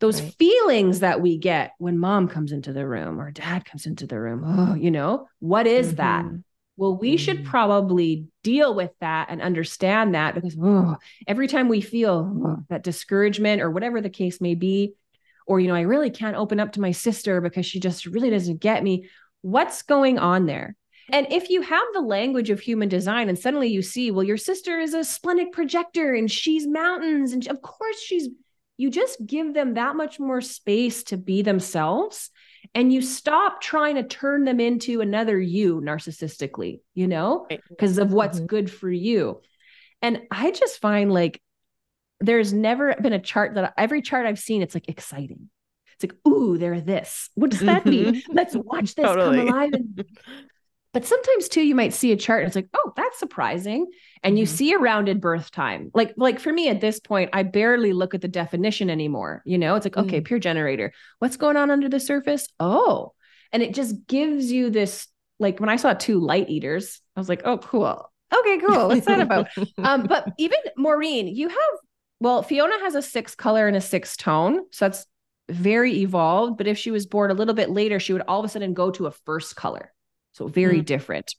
[0.00, 0.34] Those right.
[0.38, 4.18] feelings that we get when mom comes into the room or dad comes into the
[4.18, 4.42] room.
[4.44, 5.96] Oh, you know, what is mm-hmm.
[5.96, 6.24] that?
[6.76, 7.18] Well, we mm.
[7.18, 10.96] should probably deal with that and understand that because oh,
[11.26, 14.94] every time we feel oh, that discouragement or whatever the case may be,
[15.46, 18.30] or, you know, I really can't open up to my sister because she just really
[18.30, 19.08] doesn't get me,
[19.42, 20.74] what's going on there?
[21.12, 24.38] And if you have the language of human design and suddenly you see, well, your
[24.38, 28.28] sister is a splenic projector and she's mountains, and of course she's,
[28.78, 32.30] you just give them that much more space to be themselves
[32.74, 38.12] and you stop trying to turn them into another you narcissistically, you know, because of
[38.12, 38.46] what's mm-hmm.
[38.46, 39.40] good for you.
[40.02, 41.40] And I just find like
[42.20, 45.50] there's never been a chart that every chart I've seen, it's like exciting.
[45.94, 47.30] It's like, ooh, they're this.
[47.34, 48.16] What does that mean?
[48.16, 48.32] Mm-hmm.
[48.32, 49.38] Let's watch this totally.
[49.38, 49.72] come alive.
[49.72, 50.04] And
[50.94, 53.86] but sometimes too, you might see a chart and it's like, oh, that's surprising.
[54.22, 54.54] And you mm-hmm.
[54.54, 55.90] see a rounded birth time.
[55.92, 59.42] Like, like for me at this point, I barely look at the definition anymore.
[59.44, 60.08] You know, it's like, mm-hmm.
[60.08, 60.24] okay, mm.
[60.24, 60.92] pure generator.
[61.18, 62.48] What's going on under the surface?
[62.58, 63.12] Oh.
[63.52, 67.28] And it just gives you this, like when I saw two light eaters, I was
[67.28, 68.10] like, oh, cool.
[68.32, 68.88] Okay, cool.
[68.88, 69.48] What's that about?
[69.78, 71.58] um, but even Maureen, you have
[72.20, 74.60] well, Fiona has a six color and a six tone.
[74.70, 75.06] So that's
[75.50, 76.56] very evolved.
[76.56, 78.72] But if she was born a little bit later, she would all of a sudden
[78.72, 79.92] go to a first color.
[80.34, 80.84] So very mm.
[80.84, 81.34] different.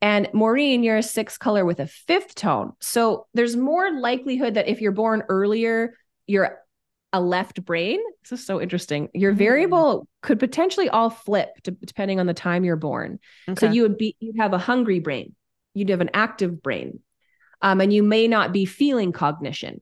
[0.00, 2.72] And Maureen, you're a six color with a fifth tone.
[2.80, 5.94] So there's more likelihood that if you're born earlier,
[6.26, 6.60] you're
[7.12, 7.98] a left brain.
[8.22, 9.08] This is so interesting.
[9.12, 9.38] Your mm.
[9.38, 13.18] variable could potentially all flip to, depending on the time you're born.
[13.48, 13.66] Okay.
[13.66, 15.34] So you would be, you'd have a hungry brain,
[15.74, 17.00] you'd have an active brain,
[17.60, 19.80] um, and you may not be feeling cognition.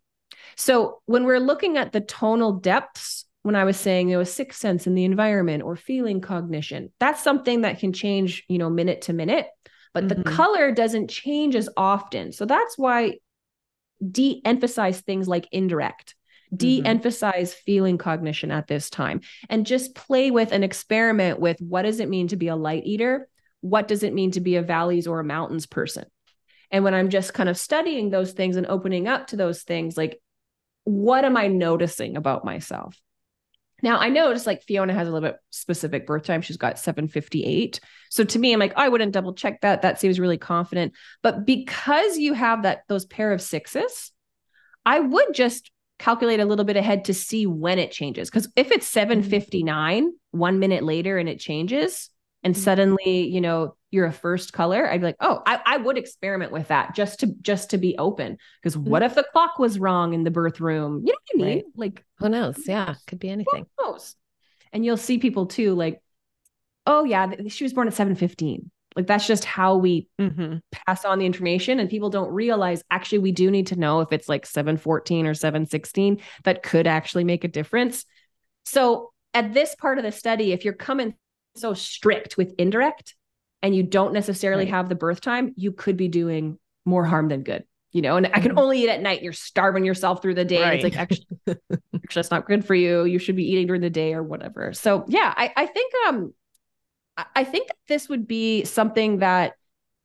[0.56, 4.58] So when we're looking at the tonal depths when I was saying there was sixth
[4.58, 6.92] sense in the environment or feeling cognition.
[6.98, 9.46] That's something that can change, you know, minute to minute,
[9.94, 10.20] but mm-hmm.
[10.20, 12.32] the color doesn't change as often.
[12.32, 13.18] So that's why
[14.10, 16.16] de-emphasize things like indirect,
[16.46, 16.56] mm-hmm.
[16.56, 17.60] de-emphasize mm-hmm.
[17.64, 22.08] feeling cognition at this time, and just play with and experiment with what does it
[22.08, 23.28] mean to be a light eater?
[23.60, 26.06] What does it mean to be a valleys or a mountains person?
[26.72, 29.96] And when I'm just kind of studying those things and opening up to those things,
[29.96, 30.20] like,
[30.82, 33.00] what am I noticing about myself?
[33.82, 36.42] Now I noticed like Fiona has a little bit specific birth time.
[36.42, 37.80] She's got 758.
[38.10, 39.82] So to me, I'm like, oh, I wouldn't double check that.
[39.82, 40.94] That seems really confident.
[41.22, 44.12] But because you have that those pair of sixes,
[44.84, 48.30] I would just calculate a little bit ahead to see when it changes.
[48.30, 49.22] Because if it's mm-hmm.
[49.22, 52.10] 759, one minute later and it changes,
[52.46, 52.62] and mm-hmm.
[52.62, 56.52] suddenly, you know, you're a first color, I'd be like, oh, I, I would experiment
[56.52, 58.38] with that just to just to be open.
[58.62, 59.10] Because what mm-hmm.
[59.10, 61.02] if the clock was wrong in the birth room?
[61.04, 61.56] You know what I mean?
[61.56, 61.64] Right.
[61.74, 62.56] Like who knows?
[62.64, 63.66] Yeah, could be anything.
[63.76, 64.14] Who knows?
[64.72, 66.00] And you'll see people too, like,
[66.86, 68.70] oh yeah, she was born at 715.
[68.94, 70.58] Like that's just how we mm-hmm.
[70.70, 71.80] pass on the information.
[71.80, 75.34] And people don't realize actually we do need to know if it's like 714 or
[75.34, 78.04] 716 that could actually make a difference.
[78.66, 81.16] So at this part of the study, if you're coming
[81.56, 83.14] so strict with indirect
[83.62, 84.74] and you don't necessarily right.
[84.74, 87.64] have the birth time, you could be doing more harm than good.
[87.96, 88.58] you know, and I can mm-hmm.
[88.58, 89.22] only eat at night.
[89.22, 90.60] You're starving yourself through the day.
[90.60, 90.74] Right.
[90.74, 91.80] It's like actually, actually
[92.14, 93.06] that's not good for you.
[93.06, 94.74] You should be eating during the day or whatever.
[94.74, 96.34] So yeah, I, I think um
[97.34, 99.54] I think this would be something that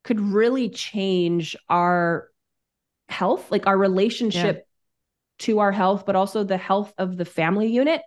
[0.06, 2.30] could really change our
[3.10, 5.46] health, like our relationship yeah.
[5.46, 8.02] to our health, but also the health of the family unit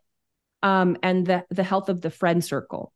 [0.63, 2.94] um, and the, the health of the friend circle.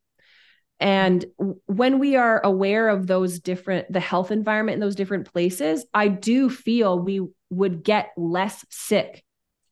[0.81, 1.25] And
[1.67, 6.09] when we are aware of those different, the health environment in those different places, I
[6.09, 9.25] do feel we would get less sick,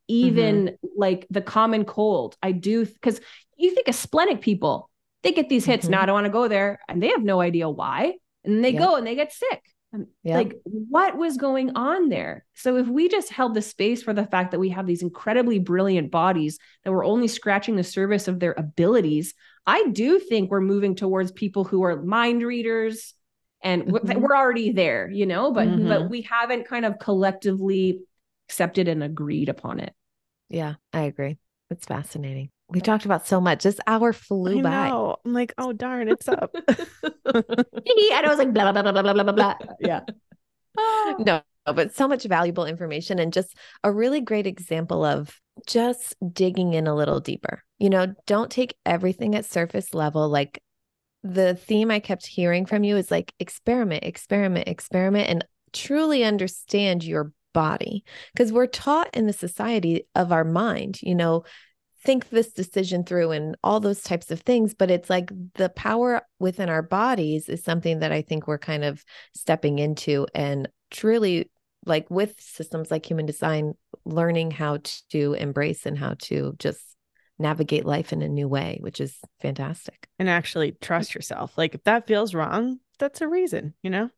[0.09, 0.86] even mm-hmm.
[0.96, 2.36] like the common cold.
[2.42, 3.20] I do, because
[3.57, 4.90] you think of splenic people,
[5.22, 5.84] they get these hits.
[5.84, 5.92] Mm-hmm.
[5.92, 8.14] Now I don't want to go there, and they have no idea why.
[8.44, 9.62] And they go and they get sick.
[10.24, 12.44] Like, what was going on there?
[12.54, 15.59] So, if we just held the space for the fact that we have these incredibly
[15.59, 19.34] brilliant bodies that we're only scratching the surface of their abilities,
[19.66, 23.14] I do think we're moving towards people who are mind readers
[23.62, 24.20] and mm-hmm.
[24.20, 25.88] we're already there, you know, but mm-hmm.
[25.88, 28.00] but we haven't kind of collectively
[28.48, 29.92] accepted and agreed upon it.
[30.48, 31.38] Yeah, I agree.
[31.70, 32.50] It's fascinating.
[32.68, 33.62] We talked about so much.
[33.62, 34.88] This hour flew I by.
[34.88, 35.16] Know.
[35.24, 36.54] I'm like, oh darn, it's up.
[36.64, 36.76] and
[37.34, 39.54] I was like, blah blah blah blah blah blah blah.
[39.80, 40.00] Yeah.
[41.18, 46.74] no, but so much valuable information and just a really great example of just digging
[46.74, 47.62] in a little deeper.
[47.79, 50.29] You know, don't take everything at surface level.
[50.29, 50.62] Like
[51.22, 57.05] the theme I kept hearing from you is like experiment, experiment, experiment, and truly understand
[57.05, 58.05] your body
[58.35, 61.43] because we're taught in the society of our mind you know
[62.03, 66.20] think this decision through and all those types of things but it's like the power
[66.39, 69.03] within our bodies is something that i think we're kind of
[69.35, 71.51] stepping into and truly
[71.87, 73.72] like with systems like human design
[74.05, 74.79] learning how
[75.11, 76.95] to embrace and how to just
[77.39, 81.84] navigate life in a new way which is fantastic and actually trust yourself like if
[81.84, 84.11] that feels wrong that's a reason you know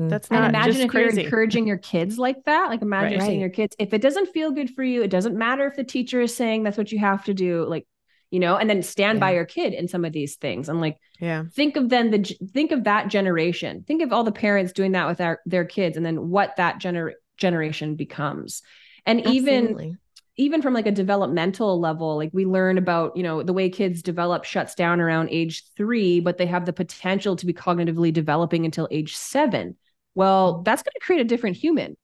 [0.00, 0.10] Mm.
[0.10, 1.16] That's not and imagine if crazy.
[1.16, 2.68] you're encouraging your kids like that.
[2.68, 3.26] Like imagine right.
[3.26, 5.84] saying your kids, if it doesn't feel good for you, it doesn't matter if the
[5.84, 7.64] teacher is saying that's what you have to do.
[7.64, 7.86] Like,
[8.30, 9.20] you know, and then stand yeah.
[9.20, 10.68] by your kid in some of these things.
[10.68, 13.84] And like, yeah, think of then the think of that generation.
[13.86, 16.80] Think of all the parents doing that with our, their kids, and then what that
[16.80, 18.62] gener- generation becomes.
[19.06, 19.52] And Absolutely.
[19.86, 19.98] even
[20.36, 24.02] even from like a developmental level like we learn about you know the way kids
[24.02, 28.64] develop shuts down around age 3 but they have the potential to be cognitively developing
[28.64, 29.76] until age 7
[30.14, 31.96] well, that's going to create a different human,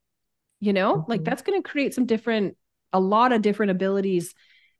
[0.58, 1.10] you know, mm-hmm.
[1.10, 2.56] like that's going to create some different,
[2.92, 4.34] a lot of different abilities.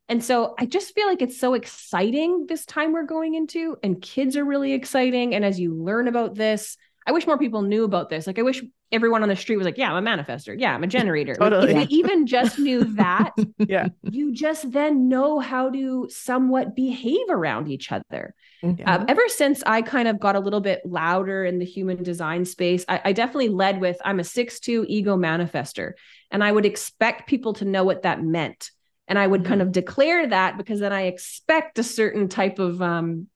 [0.09, 4.03] And so I just feel like it's so exciting this time we're going into, and
[4.03, 5.34] kids are really exciting.
[5.34, 6.76] And as you learn about this,
[7.07, 8.26] I wish more people knew about this.
[8.26, 10.55] Like, I wish everyone on the street was like, yeah, I'm a manifester.
[10.59, 11.34] Yeah, I'm a generator.
[11.40, 11.72] totally.
[11.72, 16.76] Like, if you even just knew that, yeah, you just then know how to somewhat
[16.76, 18.34] behave around each other.
[18.62, 18.86] Mm-hmm.
[18.86, 22.44] Um, ever since I kind of got a little bit louder in the human design
[22.44, 25.92] space, I, I definitely led with I'm a six-two ego manifester.
[26.30, 28.70] And I would expect people to know what that meant.
[29.09, 29.48] And I would mm-hmm.
[29.48, 33.26] kind of declare that because then I expect a certain type of um,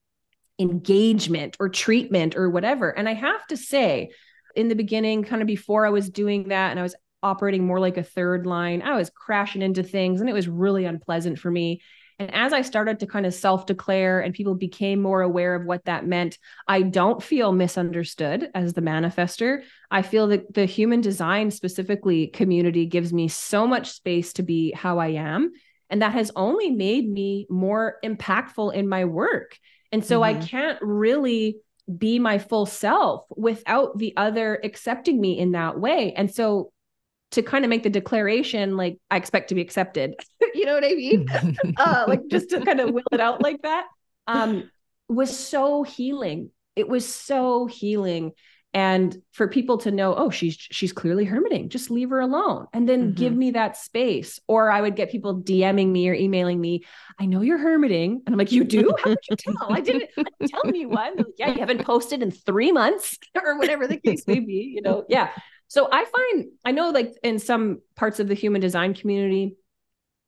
[0.58, 2.90] engagement or treatment or whatever.
[2.90, 4.10] And I have to say,
[4.54, 7.80] in the beginning, kind of before I was doing that and I was operating more
[7.80, 11.50] like a third line, I was crashing into things and it was really unpleasant for
[11.50, 11.80] me.
[12.18, 15.64] And as I started to kind of self declare and people became more aware of
[15.64, 16.38] what that meant,
[16.68, 19.62] I don't feel misunderstood as the manifester.
[19.90, 24.70] I feel that the human design specifically community gives me so much space to be
[24.72, 25.52] how I am.
[25.90, 29.58] And that has only made me more impactful in my work.
[29.94, 30.42] And so mm-hmm.
[30.42, 31.58] I can't really
[31.96, 36.12] be my full self without the other accepting me in that way.
[36.16, 36.72] And so
[37.30, 40.16] to kind of make the declaration like I expect to be accepted.
[40.54, 41.28] you know what I mean?
[41.76, 43.86] uh, like just to kind of will it out like that
[44.26, 44.68] um,
[45.08, 46.50] was so healing.
[46.74, 48.32] It was so healing.
[48.74, 52.88] And for people to know, oh, she's she's clearly hermiting, just leave her alone, and
[52.88, 53.14] then mm-hmm.
[53.14, 54.40] give me that space.
[54.48, 56.84] Or I would get people DMing me or emailing me,
[57.20, 58.92] I know you're hermiting, and I'm like, you do?
[58.98, 59.72] How did you tell?
[59.72, 60.10] I didn't,
[60.48, 61.16] tell anyone.
[61.16, 64.72] Like, yeah, you haven't posted in three months, or whatever the case may be.
[64.74, 65.30] You know, yeah.
[65.68, 69.56] So I find, I know like in some parts of the human design community,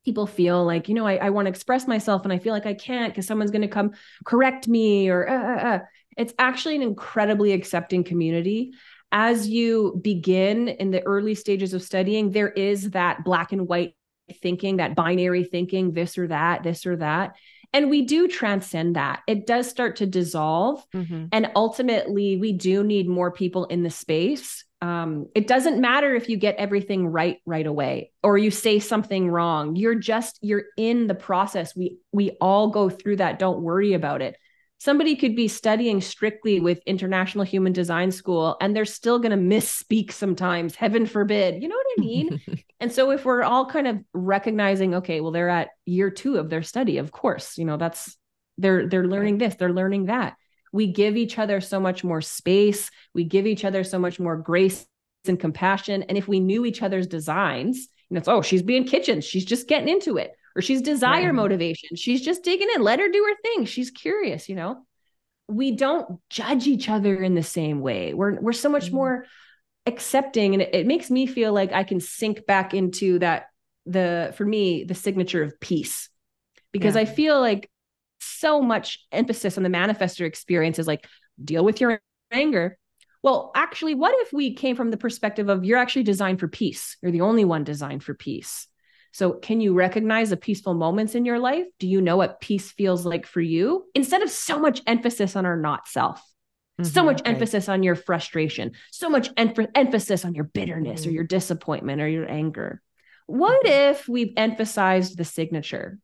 [0.05, 2.66] people feel like, you know, I, I want to express myself and I feel like
[2.66, 3.92] I can't because someone's going to come
[4.24, 5.78] correct me or, uh, uh, uh.
[6.17, 8.73] It's actually an incredibly accepting community.
[9.12, 13.95] As you begin in the early stages of studying, there is that black and white
[14.43, 17.37] thinking, that binary thinking, this or that, this or that.
[17.73, 19.23] And we do transcend that.
[19.27, 20.85] It does start to dissolve.
[20.95, 21.27] Mm-hmm.
[21.33, 26.29] And ultimately, we do need more people in the space um, it doesn't matter if
[26.29, 31.07] you get everything right right away or you say something wrong you're just you're in
[31.07, 34.37] the process we we all go through that don't worry about it
[34.87, 39.57] somebody could be studying strictly with International Human Design School and they're still going to
[39.57, 41.61] misspeak sometimes, heaven forbid.
[41.61, 42.41] You know what I mean?
[42.80, 46.51] and so if we're all kind of recognizing, okay, well, they're at year two of
[46.51, 48.16] their study, of course, you know, that's
[48.59, 50.37] they're they're learning this, they're learning that.
[50.72, 54.37] We give each other so much more space, we give each other so much more
[54.37, 54.87] grace
[55.26, 56.05] and compassion.
[56.05, 59.45] And if we knew each other's designs, you know, it's oh, she's being kitchen, she's
[59.45, 61.34] just getting into it or she's desire right.
[61.34, 61.96] motivation.
[61.96, 62.82] She's just digging in.
[62.82, 63.66] Let her do her thing.
[63.66, 64.84] She's curious, you know.
[65.48, 68.14] We don't judge each other in the same way.
[68.14, 68.96] We're we're so much mm-hmm.
[68.96, 69.26] more
[69.84, 73.46] accepting and it, it makes me feel like I can sink back into that
[73.84, 76.09] the for me the signature of peace.
[76.72, 77.02] Because yeah.
[77.02, 77.70] I feel like
[78.18, 81.07] so much emphasis on the manifestor experience is like
[81.42, 82.00] deal with your
[82.32, 82.78] anger.
[83.22, 86.96] Well, actually, what if we came from the perspective of you're actually designed for peace?
[87.02, 88.68] You're the only one designed for peace.
[89.17, 91.64] So, can you recognize the peaceful moments in your life?
[91.79, 93.87] Do you know what peace feels like for you?
[93.95, 96.19] Instead of so much emphasis on our not self,
[96.79, 97.31] mm-hmm, so much okay.
[97.31, 101.09] emphasis on your frustration, so much em- emphasis on your bitterness mm-hmm.
[101.09, 102.83] or your disappointment or your anger.
[103.25, 103.91] What mm-hmm.
[103.91, 105.99] if we emphasized the signature?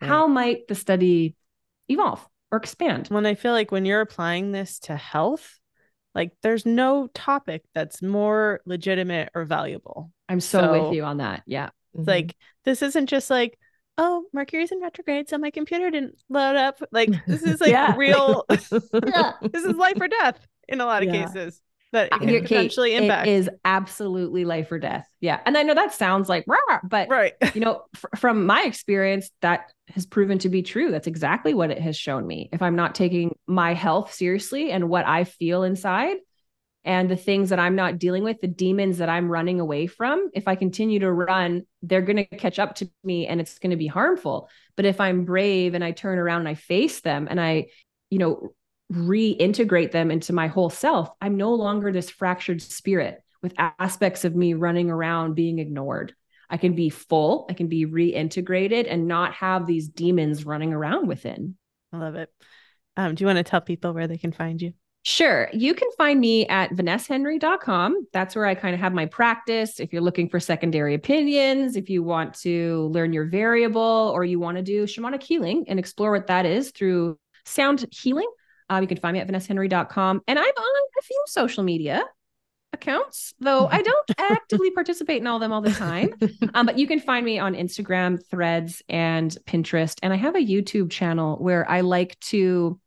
[0.00, 0.06] Right.
[0.06, 1.34] How might the study
[1.88, 3.08] evolve or expand?
[3.08, 5.58] When I feel like when you're applying this to health,
[6.14, 10.12] like there's no topic that's more legitimate or valuable.
[10.28, 11.42] I'm so, so with you on that.
[11.44, 11.70] Yeah.
[11.98, 12.08] Mm-hmm.
[12.08, 13.58] Like this isn't just like,
[13.96, 16.80] oh, Mercury's in retrograde, so my computer didn't load up.
[16.92, 17.96] Like this is like yeah.
[17.96, 18.44] real.
[18.50, 19.32] yeah.
[19.42, 20.38] This is life or death
[20.68, 21.26] in a lot of yeah.
[21.26, 21.60] cases
[21.92, 23.26] that it can Kate, potentially impact.
[23.26, 25.08] It is absolutely life or death.
[25.20, 27.34] Yeah, and I know that sounds like rah, but right.
[27.54, 30.90] you know, f- from my experience, that has proven to be true.
[30.90, 32.50] That's exactly what it has shown me.
[32.52, 36.16] If I'm not taking my health seriously and what I feel inside,
[36.88, 40.30] and the things that I'm not dealing with, the demons that I'm running away from,
[40.32, 43.72] if I continue to run, they're going to catch up to me and it's going
[43.72, 44.48] to be harmful.
[44.74, 47.66] But if I'm brave and I turn around and I face them and I,
[48.08, 48.54] you know,
[48.90, 54.34] reintegrate them into my whole self, I'm no longer this fractured spirit with aspects of
[54.34, 56.14] me running around being ignored.
[56.48, 61.06] I can be full, I can be reintegrated and not have these demons running around
[61.06, 61.56] within.
[61.92, 62.30] I love it.
[62.96, 64.72] Um, do you want to tell people where they can find you?
[65.02, 65.48] Sure.
[65.52, 68.06] You can find me at vanesshenry.com.
[68.12, 69.80] That's where I kind of have my practice.
[69.80, 74.38] If you're looking for secondary opinions, if you want to learn your variable or you
[74.38, 78.28] want to do shamanic healing and explore what that is through sound healing,
[78.70, 80.20] uh, you can find me at vanesshenry.com.
[80.26, 82.04] And I'm on a few social media
[82.72, 86.12] accounts, though I don't actively participate in all of them all the time.
[86.54, 89.96] Um, but you can find me on Instagram, Threads, and Pinterest.
[90.02, 92.78] And I have a YouTube channel where I like to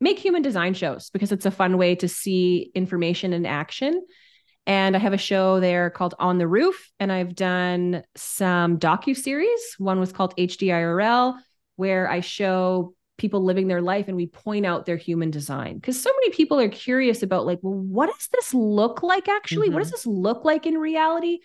[0.00, 4.04] make human design shows because it's a fun way to see information in action.
[4.66, 9.16] And I have a show there called On the Roof, and I've done some docu
[9.16, 9.60] series.
[9.78, 11.38] One was called HDIRL,
[11.76, 16.00] where I show people living their life and we point out their human design because
[16.00, 19.74] so many people are curious about like well what does this look like actually mm-hmm.
[19.74, 21.40] what does this look like in reality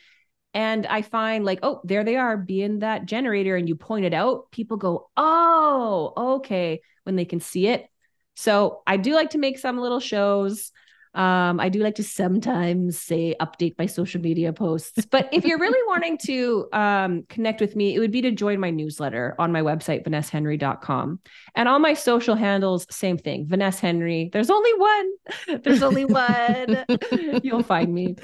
[0.53, 4.13] and i find like oh there they are being that generator and you point it
[4.13, 7.87] out people go oh okay when they can see it
[8.36, 10.71] so I do like to make some little shows.
[11.15, 15.05] Um, I do like to sometimes say update my social media posts.
[15.05, 18.59] But if you're really wanting to um, connect with me, it would be to join
[18.59, 21.19] my newsletter on my website, vanesshenry.com.
[21.55, 24.29] And all my social handles, same thing, Vaness Henry.
[24.34, 25.11] There's only one.
[25.63, 26.84] There's only one.
[27.43, 28.15] You'll find me.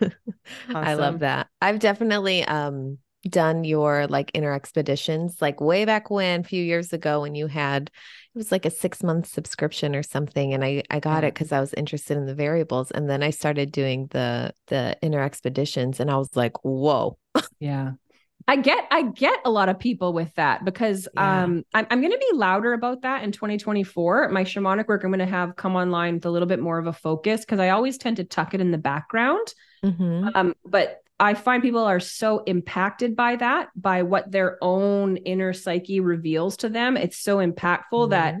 [0.00, 0.76] Awesome.
[0.76, 1.48] I love that.
[1.60, 2.98] I've definitely um
[3.28, 7.46] done your like inner expeditions like way back when a few years ago when you
[7.46, 7.90] had
[8.34, 11.52] it was like a six month subscription or something and i i got it because
[11.52, 16.00] i was interested in the variables and then i started doing the the inner expeditions
[16.00, 17.18] and i was like whoa
[17.58, 17.92] yeah
[18.48, 21.44] I get I get a lot of people with that because yeah.
[21.44, 24.28] um I'm I'm going to be louder about that in 2024.
[24.30, 26.86] My shamanic work I'm going to have come online with a little bit more of
[26.86, 29.46] a focus because I always tend to tuck it in the background.
[29.84, 30.30] Mm-hmm.
[30.34, 35.52] Um but I find people are so impacted by that, by what their own inner
[35.52, 36.96] psyche reveals to them.
[36.96, 38.10] It's so impactful mm-hmm.
[38.10, 38.36] that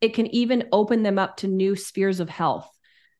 [0.00, 2.68] it can even open them up to new spheres of health.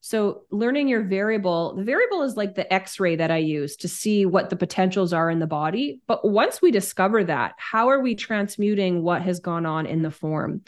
[0.01, 3.87] So, learning your variable, the variable is like the x ray that I use to
[3.87, 6.01] see what the potentials are in the body.
[6.05, 10.11] But once we discover that, how are we transmuting what has gone on in the
[10.11, 10.61] form?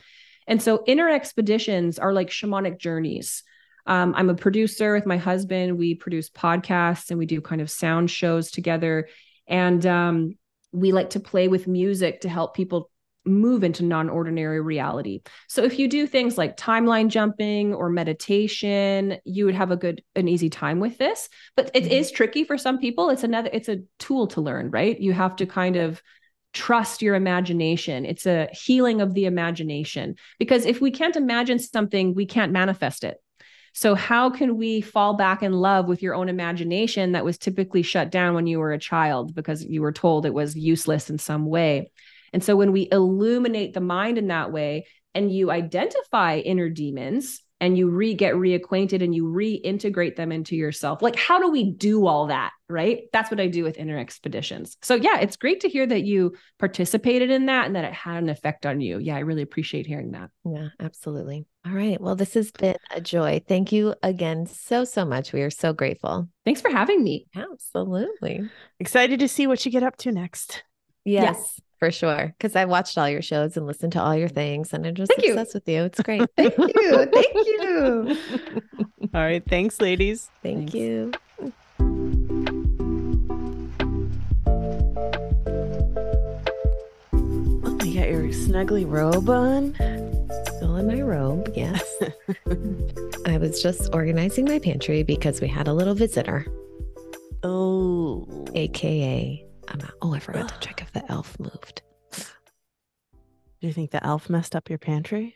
[0.47, 3.43] And so, inner expeditions are like shamanic journeys.
[3.85, 5.77] Um, I'm a producer with my husband.
[5.77, 9.07] We produce podcasts and we do kind of sound shows together.
[9.47, 10.37] And um,
[10.71, 12.91] we like to play with music to help people
[13.25, 15.21] move into non-ordinary reality.
[15.47, 20.03] So if you do things like timeline jumping or meditation, you would have a good
[20.15, 21.29] an easy time with this.
[21.55, 21.93] But it mm-hmm.
[21.93, 23.09] is tricky for some people.
[23.09, 24.99] It's another it's a tool to learn, right?
[24.99, 26.01] You have to kind of
[26.53, 28.05] trust your imagination.
[28.05, 30.15] It's a healing of the imagination.
[30.39, 33.17] Because if we can't imagine something, we can't manifest it.
[33.73, 37.81] So, how can we fall back in love with your own imagination that was typically
[37.81, 41.17] shut down when you were a child because you were told it was useless in
[41.17, 41.91] some way?
[42.33, 47.41] And so, when we illuminate the mind in that way and you identify inner demons,
[47.61, 51.01] and you re get reacquainted and you reintegrate them into yourself.
[51.01, 52.51] Like, how do we do all that?
[52.69, 53.03] Right.
[53.11, 54.77] That's what I do with inner expeditions.
[54.81, 58.21] So, yeah, it's great to hear that you participated in that and that it had
[58.21, 58.99] an effect on you.
[58.99, 60.29] Yeah, I really appreciate hearing that.
[60.45, 61.45] Yeah, absolutely.
[61.65, 61.99] All right.
[61.99, 63.41] Well, this has been a joy.
[63.47, 65.33] Thank you again so, so much.
[65.33, 66.29] We are so grateful.
[66.45, 67.27] Thanks for having me.
[67.35, 68.49] Absolutely.
[68.79, 70.63] Excited to see what you get up to next.
[71.03, 71.37] Yes.
[71.37, 72.35] yes for sure.
[72.37, 75.11] Because I've watched all your shows and listened to all your things, and I'm just
[75.15, 75.57] Thank obsessed you.
[75.57, 75.83] with you.
[75.83, 76.29] It's great.
[76.35, 77.05] Thank you.
[77.05, 78.17] Thank you.
[79.13, 79.43] all right.
[79.47, 80.29] Thanks, ladies.
[80.43, 80.73] Thank thanks.
[80.75, 81.11] you.
[87.63, 89.73] Oh, you got your snuggly robe on.
[90.57, 91.83] Still in my robe, yes.
[93.25, 96.45] I was just organizing my pantry because we had a little visitor.
[97.43, 98.27] Oh.
[98.53, 99.93] AKA I'm out.
[100.01, 101.81] Oh, I forgot to check if the elf moved.
[102.13, 105.35] Do you think the elf messed up your pantry?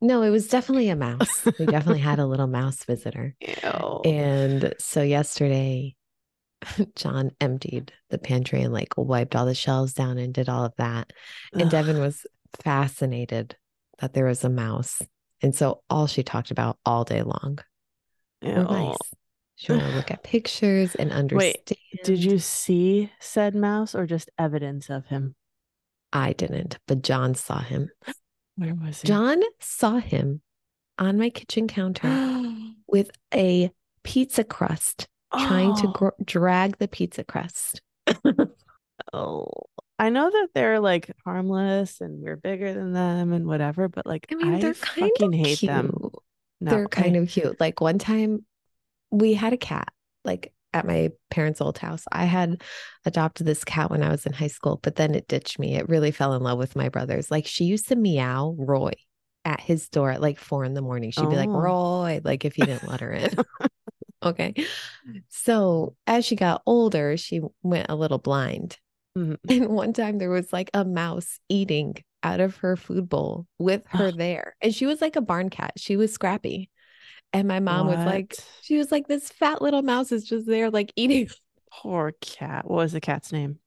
[0.00, 1.44] No, it was definitely a mouse.
[1.58, 3.34] we definitely had a little mouse visitor.
[3.40, 4.00] Ew.
[4.04, 5.94] And so yesterday,
[6.96, 10.72] John emptied the pantry and like wiped all the shelves down and did all of
[10.78, 11.12] that.
[11.52, 12.26] And Devin was
[12.62, 13.56] fascinated
[14.00, 15.02] that there was a mouse.
[15.42, 17.58] And so all she talked about all day long
[18.40, 18.52] Ew.
[18.54, 18.96] were mice.
[19.56, 21.56] She wanted to look at pictures and understand.
[21.68, 25.34] Wait, did you see said mouse or just evidence of him?
[26.12, 27.90] I didn't, but John saw him.
[28.56, 29.08] Where was he?
[29.08, 30.42] John saw him
[30.98, 32.08] on my kitchen counter
[32.86, 33.70] with a
[34.02, 35.46] pizza crust, oh.
[35.46, 35.92] trying to oh.
[35.92, 37.80] gr- drag the pizza crust.
[39.12, 39.48] oh,
[39.98, 44.26] I know that they're like harmless and we're bigger than them and whatever, but like
[44.30, 45.70] I mean, they're I kind fucking of hate cute.
[45.70, 46.10] them.
[46.60, 47.20] No, they're kind I...
[47.20, 47.60] of cute.
[47.60, 48.44] Like one time
[49.14, 49.88] we had a cat
[50.24, 52.04] like at my parents' old house.
[52.10, 52.62] I had
[53.04, 55.76] adopted this cat when I was in high school, but then it ditched me.
[55.76, 57.30] It really fell in love with my brothers.
[57.30, 58.92] Like she used to meow Roy
[59.44, 61.12] at his door at like four in the morning.
[61.12, 61.30] She'd oh.
[61.30, 61.52] be like, oh.
[61.52, 63.34] Roy, like if he didn't let her in.
[64.22, 64.54] okay.
[65.28, 68.78] So as she got older, she went a little blind.
[69.16, 69.34] Mm-hmm.
[69.48, 71.94] And one time there was like a mouse eating
[72.24, 74.56] out of her food bowl with her there.
[74.60, 75.74] And she was like a barn cat.
[75.76, 76.70] She was scrappy.
[77.34, 77.98] And my mom what?
[77.98, 81.28] was like, she was like, this fat little mouse is just there, like eating.
[81.70, 82.64] Poor cat.
[82.64, 83.58] What was the cat's name?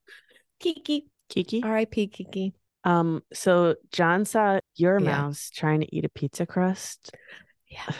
[0.61, 1.07] Kiki.
[1.29, 1.61] Kiki.
[1.61, 2.07] R.I.P.
[2.07, 2.53] Kiki.
[2.85, 3.21] Um.
[3.33, 5.05] So John saw your yeah.
[5.05, 7.11] mouse trying to eat a pizza crust.
[7.67, 7.91] Yeah.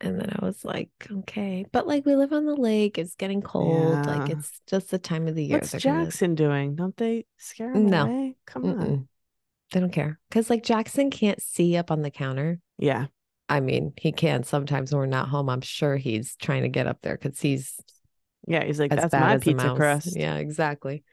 [0.00, 3.40] And then I was like, okay, but like we live on the lake, it's getting
[3.40, 4.04] cold.
[4.04, 4.16] Yeah.
[4.16, 5.58] Like it's just the time of the year.
[5.58, 6.48] What's Jackson gonna...
[6.48, 6.74] doing?
[6.74, 8.06] Don't they scare him no.
[8.06, 8.36] away?
[8.44, 8.80] Come Mm-mm.
[8.80, 9.08] on.
[9.70, 12.58] They don't care because like Jackson can't see up on the counter.
[12.78, 13.06] Yeah.
[13.52, 15.50] I mean, he can sometimes when we're not home.
[15.50, 17.78] I'm sure he's trying to get up there because he's
[18.46, 20.16] yeah, he's like, that's my pizza crust.
[20.16, 21.04] Yeah, exactly.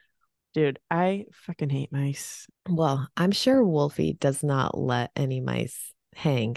[0.53, 2.47] Dude, I fucking hate mice.
[2.69, 6.55] Well, I'm sure Wolfie does not let any mice hang.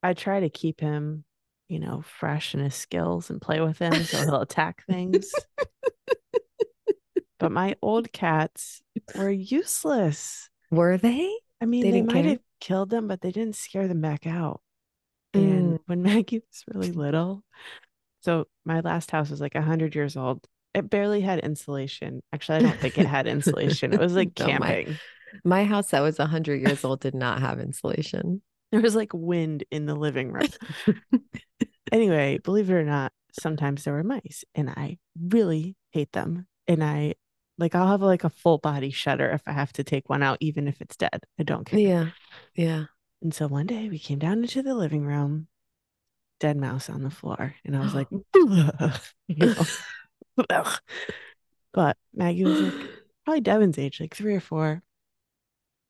[0.00, 1.24] I try to keep him,
[1.68, 5.32] you know, fresh in his skills and play with him so he'll attack things.
[7.40, 8.80] but my old cats
[9.16, 10.48] were useless.
[10.70, 11.34] Were they?
[11.60, 12.30] I mean, they, they might care?
[12.30, 14.60] have killed them, but they didn't scare them back out.
[15.34, 15.78] And mm.
[15.86, 17.42] when Maggie was really little,
[18.20, 20.46] so my last house was like 100 years old.
[20.74, 22.22] It barely had insulation.
[22.32, 23.92] Actually, I don't think it had insulation.
[23.92, 24.96] It was like no, camping.
[25.44, 28.42] My, my house that was 100 years old did not have insulation.
[28.72, 30.48] There was like wind in the living room.
[31.92, 36.48] anyway, believe it or not, sometimes there were mice, and I really hate them.
[36.66, 37.14] And I
[37.58, 40.38] like I'll have like a full body shudder if I have to take one out,
[40.40, 41.24] even if it's dead.
[41.38, 41.78] I don't care.
[41.78, 42.08] Yeah.
[42.54, 42.84] Yeah.
[43.22, 45.48] And so one day we came down into the living room,
[46.38, 47.54] dead mouse on the floor.
[47.64, 48.08] And I was like,
[51.72, 52.74] but Maggie was like
[53.24, 54.82] probably Devin's age, like three or four.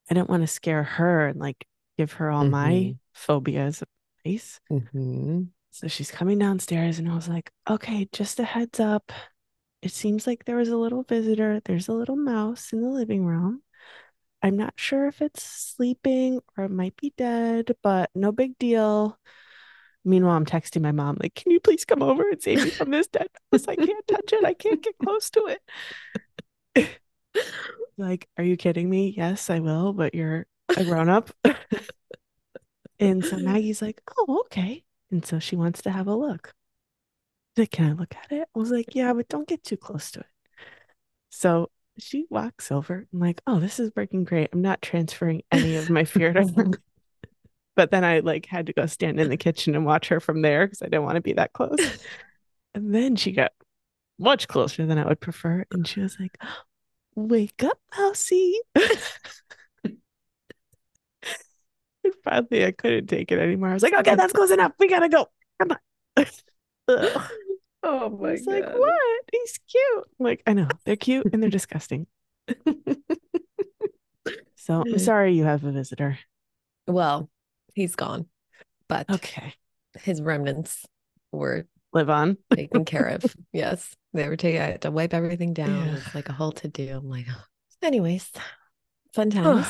[0.09, 1.65] I didn't want to scare her and like
[1.97, 2.51] give her all mm-hmm.
[2.51, 3.89] my phobias of
[4.25, 4.59] mice.
[4.71, 5.43] Mm-hmm.
[5.71, 9.11] So she's coming downstairs, and I was like, okay, just a heads up
[9.81, 11.61] it seems like there was a little visitor.
[11.63, 13.61] There's a little mouse in the living room.
[14.41, 19.17] I'm not sure if it's sleeping or it might be dead, but no big deal.
[20.05, 22.91] Meanwhile, I'm texting my mom, like, can you please come over and save me from
[22.91, 23.67] this dead mouse?
[23.67, 24.45] I can't touch it.
[24.45, 25.57] I can't get close to
[26.75, 26.89] it.
[27.97, 29.13] like, are you kidding me?
[29.17, 31.31] Yes, I will, but you're a grown up.
[32.99, 34.83] and so Maggie's like, oh, okay.
[35.11, 36.53] And so she wants to have a look
[37.57, 38.47] like, can I look at it?
[38.55, 40.25] I was like, yeah, but don't get too close to it.
[41.29, 43.07] So she walks over.
[43.11, 44.49] I'm like, oh, this is working great.
[44.53, 46.65] I'm not transferring any of my fear to her.
[47.75, 50.41] but then I like had to go stand in the kitchen and watch her from
[50.41, 51.79] there because I didn't want to be that close.
[52.73, 53.51] and then she got
[54.19, 55.65] much closer than I would prefer.
[55.71, 56.37] And she was like,
[57.15, 58.59] Wake up, Mousie.
[58.75, 59.97] and
[62.23, 63.69] finally I couldn't take it anymore.
[63.69, 64.73] I was like, okay, that's close enough.
[64.79, 65.27] We gotta go.
[65.59, 65.77] Come
[66.17, 66.25] on.
[67.83, 68.53] oh my He's god.
[68.55, 69.21] like, what?
[69.31, 70.05] He's cute.
[70.19, 70.67] I'm like, I know.
[70.85, 72.07] They're cute and they're disgusting.
[74.55, 76.17] so I'm sorry you have a visitor.
[76.87, 77.29] Well,
[77.73, 78.27] he's gone,
[78.87, 79.53] but Okay.
[80.01, 80.85] his remnants
[81.31, 82.37] were Live on.
[82.53, 83.23] taken care of.
[83.53, 84.61] Yes, they were taking.
[84.61, 85.87] I had to wipe everything down.
[85.87, 85.95] Yeah.
[85.95, 86.95] It's like a whole to do.
[86.97, 87.43] I'm like, oh.
[87.81, 88.29] anyways,
[89.13, 89.67] fun times.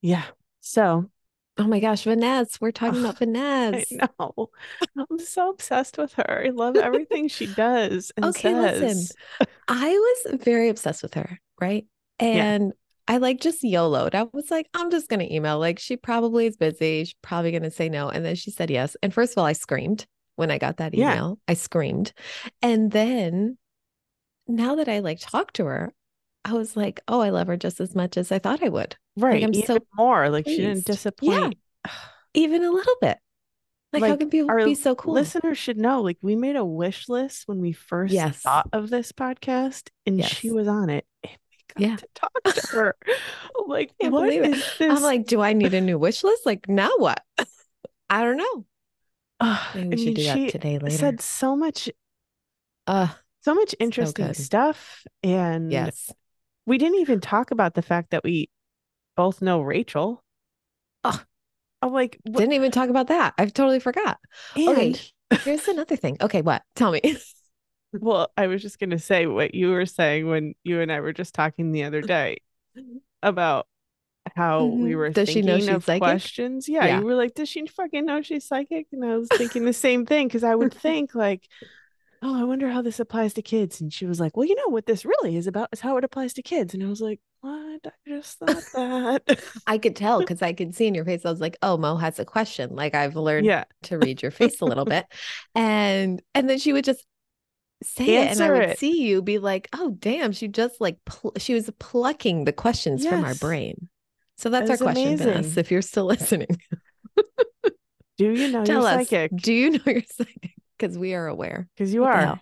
[0.00, 0.22] Yeah.
[0.60, 1.10] So
[1.58, 3.84] oh my gosh, Vaness, we're talking about Vaness.
[4.00, 4.50] I know.
[4.96, 6.44] I'm so obsessed with her.
[6.46, 9.16] I love everything she does and Okay, listen.
[9.68, 11.86] I was very obsessed with her, right?
[12.18, 12.72] And
[13.08, 14.14] I like just YOLO'd.
[14.14, 15.58] I was like, I'm just gonna email.
[15.58, 17.04] Like, she probably is busy.
[17.04, 18.08] She's probably gonna say no.
[18.08, 18.96] And then she said yes.
[19.02, 20.06] And first of all, I screamed
[20.36, 21.06] when I got that email.
[21.06, 21.14] Yeah.
[21.14, 21.38] email.
[21.48, 22.12] I screamed.
[22.62, 23.58] And then
[24.48, 25.92] now that I like talked to her,
[26.44, 28.96] I was like, oh, I love her just as much as I thought I would.
[29.16, 29.42] Right.
[29.42, 30.28] I'm even so more.
[30.30, 31.06] Like she didn't pleased.
[31.22, 31.50] Yeah.
[32.34, 33.16] Even a little bit.
[33.92, 35.14] Like, how can people be so cool?
[35.14, 38.36] listeners should know, like we made a wish list when we first Yes.
[38.38, 41.06] thought of this podcast, and she was on it.
[41.22, 41.32] And
[41.78, 41.96] we got Yeah.
[41.96, 42.94] to talk to her.
[43.58, 44.96] I'm like, what is this?
[44.96, 46.44] I'm like, do I need a new wish list?
[46.44, 47.22] Like, now what?
[48.10, 48.66] I don't know.
[49.40, 50.96] Ugh, Maybe we I should mean, do that today later.
[50.96, 51.88] said so much,
[52.86, 53.08] uh,
[53.40, 54.36] so much interesting good.
[54.36, 56.10] stuff, and yes.
[56.66, 58.50] we didn't even talk about the fact that we
[59.16, 60.22] both know Rachel.
[61.04, 61.20] Ugh.
[61.82, 62.38] I'm like, what?
[62.38, 63.34] Didn't even talk about that.
[63.38, 64.18] I've totally forgot.
[64.56, 64.94] and Okay.
[65.42, 66.16] Here's another thing.
[66.20, 66.62] Okay, what?
[66.74, 67.00] Tell me.
[67.92, 71.12] well, I was just gonna say what you were saying when you and I were
[71.12, 72.38] just talking the other day
[73.22, 73.66] about
[74.34, 74.96] how we Mhm.
[74.96, 76.02] were Does she know she's of psychic?
[76.02, 76.68] questions.
[76.68, 76.98] Yeah, Yeah.
[77.00, 78.86] you were like, does she fucking know she's psychic?
[78.92, 81.46] And I was thinking the same thing because I would think like,
[82.26, 83.80] oh, I wonder how this applies to kids.
[83.80, 86.02] And she was like, well, you know what this really is about is how it
[86.04, 86.74] applies to kids.
[86.74, 87.80] And I was like, what?
[87.86, 89.40] I just thought that.
[89.66, 91.24] I could tell because I could see in your face.
[91.24, 92.74] I was like, oh, Mo has a question.
[92.74, 95.06] Like I've learned yeah, to read your face a little bit.
[95.54, 97.06] And and then she would just
[97.82, 98.78] say it and I would it.
[98.78, 103.06] see you be like, oh damn, she just like pl- she was plucking the questions
[103.06, 103.88] from our brain.
[104.36, 105.60] So that's It our question, Vaness, amazing.
[105.60, 106.48] if you're still listening.
[108.18, 109.30] do you know Tell you're us, psychic?
[109.36, 110.55] do you know you're psychic?
[110.78, 111.68] Because we are aware.
[111.74, 112.20] Because you What are.
[112.20, 112.40] hell?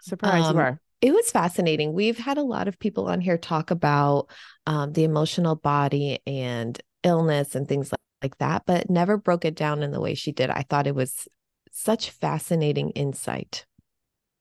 [0.00, 0.80] Surprise, Um, you are.
[1.00, 1.92] It was fascinating.
[1.92, 4.28] We've had a lot of people on here talk about
[4.66, 9.54] um, the emotional body and illness and things like, like that, but never broke it
[9.54, 10.50] down in the way she did.
[10.50, 11.28] I thought it was
[11.70, 13.66] such fascinating insight.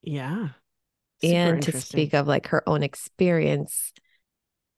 [0.02, 0.50] Yeah.
[1.22, 3.92] Super and to speak of like her own experience,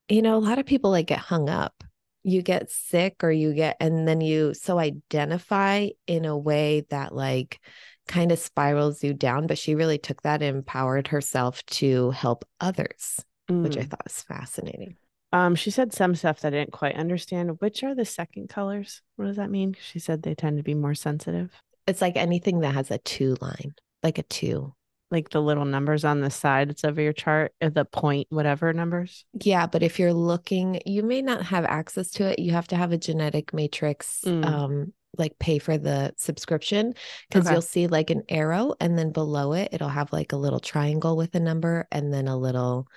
[0.09, 1.83] you know, a lot of people like get hung up.
[2.23, 7.15] You get sick or you get, and then you so identify in a way that
[7.15, 7.59] like
[8.07, 9.47] kind of spirals you down.
[9.47, 13.89] But she really took that and empowered herself to help others, which I Mm.
[13.89, 14.95] thought was fascinating.
[15.33, 17.59] Um, she said some stuff that I didn't quite understand.
[17.59, 19.01] Which are the second colors?
[19.17, 19.75] What does that mean?
[19.79, 21.51] She said they tend to be more sensitive,
[21.85, 23.73] It's like anything that has a two line,
[24.03, 24.73] like a two.
[25.09, 29.23] like the little numbers on the sides of your chart, or the point whatever numbers.
[29.41, 32.39] Yeah, but if you're looking, you may not have access to it.
[32.39, 34.45] You have to have a genetic matrix, Mm.
[34.45, 36.93] um, like pay for the subscription
[37.29, 37.53] because Okay.
[37.53, 41.17] you'll see like an arrow and then below it, it'll have like a little triangle
[41.17, 42.87] with a number and then a little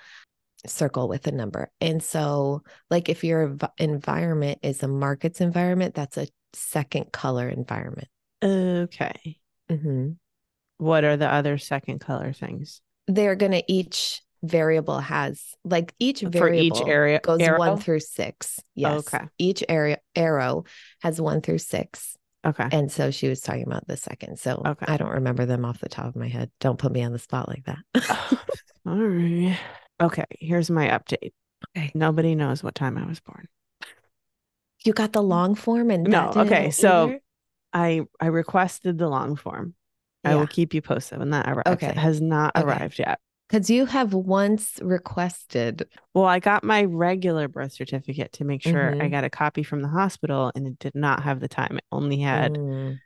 [0.67, 1.71] circle with a number.
[1.81, 7.49] And so, like, if your env- environment is a markets environment, that's a second color
[7.49, 8.07] environment.
[8.43, 9.39] Okay.
[9.69, 10.17] Mhm.
[10.77, 16.21] What are the other second color things They're going to each variable has like each
[16.21, 17.19] for each area?
[17.23, 17.59] goes arrow?
[17.59, 18.59] one through six.
[18.75, 19.13] Yes.
[19.13, 19.25] Okay.
[19.37, 20.65] Each area arrow
[21.01, 22.15] has one through six.
[22.45, 22.67] Okay.
[22.71, 24.39] And so she was talking about the second.
[24.39, 24.85] So Okay.
[24.87, 26.49] I don't remember them off the top of my head.
[26.59, 27.77] Don't put me on the spot like that.
[28.87, 29.57] All right.
[30.01, 30.25] Okay.
[30.39, 31.33] Here's my update.
[31.77, 31.91] Okay.
[31.93, 33.47] Nobody knows what time I was born.
[34.83, 37.19] you got the long form and No, okay, so- either?
[37.73, 39.75] I I requested the long form.
[40.25, 41.67] I will keep you posted when that arrives.
[41.67, 41.87] Okay.
[41.87, 42.65] It has not Okay.
[42.65, 43.19] arrived yet.
[43.51, 45.89] Because you have once requested.
[46.13, 49.09] Well, I got my regular birth certificate to make sure I Mhm.
[49.09, 51.77] got a copy from the hospital and it did not have the time.
[51.77, 52.99] It only had Mm,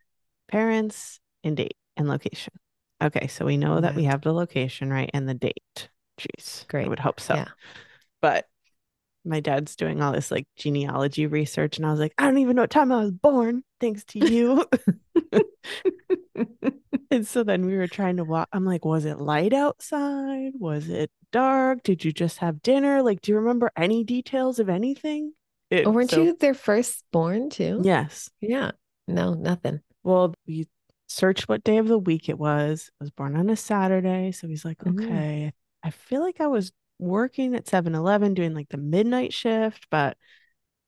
[0.48, 2.54] parents and date and location.
[3.02, 5.10] Okay, so we know that we have the location, right?
[5.14, 5.90] And the date.
[6.20, 6.66] Jeez.
[6.68, 6.90] I Great.
[6.90, 7.36] would hope so.
[7.36, 7.46] Yeah.
[8.22, 8.48] But
[9.26, 12.56] my dad's doing all this like genealogy research, and I was like, I don't even
[12.56, 14.66] know what time I was born, thanks to you.
[17.12, 18.50] and so then we were trying to walk.
[18.52, 20.54] I'm like, was it light outside?
[20.56, 21.84] Was it dark?
[21.84, 23.02] Did you just have dinner?
[23.02, 25.34] Like, do you remember any details of anything?
[25.70, 27.82] It, oh, weren't so, you their firstborn too?
[27.84, 28.30] Yes.
[28.40, 28.72] Yeah.
[29.08, 29.82] No, nothing.
[30.04, 30.68] Well, we
[31.08, 32.90] searched what day of the week it was.
[33.00, 34.32] I was born on a Saturday.
[34.32, 35.04] So he's like, mm-hmm.
[35.04, 35.54] okay, mm.
[35.84, 40.18] I feel like I was working at 7 Eleven doing like the midnight shift, but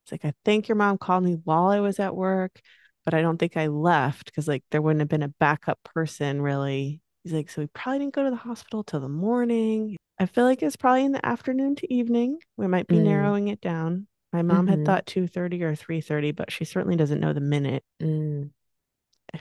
[0.03, 2.61] it's like, I think your mom called me while I was at work,
[3.05, 6.41] but I don't think I left because like there wouldn't have been a backup person
[6.41, 7.01] really.
[7.23, 9.97] He's like, so we probably didn't go to the hospital till the morning.
[10.19, 12.39] I feel like it's probably in the afternoon to evening.
[12.55, 13.03] We might be mm.
[13.03, 14.07] narrowing it down.
[14.31, 14.69] My mom mm-hmm.
[14.69, 17.83] had thought 2:30 or 3:30, but she certainly doesn't know the minute.
[18.01, 18.51] Mm.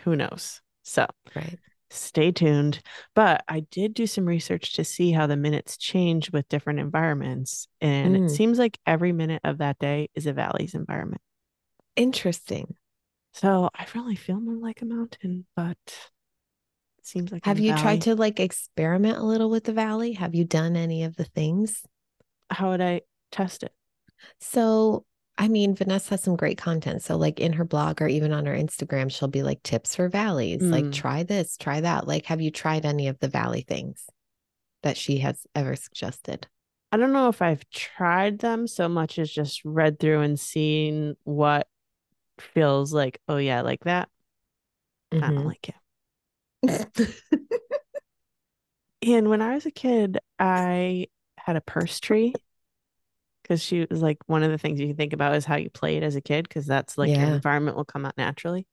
[0.05, 0.60] Who knows?
[0.82, 1.59] So, right
[1.91, 2.81] stay tuned.
[3.15, 7.69] But I did do some research to see how the minutes change with different environments.
[7.81, 8.27] And mm.
[8.27, 11.23] it seems like every minute of that day is a valley's environment.
[11.95, 12.75] Interesting.
[13.33, 17.83] So I really feel more like a mountain, but it seems like have you valley.
[17.83, 20.13] tried to like experiment a little with the valley?
[20.13, 21.83] Have you done any of the things?
[22.51, 23.73] How would I test it?
[24.41, 25.05] So
[25.39, 27.03] I mean, Vaness has some great content.
[27.03, 30.09] So, like in her blog or even on her Instagram, she'll be like tips for
[30.09, 30.71] valleys, mm.
[30.71, 32.07] like try this, try that.
[32.07, 34.07] Like, have you tried any of the valley things
[34.83, 36.47] that she has ever suggested?
[36.91, 41.17] I don't know if I've tried them so much as just read through and seen
[41.25, 41.67] what
[42.39, 44.09] feels like, oh, yeah, like that.
[45.13, 45.25] Mm-hmm.
[45.25, 45.47] I don't mm-hmm.
[45.49, 47.11] like it.
[49.03, 52.33] and when I was a kid, I had a purse tree
[53.47, 55.70] because she was like one of the things you can think about is how you
[55.70, 57.27] played as a kid because that's like yeah.
[57.27, 58.66] your environment will come out naturally.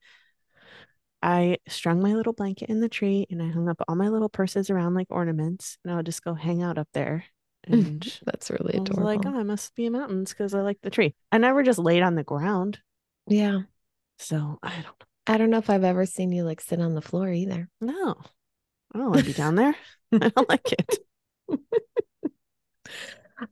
[1.22, 4.30] I strung my little blanket in the tree and I hung up all my little
[4.30, 7.26] purses around like ornaments and I would just go hang out up there.
[7.66, 9.06] And that's really adorable.
[9.06, 11.16] like, oh, I must be in mountains because I like the tree.
[11.32, 12.80] I never just laid on the ground.
[13.26, 13.62] Yeah.
[14.20, 15.08] So I don't know.
[15.28, 17.70] I don't know if I've ever seen you like sit on the floor either.
[17.80, 18.16] No.
[18.94, 19.78] I don't want to be down there.
[20.12, 21.00] I don't like it.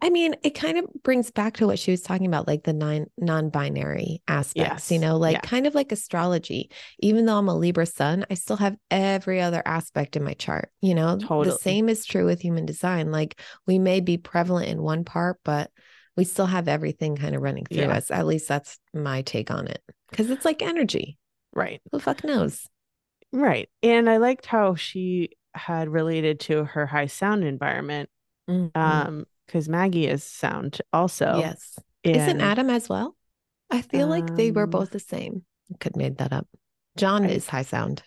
[0.02, 2.74] I mean, it kind of brings back to what she was talking about, like the
[2.74, 4.92] nine non-binary aspects, yes.
[4.92, 5.42] you know, like yeah.
[5.42, 6.70] kind of like astrology.
[7.00, 10.70] Even though I'm a Libra sun, I still have every other aspect in my chart.
[10.82, 11.50] You know, totally.
[11.50, 13.12] the same is true with human design.
[13.12, 15.72] Like we may be prevalent in one part, but
[16.18, 17.98] we still have everything kind of running through yeah.
[17.98, 18.12] us.
[18.12, 19.82] At least that's my take on it.
[20.14, 21.18] Cause it's like energy.
[21.54, 21.82] Right.
[21.92, 22.68] Who fuck knows?
[23.32, 23.70] Right.
[23.82, 28.10] And I liked how she had related to her high sound environment.
[28.50, 28.78] Mm-hmm.
[28.78, 31.40] Um, because Maggie is sound also.
[31.40, 31.78] Yes.
[32.06, 33.18] And, Isn't Adam as well?
[33.70, 35.44] I feel um, like they were um, both the same.
[35.72, 36.48] I could made that up.
[36.98, 38.04] John I, is high sound.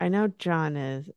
[0.00, 1.08] I know John is.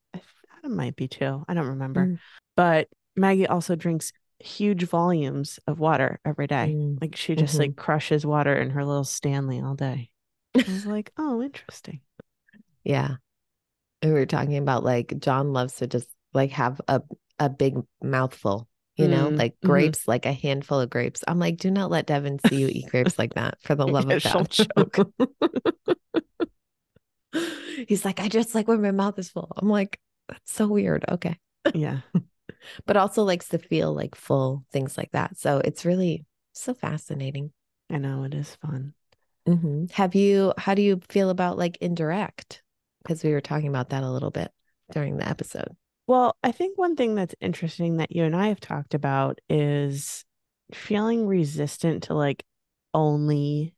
[0.58, 1.44] Adam might be too.
[1.48, 2.06] I don't remember.
[2.06, 2.20] Mm.
[2.56, 6.76] But Maggie also drinks huge volumes of water every day.
[6.76, 7.02] Mm.
[7.02, 7.62] Like she just mm-hmm.
[7.62, 10.10] like crushes water in her little Stanley all day.
[10.56, 12.02] I was like, oh, interesting.
[12.84, 13.16] Yeah.
[14.04, 17.02] we were talking about like John loves to just like have a
[17.40, 19.68] a big mouthful you know, mm, like mm-hmm.
[19.68, 20.12] grapes, mm-hmm.
[20.12, 21.24] like a handful of grapes.
[21.28, 24.10] I'm like, do not let Devin see you eat grapes like that for the love
[24.10, 24.50] of God.
[24.50, 25.12] choke.
[27.88, 29.52] He's like, I just like when my mouth is full.
[29.58, 30.00] I'm like,
[30.30, 31.06] that's so weird.
[31.10, 31.38] Okay.
[31.74, 32.00] Yeah.
[32.86, 35.38] but also likes to feel like full, things like that.
[35.40, 37.52] So it's really so fascinating.
[37.90, 38.94] I know it is fun.
[39.48, 39.86] Mm-hmm.
[39.94, 42.62] Have you, how do you feel about like indirect?
[43.02, 44.52] Because we were talking about that a little bit
[44.92, 45.76] during the episode.
[46.08, 50.26] Well, I think one thing that's interesting that you and I have talked about is
[50.74, 52.44] feeling resistant to like
[52.94, 53.76] only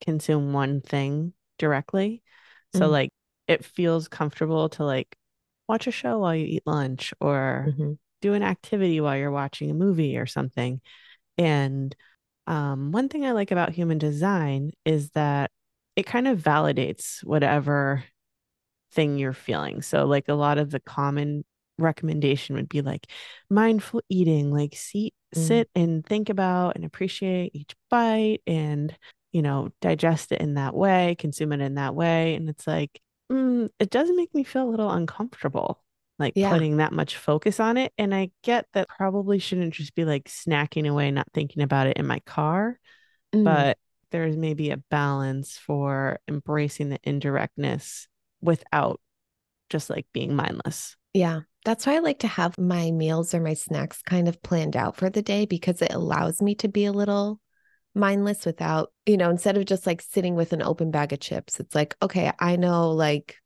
[0.00, 2.22] consume one thing directly.
[2.74, 2.90] So mm-hmm.
[2.90, 3.10] like
[3.46, 5.16] it feels comfortable to like
[5.68, 7.92] watch a show while you eat lunch or mm-hmm.
[8.22, 10.80] do an activity while you're watching a movie or something.
[11.38, 11.94] And
[12.46, 15.50] um, one thing I like about human design is that
[15.96, 18.04] it kind of validates whatever
[18.92, 19.82] thing you're feeling.
[19.82, 21.44] So, like a lot of the common
[21.78, 23.06] recommendation would be like
[23.50, 25.46] mindful eating, like see, mm.
[25.46, 28.96] sit and think about and appreciate each bite and,
[29.32, 32.34] you know, digest it in that way, consume it in that way.
[32.34, 33.00] And it's like,
[33.30, 35.82] mm, it does make me feel a little uncomfortable,
[36.18, 36.50] like yeah.
[36.50, 37.92] putting that much focus on it.
[37.98, 41.96] And I get that probably shouldn't just be like snacking away, not thinking about it
[41.96, 42.78] in my car,
[43.34, 43.44] mm.
[43.44, 43.78] but
[44.12, 48.08] there's maybe a balance for embracing the indirectness
[48.40, 49.00] without
[49.70, 50.96] just like being mindless.
[51.12, 51.40] Yeah.
[51.64, 54.96] That's why I like to have my meals or my snacks kind of planned out
[54.96, 57.40] for the day because it allows me to be a little
[57.94, 61.58] mindless without, you know, instead of just like sitting with an open bag of chips.
[61.58, 63.36] It's like, okay, I know like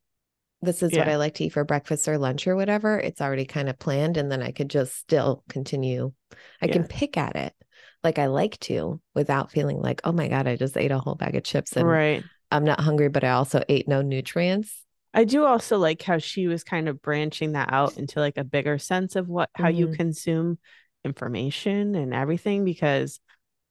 [0.61, 0.99] this is yeah.
[0.99, 2.99] what I like to eat for breakfast or lunch or whatever.
[2.99, 4.19] It's already kind of planned.
[4.19, 6.13] And then I could just still continue.
[6.61, 6.73] I yeah.
[6.73, 7.55] can pick at it
[8.03, 11.15] like I like to without feeling like, oh my God, I just ate a whole
[11.15, 12.25] bag of chips and right.
[12.51, 14.85] I'm not hungry, but I also ate no nutrients.
[15.13, 18.45] I do also like how she was kind of branching that out into like a
[18.45, 19.79] bigger sense of what how mm-hmm.
[19.79, 20.59] you consume
[21.05, 23.21] information and everything because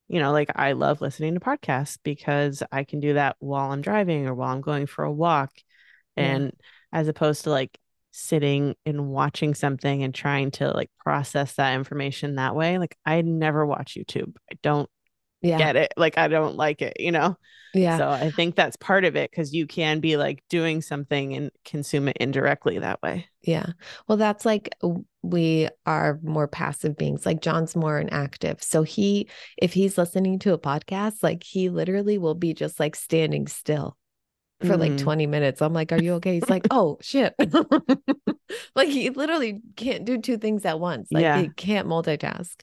[0.07, 3.81] you know like I love listening to podcasts because I can do that while I'm
[3.81, 5.51] driving or while I'm going for a walk
[6.17, 6.99] and yeah.
[6.99, 7.77] as opposed to like
[8.11, 13.21] sitting and watching something and trying to like process that information that way like I
[13.21, 14.89] never watch YouTube I don't
[15.41, 15.57] yeah.
[15.57, 15.93] get it.
[15.97, 17.37] Like I don't like it, you know?
[17.73, 17.97] Yeah.
[17.97, 21.51] So I think that's part of it because you can be like doing something and
[21.65, 23.27] consume it indirectly that way.
[23.43, 23.67] Yeah.
[24.07, 24.75] Well, that's like
[25.21, 27.25] we are more passive beings.
[27.25, 28.63] Like John's more an active.
[28.63, 32.95] So he, if he's listening to a podcast, like he literally will be just like
[32.95, 33.97] standing still
[34.61, 34.79] for mm.
[34.79, 35.61] like 20 minutes.
[35.61, 36.35] I'm like, Are you okay?
[36.35, 37.33] He's like, Oh shit.
[38.75, 41.09] like he literally can't do two things at once.
[41.11, 41.41] Like yeah.
[41.41, 42.55] he can't multitask.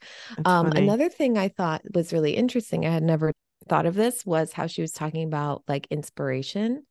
[0.45, 3.33] um, another thing I thought was really interesting, I had never
[3.69, 6.85] thought of this, was how she was talking about like inspiration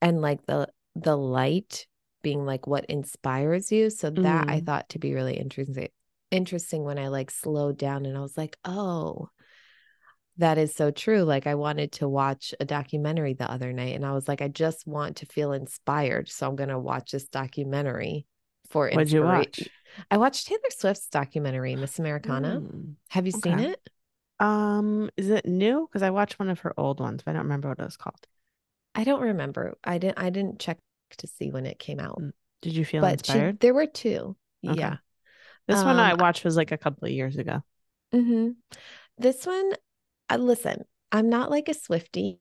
[0.00, 1.86] and like the the light
[2.22, 3.90] being like what inspires you.
[3.90, 4.50] So that mm.
[4.50, 5.88] I thought to be really interesting
[6.30, 9.28] interesting when I like slowed down and I was like, oh,
[10.38, 11.22] that is so true.
[11.22, 14.48] Like I wanted to watch a documentary the other night and I was like, I
[14.48, 16.28] just want to feel inspired.
[16.28, 18.26] So I'm gonna watch this documentary
[18.70, 19.68] for What'd you watch?
[20.10, 22.60] I watched Taylor Swift's documentary, Miss Americana.
[22.60, 23.50] Mm, Have you okay.
[23.50, 23.80] seen it?
[24.38, 25.88] Um, is it new?
[25.88, 27.96] Because I watched one of her old ones, but I don't remember what it was
[27.96, 28.26] called.
[28.94, 29.76] I don't remember.
[29.84, 30.78] I didn't I didn't check
[31.18, 32.20] to see when it came out.
[32.20, 32.32] Mm.
[32.62, 33.54] Did you feel but inspired?
[33.54, 34.36] She, there were two.
[34.66, 34.80] Okay.
[34.80, 34.96] Yeah.
[35.68, 37.62] This um, one I watched was like a couple of years ago.
[38.14, 38.50] Mm-hmm.
[39.18, 39.72] This one
[40.30, 42.38] uh, listen, I'm not like a Swifty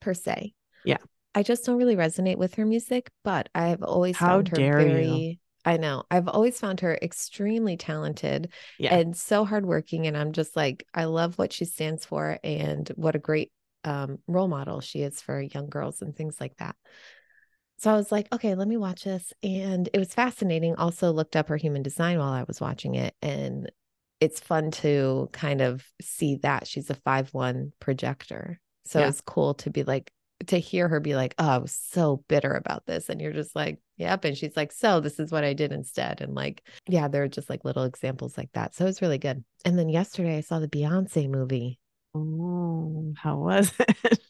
[0.00, 0.54] per se.
[0.84, 0.98] Yeah.
[1.34, 4.56] I just don't really resonate with her music, but I have always How found her
[4.56, 5.36] very you?
[5.64, 6.04] I know.
[6.10, 8.94] I've always found her extremely talented yeah.
[8.94, 10.06] and so hardworking.
[10.06, 13.52] And I'm just like, I love what she stands for and what a great
[13.84, 16.74] um, role model she is for young girls and things like that.
[17.78, 19.32] So I was like, okay, let me watch this.
[19.42, 20.74] And it was fascinating.
[20.76, 23.14] Also looked up her human design while I was watching it.
[23.22, 23.70] And
[24.20, 28.60] it's fun to kind of see that she's a five one projector.
[28.84, 29.08] So yeah.
[29.08, 30.10] it's cool to be like
[30.46, 33.54] to hear her be like, "Oh, I was so bitter about this," and you're just
[33.56, 37.08] like, "Yep." And she's like, "So this is what I did instead." And like, yeah,
[37.08, 38.74] there are just like little examples like that.
[38.74, 39.44] So it's really good.
[39.64, 41.78] And then yesterday I saw the Beyonce movie.
[42.14, 44.20] Oh, how was it?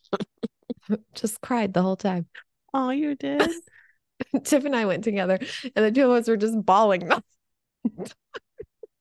[1.14, 2.26] just cried the whole time.
[2.74, 3.50] Oh, you did.
[4.44, 5.38] Tiff and I went together,
[5.76, 7.08] and the two of us were just bawling.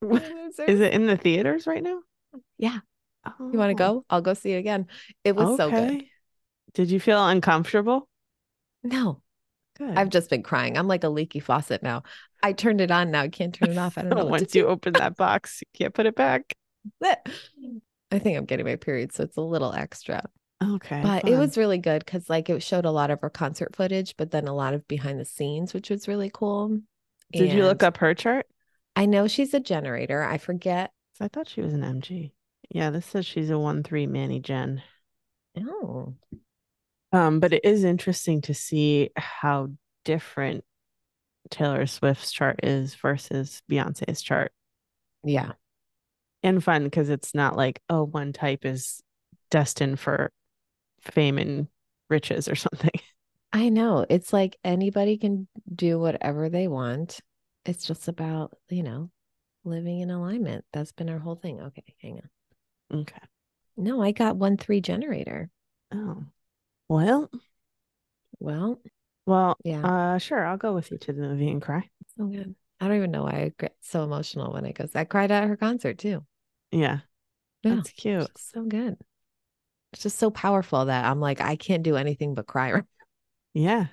[0.66, 2.00] Is it in the theaters right now?
[2.58, 2.78] Yeah.
[3.26, 3.50] Oh.
[3.52, 4.04] You want to go?
[4.08, 4.86] I'll go see it again.
[5.24, 5.56] It was okay.
[5.56, 6.04] so good.
[6.74, 8.08] Did you feel uncomfortable?
[8.82, 9.22] No.
[9.76, 9.96] Good.
[9.96, 10.76] I've just been crying.
[10.76, 12.02] I'm like a leaky faucet now.
[12.42, 13.22] I turned it on now.
[13.22, 13.98] I can't turn it off.
[13.98, 14.24] I don't know.
[14.24, 16.54] Once you open that box, you can't put it back.
[17.02, 20.24] I think I'm getting my period, so it's a little extra.
[20.62, 21.00] Okay.
[21.02, 21.32] But fun.
[21.32, 24.30] it was really good because like it showed a lot of her concert footage, but
[24.30, 26.80] then a lot of behind the scenes, which was really cool.
[27.32, 28.46] Did and you look up her chart?
[28.98, 30.24] I know she's a generator.
[30.24, 30.90] I forget.
[31.20, 32.32] I thought she was an MG.
[32.68, 34.82] Yeah, this says she's a one three Manny Gen.
[35.56, 36.16] Oh.
[37.12, 39.68] Um, but it is interesting to see how
[40.04, 40.64] different
[41.48, 44.50] Taylor Swift's chart is versus Beyonce's chart.
[45.22, 45.52] Yeah.
[46.42, 49.00] And fun because it's not like, oh, one type is
[49.48, 50.32] destined for
[51.02, 51.68] fame and
[52.10, 53.00] riches or something.
[53.52, 54.04] I know.
[54.10, 57.20] It's like anybody can do whatever they want
[57.68, 59.10] it's just about, you know,
[59.64, 60.64] living in alignment.
[60.72, 61.60] That's been our whole thing.
[61.60, 62.20] Okay, hang
[62.90, 63.00] on.
[63.00, 63.20] Okay.
[63.76, 65.50] No, I got one three generator.
[65.92, 66.24] Oh.
[66.88, 67.30] Well.
[68.40, 68.80] Well.
[69.26, 69.82] Well, yeah.
[69.82, 71.88] Uh sure, I'll go with you to the movie and cry.
[72.16, 72.54] So good.
[72.80, 74.94] I don't even know why I get so emotional when it goes.
[74.94, 76.24] I cried at her concert too.
[76.70, 77.00] Yeah.
[77.62, 78.30] That's cute.
[78.38, 78.96] So good.
[79.92, 82.82] It's just so powerful that I'm like, I can't do anything but cry.
[83.52, 83.86] Yeah.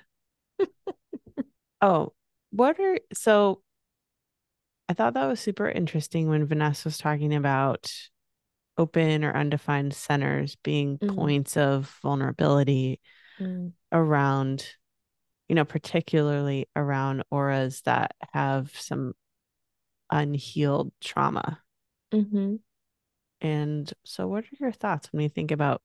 [1.80, 2.12] oh,
[2.50, 3.62] what are so
[4.88, 7.92] I thought that was super interesting when Vaness was talking about
[8.78, 11.14] open or undefined centers being mm.
[11.14, 13.00] points of vulnerability
[13.40, 13.72] mm.
[13.90, 14.66] around,
[15.48, 19.14] you know, particularly around auras that have some
[20.10, 21.60] unhealed trauma.
[22.12, 22.56] Mm-hmm.
[23.40, 25.82] And so, what are your thoughts when we think about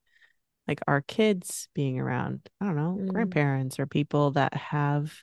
[0.68, 3.08] like our kids being around, I don't know, mm.
[3.08, 5.14] grandparents or people that have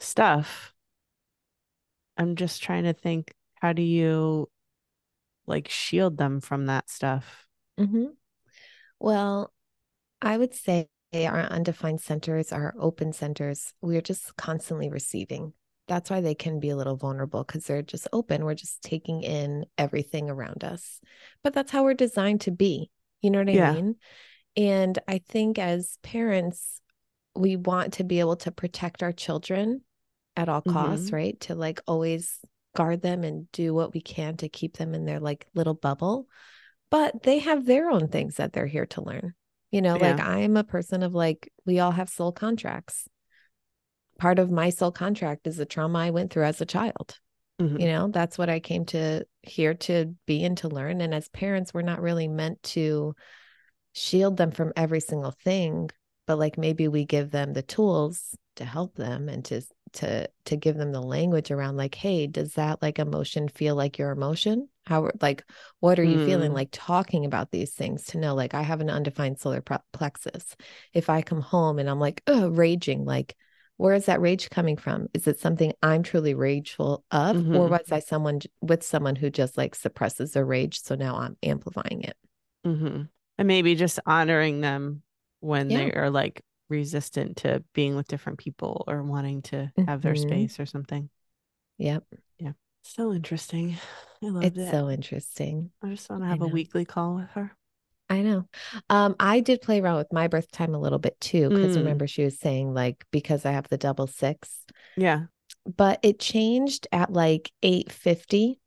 [0.00, 0.73] stuff
[2.16, 4.48] i'm just trying to think how do you
[5.46, 7.46] like shield them from that stuff?
[7.78, 8.06] Mm-hmm.
[9.00, 9.52] well
[10.22, 10.88] i would say
[11.22, 13.72] our undefined centers our open centers.
[13.80, 15.52] We're just constantly receiving.
[15.86, 18.44] That's why they can be a little vulnerable because they're just open.
[18.44, 21.00] We're just taking in everything around us.
[21.42, 22.90] But that's how we're designed to be.
[23.20, 23.72] You know what i yeah.
[23.72, 23.96] mean?
[24.56, 26.80] And i think as parents
[27.36, 29.82] we want to be able to protect our children
[30.36, 31.16] at all costs, mm-hmm.
[31.16, 31.40] right?
[31.40, 32.38] To like always
[32.74, 36.26] guard them and do what we can to keep them in their like little bubble.
[36.90, 39.34] But they have their own things that they're here to learn.
[39.70, 40.12] You know, yeah.
[40.12, 43.08] like I'm a person of like, we all have soul contracts.
[44.18, 47.18] Part of my soul contract is the trauma I went through as a child.
[47.60, 47.80] Mm-hmm.
[47.80, 51.00] You know, that's what I came to here to be and to learn.
[51.00, 53.14] And as parents, we're not really meant to
[53.92, 55.90] shield them from every single thing,
[56.26, 59.62] but like maybe we give them the tools to help them and to
[59.94, 63.98] to to give them the language around like hey does that like emotion feel like
[63.98, 65.44] your emotion how like
[65.80, 66.26] what are you mm.
[66.26, 69.62] feeling like talking about these things to know like i have an undefined solar
[69.92, 70.56] plexus
[70.92, 73.36] if i come home and i'm like oh raging like
[73.76, 77.56] where is that rage coming from is it something i'm truly rageful of mm-hmm.
[77.56, 81.36] or was i someone with someone who just like suppresses their rage so now i'm
[81.42, 82.16] amplifying it
[82.66, 83.02] mm-hmm.
[83.38, 85.02] and maybe just honoring them
[85.40, 85.78] when yeah.
[85.78, 86.42] they are like
[86.74, 90.00] resistant to being with different people or wanting to have mm-hmm.
[90.00, 91.08] their space or something.
[91.78, 92.04] Yep.
[92.38, 92.52] Yeah.
[92.82, 93.76] So interesting.
[94.22, 94.70] I love it's it.
[94.70, 95.70] so interesting.
[95.82, 97.52] I just want to have a weekly call with her.
[98.08, 98.46] I know.
[98.90, 101.80] Um, I did play around with my birth time a little bit too, because mm.
[101.80, 104.64] remember she was saying like because I have the double six.
[104.96, 105.24] Yeah.
[105.64, 108.60] But it changed at like 850.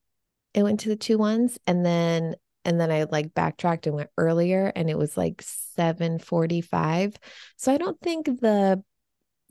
[0.53, 1.59] It went to the two ones.
[1.67, 2.35] And then
[2.67, 7.15] and then I like backtracked and went earlier and it was like 7:45.
[7.55, 8.83] So I don't think the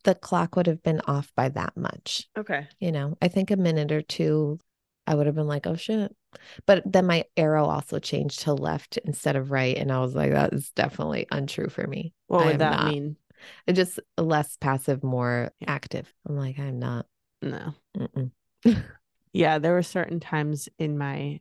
[0.04, 2.28] the clock would have been off by that much.
[2.38, 2.68] Okay.
[2.78, 4.60] You know, I think a minute or two
[5.06, 6.14] I would have been like, "Oh shit."
[6.66, 10.32] But then my arrow also changed to left instead of right and I was like
[10.32, 12.12] that is definitely untrue for me.
[12.26, 12.92] What would that not.
[12.92, 13.16] mean?
[13.72, 15.70] Just less passive, more yeah.
[15.70, 16.12] active.
[16.28, 17.06] I'm like, I'm not.
[17.40, 17.74] No.
[19.32, 21.40] yeah, there were certain times in my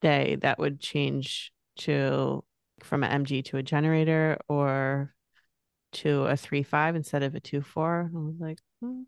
[0.00, 2.44] day that would change to
[2.82, 5.14] from an MG to a generator or
[5.92, 8.10] to a three five instead of a two four.
[8.14, 9.02] I was like, hmm.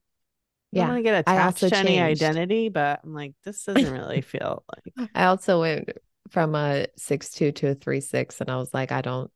[0.73, 4.21] yeah, I want to get attached to any identity, but I'm like, this doesn't really
[4.21, 5.09] feel like.
[5.15, 5.91] I also went
[6.31, 9.31] from a six two to a three six, and I was like, I don't,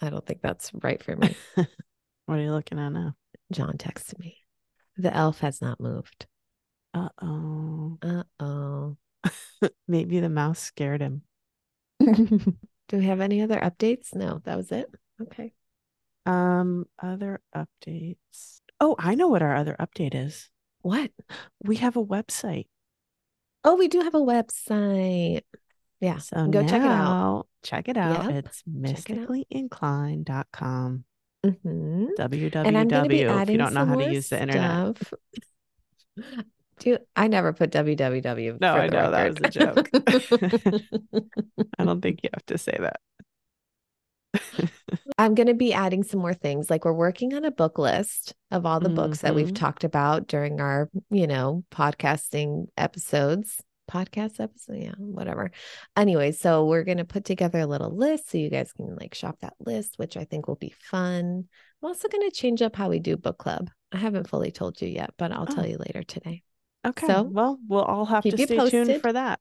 [0.00, 1.36] I don't think that's right for me.
[1.54, 3.14] what are you looking at now?
[3.52, 4.36] John texted me.
[4.96, 6.26] The elf has not moved.
[6.94, 7.98] Uh oh.
[8.02, 8.96] Uh oh.
[9.88, 11.22] Maybe the mouse scared him.
[12.00, 12.56] Do
[12.92, 14.14] we have any other updates?
[14.14, 14.88] No, that was it.
[15.20, 15.52] Okay.
[16.26, 18.60] Um, other updates.
[18.80, 20.48] Oh, I know what our other update is.
[20.82, 21.10] What?
[21.64, 22.66] We have a website.
[23.64, 25.42] Oh, we do have a website.
[26.00, 26.18] Yeah.
[26.18, 27.48] So go check it out.
[27.64, 28.30] Check it out.
[28.30, 28.44] Yep.
[28.44, 31.04] It's mysticallyinclined.com.
[31.44, 32.06] Mm-hmm.
[32.18, 33.42] www.
[33.42, 34.96] If you don't know how to use the internet.
[36.78, 38.60] Do you, I never put www.
[38.60, 39.36] No, I know record.
[39.36, 40.82] that was a joke.
[41.78, 43.00] I don't think you have to say that.
[45.18, 46.70] I'm going to be adding some more things.
[46.70, 48.96] Like we're working on a book list of all the mm-hmm.
[48.96, 49.54] books that we've mm-hmm.
[49.54, 53.60] talked about during our, you know, podcasting episodes.
[53.90, 55.50] Podcast episode, yeah, whatever.
[55.96, 59.14] Anyway, so we're going to put together a little list so you guys can like
[59.14, 61.44] shop that list, which I think will be fun.
[61.82, 63.70] I'm also going to change up how we do book club.
[63.90, 65.54] I haven't fully told you yet, but I'll oh.
[65.54, 66.42] tell you later today.
[66.86, 67.06] Okay.
[67.06, 68.86] So well, we'll all have to stay posted.
[68.86, 69.40] tuned for that.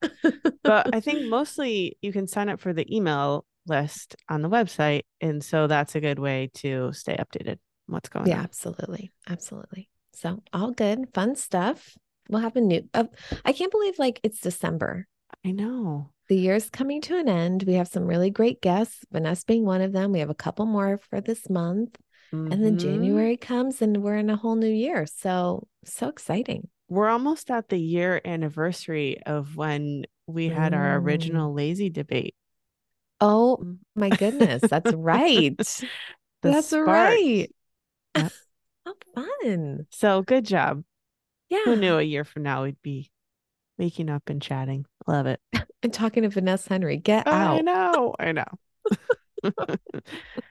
[0.63, 5.03] but I think mostly you can sign up for the email list on the website.
[5.21, 8.39] And so that's a good way to stay updated what's going yeah, on.
[8.39, 9.11] Yeah, absolutely.
[9.29, 9.89] Absolutely.
[10.13, 11.95] So all good, fun stuff.
[12.29, 13.05] We'll have a new uh,
[13.45, 15.07] I can't believe like it's December.
[15.45, 16.09] I know.
[16.27, 17.63] The year's coming to an end.
[17.63, 20.11] We have some really great guests, Vaness being one of them.
[20.11, 21.95] We have a couple more for this month.
[22.33, 22.51] Mm-hmm.
[22.51, 22.89] And then mm-hmm.
[22.89, 25.05] January comes and we're in a whole new year.
[25.05, 30.77] So so exciting we're almost at the year anniversary of when we had mm.
[30.77, 32.35] our original lazy debate.
[33.19, 35.57] Oh my goodness, that's right.
[36.41, 36.87] that's spark.
[36.87, 37.51] right.
[38.15, 38.31] Yep.
[38.85, 39.87] How fun.
[39.91, 40.83] So good job.
[41.49, 41.63] Yeah.
[41.65, 43.11] Who knew a year from now we'd be
[43.77, 44.85] waking up and chatting?
[45.07, 45.41] Love it.
[45.83, 46.97] and talking to Vaness Henry.
[46.97, 47.57] Get out.
[47.57, 48.15] I know.
[48.19, 48.45] I know.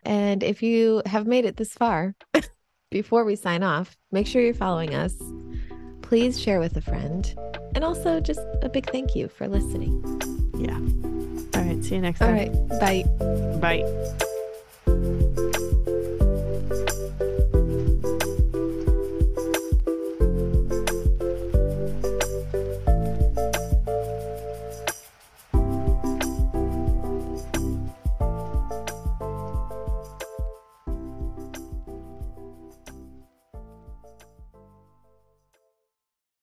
[0.04, 2.14] and if you have made it this far,
[2.90, 5.14] before we sign off, make sure you're following us
[6.06, 7.34] please share with a friend.
[7.74, 10.02] And also just a big thank you for listening.
[10.56, 10.78] Yeah.
[11.58, 11.84] All right.
[11.84, 12.28] See you next time.
[12.28, 12.68] All right.
[12.80, 13.02] Bye.
[13.60, 14.26] Bye.